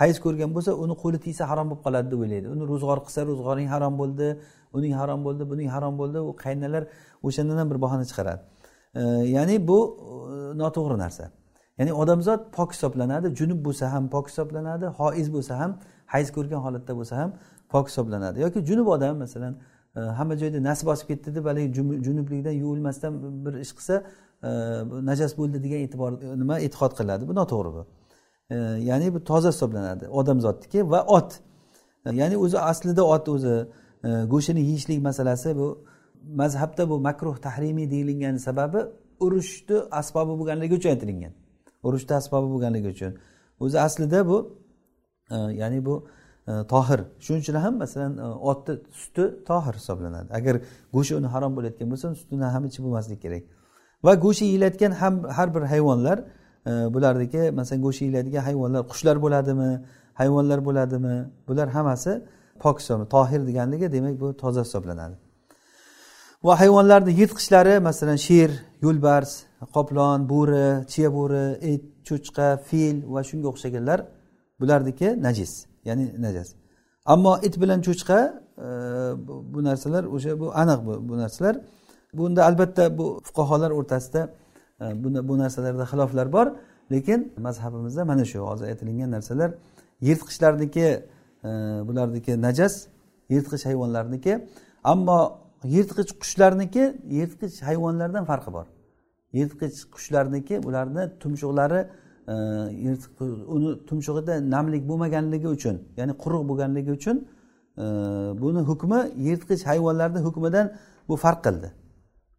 hayz 0.00 0.16
ko'rgan 0.24 0.50
bo'lsa 0.56 0.70
uni 0.84 0.94
qo'li 1.02 1.18
tiysa 1.24 1.42
harom 1.50 1.66
bo'lib 1.70 1.82
qoladi 1.86 2.08
deb 2.12 2.20
o'ylaydi. 2.24 2.46
Uni 2.54 2.64
ro'zg'or 2.70 2.98
qilsa 3.06 3.20
ro'zg'oring 3.30 3.68
harom 3.74 3.94
bo'ldi 4.00 4.28
uning 4.76 4.94
harom 5.00 5.20
bo'ldi 5.26 5.42
buning 5.50 5.68
harom 5.74 5.94
bo'ldi 6.00 6.18
u 6.30 6.32
qaynalar 6.44 6.82
o'shandan 7.26 7.56
ham 7.60 7.68
bir 7.72 7.78
bahona 7.84 8.04
chiqaradi. 8.10 8.42
Ya'ni 9.36 9.56
bu 9.68 9.78
e, 10.32 10.58
noto'g'ri 10.62 10.96
narsa. 11.04 11.24
Ya'ni 11.78 11.92
odamzod 12.02 12.40
pok 12.56 12.72
hisoblanadi 12.74 13.26
junub 13.40 13.60
bo'lsa 13.66 13.84
ham 13.94 14.04
pok 14.14 14.24
hisoblanadi 14.30 14.86
hoiz 14.98 15.28
bo'lsa 15.36 15.52
ham 15.60 15.70
hayz 16.12 16.28
ko'rgan 16.36 16.60
holatda 16.66 16.92
bo'lsa 16.98 17.14
ham 17.20 17.30
pok 17.72 17.84
hisoblanadi. 17.90 18.40
Yoki 18.44 18.58
junub 18.68 18.86
odam 18.94 19.16
masalan 19.24 19.54
e, 19.96 20.00
hamma 20.18 20.34
joyda 20.42 20.62
nas 20.68 20.80
bosib 20.88 21.06
ketdi 21.10 21.34
deb 21.36 21.44
haligi 21.50 21.74
junublikdan 22.06 22.54
yuvilmasdan 22.62 23.12
bir 23.44 23.54
ish 23.64 23.72
qilsa 23.78 23.94
e, 24.48 24.50
najas 25.10 25.32
bo'ldi 25.38 25.58
degan 25.64 25.80
e'tibor 25.86 26.10
nima 26.42 26.56
e'tiqod 26.66 26.92
qilinadi 26.98 27.28
bu 27.28 27.34
noto'g'ri 27.40 27.70
bu. 27.76 27.82
E, 28.54 28.56
ya'ni 28.90 29.14
bu 29.14 29.24
toza 29.30 29.50
hisoblanadi. 29.54 30.04
Odamzodniki 30.20 30.90
va 30.92 31.00
ot. 31.18 31.30
Ya'ni 32.20 32.36
o'zi 32.44 32.58
aslida 32.70 33.02
ot 33.14 33.28
o'zi 33.34 33.56
go'shtini 34.32 34.60
yeyishlik 34.68 34.98
masalasi 35.08 35.56
bu 35.60 35.68
mazhabda 36.40 36.90
bu 36.90 36.96
makruh 37.08 37.36
tahrimiy 37.46 37.90
deyilgan 37.90 38.36
sababi 38.36 38.80
urushni 39.24 39.76
asbobi 40.00 40.32
bo'lganligi 40.40 40.74
uchun 40.78 40.90
aytilingan 40.94 41.32
urushni 41.82 42.14
asbobi 42.20 42.48
bo'lganligi 42.54 42.88
uchun. 42.88 43.12
O'zi 43.60 43.80
aslida 43.80 44.28
bu 44.28 44.59
ya'ni 45.60 45.84
bu 45.84 45.94
e, 46.48 46.66
tohir. 46.72 47.00
Shuning 47.20 47.42
uchun 47.44 47.54
ham 47.54 47.74
masalan 47.78 48.18
e, 48.18 48.22
otni 48.50 48.74
suti 48.92 49.24
tohir 49.48 49.74
hisoblanadi. 49.80 50.28
Agar 50.38 50.54
go'shti 50.94 51.14
uni 51.20 51.28
harom 51.34 51.52
bo'layotgan 51.56 51.88
bo'lsa 51.92 52.06
sutini 52.20 52.46
ham 52.54 52.62
ichib 52.68 52.82
bo'lmasligi 52.86 53.20
kerak. 53.24 53.42
Va 54.06 54.12
go'sht 54.24 54.42
yeyilayotgan 54.48 54.92
ham 55.00 55.14
har 55.36 55.48
bir 55.54 55.62
hayvonlar 55.72 56.18
e, 56.70 56.72
bularniki 56.94 57.42
masalan 57.58 57.80
go'sht 57.86 58.00
yeyiladigan 58.04 58.42
hayvonlar 58.48 58.82
qushlar 58.90 59.16
bo'ladimi 59.24 59.70
hayvonlar 60.20 60.58
bo'ladimi? 60.68 61.16
Bular 61.48 61.68
hammasi 61.76 62.12
pok 62.62 62.76
hisoblanadi. 62.80 63.10
Tohir 63.16 63.40
deganligi 63.48 63.86
demak 63.96 64.14
bu 64.22 64.28
toza 64.42 64.62
hisoblanadi. 64.66 65.16
Va 66.46 66.54
hayvonlarni 66.62 67.12
yirtqichlari 67.20 67.74
masalan 67.88 68.18
sher 68.26 68.50
yo'lbars 68.84 69.30
qoplon 69.76 70.20
bo'ri 70.32 70.66
chiya 70.92 71.10
bo'ri 71.18 71.44
it 71.72 71.84
cho'chqa 72.08 72.48
fil 72.68 72.96
va 73.14 73.20
shunga 73.28 73.48
o'xshaganlar 73.52 73.98
bularniki 74.60 75.22
najis 75.22 75.52
ya'ni 75.84 76.22
najas 76.22 76.54
ammo 77.04 77.38
it 77.42 77.60
bilan 77.60 77.80
cho'chqa 77.86 78.18
e, 78.58 78.66
bu 79.54 79.64
narsalar 79.64 80.04
o'sha 80.04 80.40
bu 80.40 80.46
aniq 80.62 80.80
bu 81.08 81.18
narsalar. 81.18 81.56
Bunda 82.14 82.44
albatta 82.44 82.98
bu 82.98 83.20
fuqarolar 83.26 83.70
o'rtasida 83.70 84.22
e, 84.80 84.84
bu 85.28 85.38
narsalarda 85.38 85.84
xiloflar 85.92 86.32
bor. 86.32 86.46
Lekin 86.92 87.32
mazhabimizda 87.38 88.04
mana 88.04 88.24
shu 88.24 88.38
hozir 88.38 88.66
aytilingan 88.66 89.10
narsalar 89.10 89.50
yirtqichlarniki 90.00 90.86
e, 91.44 91.50
bularniki 91.88 92.42
najas 92.42 92.74
yirtqich 93.28 93.66
hayvonlarniki. 93.66 94.32
Ammo 94.84 95.38
yirtqich 95.64 96.10
qushlarniki 96.22 96.84
yirtqich 97.18 97.62
hayvonlardan 97.68 98.24
farqi 98.30 98.52
bor. 98.52 98.66
Yirtqich 99.38 99.76
qushlarniki 99.94 100.54
ularni 100.68 101.02
tumshuqlari 101.22 101.80
e, 102.30 102.34
uni 103.54 103.70
tumshug'ida 103.88 104.34
namlik 104.54 104.82
bo'lmaganligi 104.90 105.48
uchun 105.56 105.76
ya'ni 105.98 106.12
quruq 106.22 106.42
bo'lganligi 106.50 106.90
uchun 106.98 107.16
e, 107.82 107.84
buni 108.42 108.60
hukmi 108.70 109.00
yirtqich 109.28 109.62
hayvonlarni 109.70 110.20
hukmidan 110.26 110.66
bu 111.08 111.16
farq 111.24 111.40
qildi. 111.46 111.68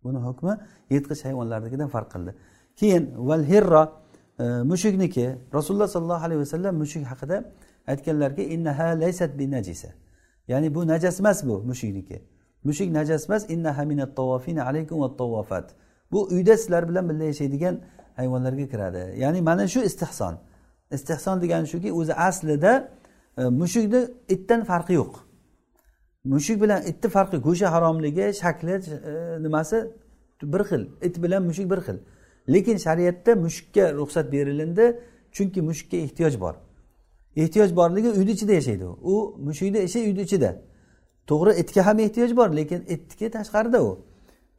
Buni 0.04 0.20
hukmi 0.28 0.54
yirtqich 0.94 1.22
hayvonlarnikidan 1.28 1.90
farq 1.96 2.10
qildi. 2.14 2.32
Keyin 2.80 3.04
val 3.30 3.44
hirro 3.52 3.84
e, 4.40 4.44
mushukniki 4.72 5.26
rasululloh 5.54 5.88
sollallohu 5.96 6.24
alayhi 6.26 6.42
vasallam 6.46 6.76
mushuk 6.76 7.04
haqida 7.12 7.38
aytganlarki 7.88 8.44
innaha 8.56 8.88
laysat 9.04 9.40
bi 9.40 9.52
najisa 9.52 9.90
ya'ni 10.48 10.76
bu 10.76 10.88
najas 10.88 11.20
emas 11.20 11.40
bu 11.48 11.56
mushukniki 11.70 12.18
mushuk 12.64 12.90
najas 12.98 13.30
emas 13.30 13.50
innaha 13.50 13.86
minat 13.86 14.16
tawafina 14.16 14.62
alaykum 14.70 15.02
va 15.02 15.10
tawafat 15.18 15.76
bu 16.12 16.20
uyda 16.36 16.58
sizlar 16.58 16.90
bilan 16.90 17.10
birga 17.10 17.24
yashaydigan 17.24 17.76
hayvonlarga 18.16 18.66
kiradi. 18.68 19.04
Ya'ni 19.24 19.42
mana 19.42 19.68
shu 19.68 19.80
istehson 19.90 20.36
istehson 20.92 21.42
degani 21.42 21.68
shuki 21.68 21.94
o'zi 21.94 22.14
aslida 22.14 22.92
e, 23.38 23.44
mushukni 23.44 24.02
itdan 24.30 24.64
farqi 24.64 24.94
yo'q. 24.94 25.14
Mushuk 26.26 26.62
bilan 26.62 26.82
itni 26.92 27.10
farqi 27.10 27.38
go'shti 27.38 27.66
haromligi 27.66 28.34
shakli 28.42 28.72
e, 28.72 29.44
nimasi? 29.44 29.88
Bir 30.44 30.60
xil. 30.60 30.82
It 31.02 31.24
bilan 31.24 31.44
mushuk 31.44 31.72
bir 31.72 31.78
xil. 31.78 31.98
Lekin 32.54 32.78
shariatda 32.78 33.36
mushukka 33.36 33.94
ruxsat 33.94 34.32
berilindi 34.32 35.00
chunki 35.32 35.62
mushukka 35.62 35.98
ehtiyoj 35.98 36.40
bor. 36.40 36.56
Ehtiyoj 37.36 37.76
borligi 37.76 38.10
uyni 38.10 38.32
ichida 38.32 38.54
yashaydi 38.54 38.86
u. 38.86 39.36
Mushukni 39.48 39.80
ishi 39.88 40.00
uyni 40.00 40.22
ichida. 40.22 40.62
To'g'ri 41.28 41.52
itga 41.62 41.86
ham 41.86 42.00
ehtiyoj 42.00 42.36
bor 42.36 42.50
lekin 42.56 42.82
itniki 42.94 43.30
tashqarida 43.38 43.84
u. 43.84 44.00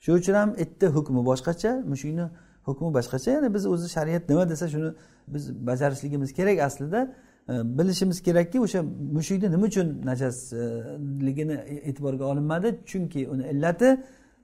Shuning 0.00 0.20
uchun 0.20 0.34
ham 0.34 0.50
itni 0.58 0.88
hukmi 0.88 1.20
boshqacha 1.28 1.70
mushukni 1.90 2.26
hukmi 2.66 2.94
boshqacha 2.94 3.30
ya'ni 3.30 3.54
biz 3.54 3.66
o'zi 3.66 3.88
shariat 3.88 4.28
nima 4.28 4.48
desa 4.50 4.68
shuni 4.68 4.90
biz 5.28 5.66
bajarishligimiz 5.66 6.32
kerak 6.32 6.58
aslida. 6.68 7.14
E, 7.48 7.52
bilishimiz 7.78 8.22
kerakki 8.22 8.60
o'sha 8.60 8.82
mushukni 9.16 9.50
nima 9.50 9.66
uchun 9.66 9.86
najasligini 10.04 11.52
e, 11.52 11.74
e'tiborga 11.88 12.24
olinmadi? 12.24 12.68
Chunki 12.86 13.28
uni 13.28 13.44
illati 13.52 13.88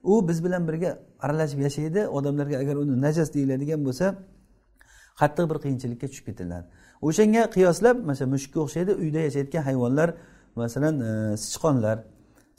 u 0.03 0.27
biz 0.27 0.43
bilan 0.45 0.67
birga 0.67 0.99
aralashib 1.19 1.59
yashaydi. 1.59 2.07
Odamlarga 2.07 2.57
agar 2.57 2.75
uni 2.75 3.01
najas 3.01 3.33
deyiladigan 3.33 3.85
bo'lsa 3.87 4.15
qattiq 5.21 5.45
bir 5.51 5.57
qiyinchilikka 5.63 6.07
tushib 6.07 6.25
ketiladi. 6.29 6.65
O'shanga 7.01 7.43
qiyoslab 7.55 7.97
masalan 8.09 8.29
mushukka 8.35 8.59
o'xshaydi 8.65 8.91
uyda 9.03 9.19
yashayotgan 9.27 9.63
hayvonlar 9.69 10.09
masalan 10.55 10.95
e, 11.09 11.37
sichqonlar. 11.37 11.97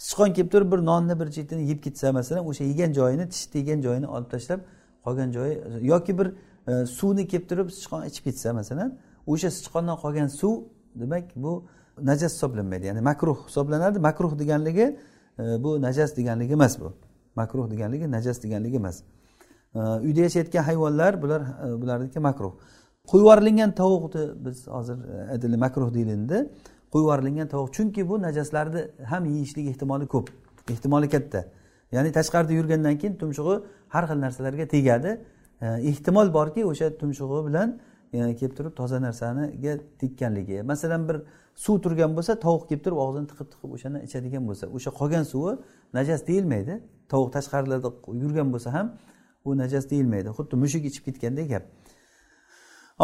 Sichqon 0.06 0.32
kelib 0.36 0.50
turib 0.52 0.72
bir 0.72 0.80
nonni 0.90 1.20
bir 1.20 1.28
chetini 1.36 1.62
yeb 1.70 1.80
ketsa 1.84 2.12
masalan 2.12 2.46
o'sha 2.50 2.64
yegan 2.64 2.92
joyini 2.98 3.28
tish 3.32 3.46
tegan 3.54 3.78
joyini 3.86 4.06
olib 4.06 4.30
tashlab 4.34 4.60
qolgan 5.04 5.32
joyi 5.32 5.54
yoki 5.82 6.18
bir 6.18 6.28
e, 6.70 6.86
suvni 6.86 7.26
kelib 7.28 7.46
turib 7.50 7.68
sichqon 7.76 8.06
ichib 8.10 8.24
ketsa 8.24 8.52
masalan 8.52 8.98
o'sha 9.26 9.50
sichqondan 9.50 9.96
qolgan 10.04 10.28
suv 10.40 10.54
demak 11.00 11.24
bu 11.36 11.52
najas 12.02 12.34
hisoblanmaydi 12.34 12.86
ya'ni 12.86 13.00
makruh 13.00 13.46
hisoblanadi. 13.46 13.98
Makruh 13.98 14.38
deganligi 14.38 14.96
e, 15.38 15.64
bu 15.64 15.82
najas 15.82 16.16
deganligi 16.16 16.52
emas 16.52 16.80
bu. 16.80 16.92
Makruh 17.36 17.70
deganligi 17.70 18.10
najas 18.10 18.42
deganligi 18.42 18.76
emas. 18.76 19.02
E, 19.74 19.78
uyda 19.78 20.20
yashayotgan 20.20 20.62
hayvonlar 20.62 21.22
bular 21.22 21.40
e, 21.40 21.82
bularniki 21.82 22.18
makruh. 22.18 22.52
Qo'yvorilgan 23.06 23.74
tovuqni 23.74 24.44
biz 24.44 24.66
hozir 24.66 24.98
e, 25.04 25.32
aytili 25.32 25.56
makruh 25.56 25.94
deyilindi. 25.94 26.48
Qo'yvorilgan 26.92 27.48
tovuq 27.48 27.72
chunki 27.72 28.08
bu 28.08 28.22
najaslarni 28.22 28.82
ham 29.04 29.24
yeyishlik 29.24 29.66
ehtimoli 29.68 30.06
ko'p 30.06 30.30
ehtimoli 30.70 31.08
katta. 31.08 31.44
Ya'ni 31.92 32.12
tashqarida 32.12 32.52
yurgandan 32.52 32.98
keyin 32.98 33.14
tumshug'i 33.16 33.56
har 33.94 34.04
xil 34.10 34.18
narsalarga 34.24 34.66
tegadi. 34.74 35.12
E, 35.60 35.66
ehtimol 35.90 36.32
borki 36.38 36.64
o'sha 36.70 36.90
tumshug'i 37.00 37.40
bilan 37.48 37.68
e, 38.12 38.34
kelib 38.38 38.54
turib 38.58 38.74
toza 38.80 38.98
narsaniga 39.06 39.78
tekkanligi. 40.00 40.62
Masalan 40.72 41.08
bir 41.08 41.16
suv 41.64 41.80
turgan 41.84 42.16
bo'lsa 42.16 42.38
tovuq 42.46 42.68
kelib 42.68 42.82
turib 42.86 43.02
og'zini 43.04 43.26
tiqib 43.32 43.48
tiqib 43.52 43.76
o'shani 43.76 43.98
ichadigan 44.06 44.46
bo'lsa 44.48 44.64
o'sha 44.76 44.90
qolgan 45.00 45.24
suvi 45.32 45.52
najas 45.98 46.26
deyilmaydi. 46.30 46.80
Tovuq 47.12 47.30
tashqarilarda 47.36 47.90
yurgan 48.22 48.48
bo'lsa 48.54 48.70
ham 48.76 48.86
u 49.44 49.56
najas 49.62 49.90
deyilmaydi. 49.92 50.28
Xuddi 50.38 50.54
mushuk 50.62 50.84
ichib 50.90 51.04
ketgandek 51.08 51.48
gap. 51.54 51.64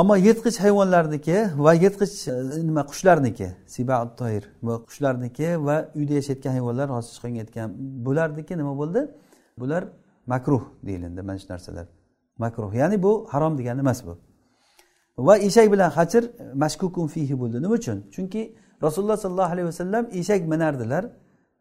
Ammo 0.01 0.17
yirtqich 0.17 0.59
hayvonlarniki 0.61 1.37
va 1.67 1.73
yirtqich 1.75 2.17
e, 2.29 2.35
nima 2.69 2.83
qushlarniki 2.91 3.49
toir 4.21 4.43
va 4.63 4.75
qushlarniki 4.89 5.49
va 5.67 5.77
uyda 5.99 6.15
yashayotgan 6.21 6.53
hayvonlar 6.57 6.89
hozir 6.97 7.11
chiqqan 7.15 7.39
aytgan 7.45 7.69
bularniki 8.07 8.59
nima 8.61 8.75
bo'ldi? 8.81 9.01
Bular 9.61 9.83
makruh 10.27 10.63
deyilindi 10.87 11.23
mana 11.23 11.39
shu 11.39 11.47
narsalar. 11.53 11.87
Makruh 12.39 12.75
ya'ni 12.75 13.03
bu 13.03 13.27
harom 13.31 13.59
degani 13.59 13.81
emas 13.81 14.07
bu. 14.07 14.19
Va 15.19 15.39
eshak 15.39 15.73
bilan 15.73 15.91
hachir 15.91 16.31
mashkukun 16.55 17.07
fihi 17.07 17.41
bo'ldi. 17.41 17.63
Nima 17.63 17.75
uchun? 17.75 18.05
Chunki 18.11 18.57
rasululloh 18.83 19.17
sollallohu 19.17 19.53
alayhi 19.53 19.67
vasallam 19.67 20.09
eshak 20.13 20.49
minardilar 20.49 21.05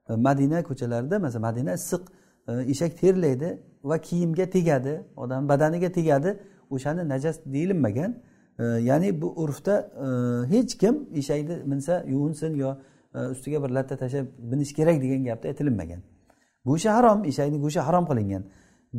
e, 0.10 0.14
madina 0.16 0.64
ko'chalarida 0.64 1.20
masalan 1.20 1.42
madina 1.42 1.74
issiq 1.74 2.02
e, 2.48 2.52
eshak 2.72 2.98
terlaydi 3.02 3.50
va 3.84 3.98
kiyimga 3.98 4.50
tegadi 4.50 5.04
odam 5.18 5.50
badaniga 5.50 5.92
tegadi. 5.92 6.40
O'shani 6.70 7.10
najas 7.10 7.40
deyilmagan. 7.46 8.12
E, 8.60 8.64
ya'ni 8.64 9.22
bu 9.22 9.28
urfda 9.44 9.76
hech 10.50 10.78
kim 10.78 10.96
eshakni 11.20 11.56
minsa 11.66 12.04
yuvinsin 12.08 12.54
yo 12.56 12.78
ustiga 13.32 13.64
bir 13.64 13.70
latta 13.70 13.96
tashlab 13.98 14.26
minish 14.52 14.74
kerak 14.74 15.02
degan 15.02 15.24
gapda 15.24 15.48
aytilinmagan 15.48 16.02
go'shti 16.68 16.90
harom 16.96 17.20
eshakni 17.30 17.58
go'shti 17.64 17.82
harom 17.88 18.06
qilingan. 18.10 18.44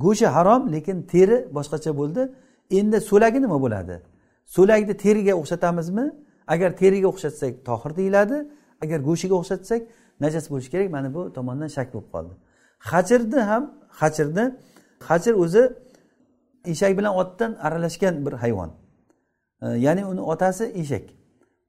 Go'shti 0.05 0.27
harom 0.37 0.63
lekin 0.75 0.97
teri 1.13 1.37
boshqacha 1.57 1.93
bo'ldi. 2.01 2.23
Endi 2.79 2.99
so'lagi 3.11 3.39
nima 3.45 3.59
bo'ladi? 3.65 3.97
So'lakni 4.57 4.95
teriga 5.05 5.35
o'xshatamizmi? 5.41 6.07
Agar 6.55 6.71
teriga 6.81 7.09
o'xshatsak 7.13 7.53
tohir 7.69 7.93
deyiladi. 8.01 8.37
Agar 8.83 8.99
go'shtiga 9.09 9.35
o'xshatsak 9.41 9.81
najas 10.25 10.45
bo'lishi 10.51 10.71
kerak. 10.75 10.89
Mana 10.97 11.09
bu 11.17 11.23
tomondan 11.37 11.71
shak 11.77 11.89
bo'lib 11.95 12.09
qoldi. 12.15 12.35
Hachirni 12.91 13.41
ham 13.51 13.63
hachirni 14.01 14.45
hachir 15.09 15.35
o'zi 15.45 15.63
eshak 16.73 16.93
bilan 16.99 17.13
otdan 17.23 17.51
aralashgan 17.67 18.15
bir 18.27 18.33
hayvon. 18.33 18.71
Ya'ni 19.63 20.03
uni 20.07 20.21
otasi 20.21 20.65
eshak. 20.65 21.05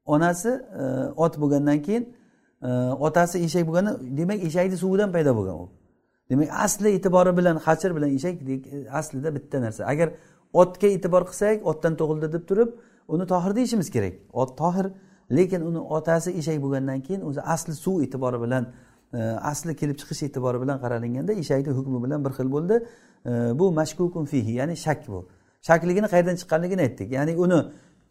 Onasi 0.06 0.48
e, 0.48 0.84
ot 1.16 1.34
bo'lgandan 1.40 1.82
keyin 1.86 2.04
e, 2.62 2.68
otasi 3.06 3.36
eshak 3.46 3.64
bo'lganda 3.68 3.92
demak 4.18 4.38
eshakni 4.48 4.76
suvidan 4.76 5.12
paydo 5.12 5.36
bo'lgan 5.38 5.56
u. 5.64 5.77
demak 6.30 6.48
asli 6.64 6.88
e'tibori 6.96 7.36
bilan 7.36 7.56
hachir 7.56 7.96
bilan 7.96 8.10
eshak 8.18 8.34
e, 8.42 8.90
aslida 8.90 9.34
bitta 9.34 9.60
narsa. 9.60 9.86
Agar 9.92 10.08
otga 10.52 10.86
e'tibor 10.86 11.22
qilsak 11.30 11.66
otdan 11.70 11.96
tug'ildi 12.00 12.32
deb 12.32 12.44
turib 12.48 12.70
uni 13.08 13.26
tohir 13.32 13.56
deyishimiz 13.56 13.90
kerak. 13.90 14.14
Ot 14.32 14.58
tohir 14.58 14.86
lekin 15.30 15.60
uni 15.70 15.80
otasi 15.96 16.30
eshak 16.40 16.62
bo'lgandan 16.64 17.00
keyin 17.06 17.22
o'zi 17.28 17.40
asli 17.54 17.74
suv 17.84 18.02
e'tibori 18.04 18.38
bilan 18.44 18.64
e, 19.14 19.18
asli 19.52 19.76
kelib 19.80 19.96
chiqish 20.00 20.22
e'tibori 20.28 20.58
bilan 20.62 20.78
qaralinganda 20.84 21.32
eshakni 21.42 21.72
hukmi 21.78 21.98
bilan 22.04 22.24
bir 22.24 22.32
xil 22.38 22.48
bo'ldi. 22.56 22.76
E, 23.26 23.32
bu 23.58 23.72
mashkukun 23.80 24.24
fihi 24.32 24.52
ya'ni 24.60 24.76
shak 24.76 25.08
bu. 25.08 25.20
Shakligini 25.68 26.08
qayerdan 26.12 26.36
chiqqanligini 26.40 26.82
aytdik. 26.86 27.08
Ya'ni 27.18 27.32
uni 27.44 27.60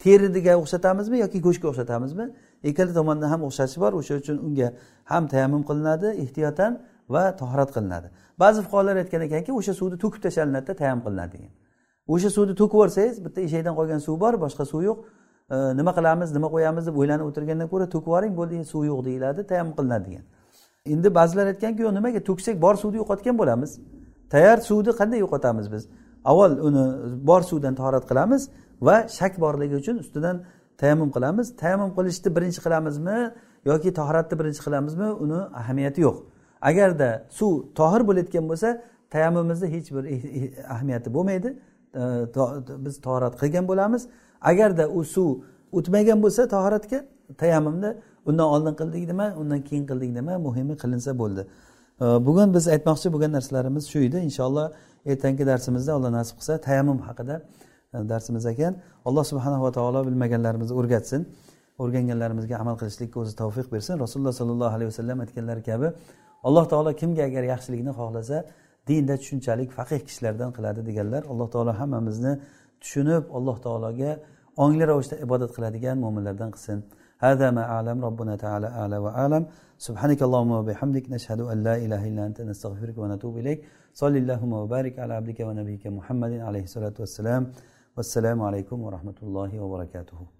teriga 0.03 0.53
o'xshatamizmi 0.61 1.17
yoki 1.23 1.39
go'shtga 1.45 1.67
o'xshatamizmi? 1.71 2.25
Ikkala 2.69 2.93
tomonda 2.99 3.25
ham 3.31 3.41
o'xshashi 3.47 3.77
bor. 3.83 3.91
O'sha 3.99 4.13
uchun 4.21 4.37
unga 4.47 4.67
ham 5.11 5.23
tayammum 5.33 5.63
qilinadi 5.69 6.07
ehtiyotan 6.23 6.71
va 7.13 7.23
tahorat 7.41 7.69
qilinadi. 7.75 8.07
Ba'zi 8.41 8.59
fuqarolar 8.65 8.95
aytgan 9.03 9.21
ekanki 9.27 9.51
o'sha 9.59 9.73
suvni 9.79 9.97
to'kib 10.03 10.21
tashlanadida 10.25 10.73
tayammum 10.81 11.03
qilinadi 11.07 11.31
degan. 11.35 11.51
O'sha 12.13 12.29
suvni 12.35 12.53
to'kib 12.61 12.77
yuborsangiz 12.77 13.15
bitta 13.25 13.39
eshakdan 13.47 13.73
qolgan 13.79 13.99
suv 14.07 14.15
bor 14.23 14.33
boshqa 14.45 14.63
suv 14.71 14.81
yo'q. 14.89 14.97
Nima 15.79 15.91
qilamiz 15.97 16.29
nima 16.37 16.47
qo'yamiz 16.55 16.83
deb 16.89 16.95
o'ylanib 17.01 17.25
o'tirgandan 17.29 17.67
ko'ra 17.73 17.85
to'kib 17.93 18.09
yuboring 18.09 18.33
bo'ldi 18.39 18.55
suv 18.73 18.83
yo'q 18.91 18.99
deyiladi 19.07 19.41
tayammum 19.51 19.73
qilinadi 19.79 20.03
degan. 20.07 20.23
Endi 20.93 21.07
ba'zilar 21.19 21.45
aytganki 21.53 21.81
yo'q 21.85 21.93
nimaga 21.99 22.19
to'ksak 22.29 22.55
bor 22.65 22.75
suvni 22.81 22.97
yo'qotgan 23.01 23.35
bo'lamiz. 23.41 23.71
Tayyor 24.33 24.57
suvni 24.69 24.91
qanday 24.99 25.19
yo'qotamiz 25.25 25.65
biz? 25.73 25.83
Avval 26.31 26.53
uni 26.67 26.83
bor 27.29 27.41
suvdan 27.49 27.73
tahorat 27.79 28.05
qilamiz 28.11 28.41
va 28.87 28.95
shak 29.17 29.33
borligi 29.43 29.75
uchun 29.81 29.95
ustidan 30.03 30.35
tayammum 30.81 31.09
qilamiz. 31.15 31.45
Tayammum 31.61 31.91
qilishni 31.97 32.29
birinchi 32.35 32.59
qilamizmi 32.65 33.17
yoki 33.69 33.89
tahoratni 33.99 34.35
birinchi 34.39 34.61
qilamizmi 34.65 35.07
uni 35.23 35.39
ahamiyati 35.61 35.99
yo'q. 36.07 36.17
Agarda 36.69 37.09
suv 37.39 37.51
tohir 37.79 38.01
bo'layotgan 38.09 38.45
bo'lsa 38.51 38.69
tayammumimizni 39.13 39.67
hech 39.75 39.87
bir 39.95 40.03
ahamiyati 40.73 41.09
bo'lmaydi. 41.15 41.49
Biz 42.85 42.95
tahorat 43.05 43.33
qilgan 43.41 43.65
bo'lamiz. 43.71 44.07
Agarda 44.51 44.85
u 44.97 45.03
suv 45.15 45.29
o'tmagan 45.77 46.19
bo'lsa 46.23 46.41
tahoratga 46.55 46.99
tayammumni 47.41 47.91
undan 48.29 48.47
oldin 48.55 48.73
qildik 48.79 49.03
nima 49.11 49.27
undan 49.41 49.61
keyin 49.67 49.85
qildik 49.89 50.11
nima 50.19 50.33
muhimi 50.47 50.75
qilinsa 50.83 51.11
bo'ldi. 51.21 51.43
Bugun 52.27 52.53
biz 52.53 52.67
aytmoqchi 52.75 53.07
bo'lgan 53.13 53.31
narsalarimiz 53.37 53.83
shu 53.91 53.99
edi. 54.07 54.17
Inshaalloh 54.29 54.67
ertangi 55.11 55.43
darsimizda 55.51 55.91
alloh 55.97 56.11
nasib 56.19 56.35
qilsa 56.39 56.53
tayammum 56.67 56.99
haqida 57.07 57.35
e, 57.93 57.97
darsimiz 58.11 58.45
ekan. 58.53 58.73
Alloh 59.07 59.23
subhanava 59.31 59.71
taolo 59.77 59.99
bilmaganlarimizni 60.07 60.75
o'rgatsin. 60.79 61.21
O'rganganlarimizga 61.83 62.55
amal 62.63 62.75
qilishlikka 62.81 63.17
o'zi 63.23 63.33
tavfiq 63.41 63.67
bersin. 63.73 63.93
Rasululloh 64.03 64.33
sollallohu 64.41 64.73
alayhi 64.77 64.89
vasallam 64.91 65.17
aytganlari 65.25 65.63
kabi 65.69 65.87
alloh 66.48 66.64
taolo 66.72 66.90
kimga 67.00 67.22
agar 67.30 67.44
yaxshilikni 67.52 67.92
xohlasa 67.98 68.38
dinda 68.88 69.14
tushunchalik 69.20 69.70
faqih 69.78 70.00
kishilardan 70.08 70.50
qiladi 70.56 70.80
deganlar 70.88 71.22
alloh 71.32 71.48
taolo 71.54 71.72
hammamizni 71.80 72.32
tushunib 72.82 73.24
alloh 73.38 73.56
taologa 73.66 74.10
ongli 74.64 74.84
ravishda 74.90 75.16
ibodat 75.24 75.50
qiladigan 75.56 75.96
mo'minlardan 76.04 76.50
qilsin 76.56 76.80
هذا 77.28 77.50
ما 77.56 77.64
أعلم 77.74 78.04
ربنا 78.08 78.36
تعالى 78.44 78.68
أعلى 78.80 78.96
وأعلم 79.04 79.42
سبحانك 79.86 80.20
اللهم 80.26 80.50
وبحمدك 80.58 81.04
نشهد 81.14 81.40
أن 81.52 81.58
لا 81.66 81.74
إله 81.84 82.02
إلا 82.10 82.22
أنت 82.28 82.38
نستغفرك 82.50 82.96
ونتوب 83.02 83.34
إليك 83.42 83.58
صل 84.00 84.14
اللهم 84.22 84.52
وبارك 84.62 84.94
على 85.02 85.12
عبدك 85.18 85.40
ونبيك 85.48 85.84
محمد 85.98 86.32
عليه 86.48 86.64
الصلاة 86.68 86.96
والسلام 87.02 87.42
والسلام 87.96 88.38
عليكم 88.48 88.78
ورحمة 88.86 89.18
الله 89.22 89.50
وبركاته 89.62 90.32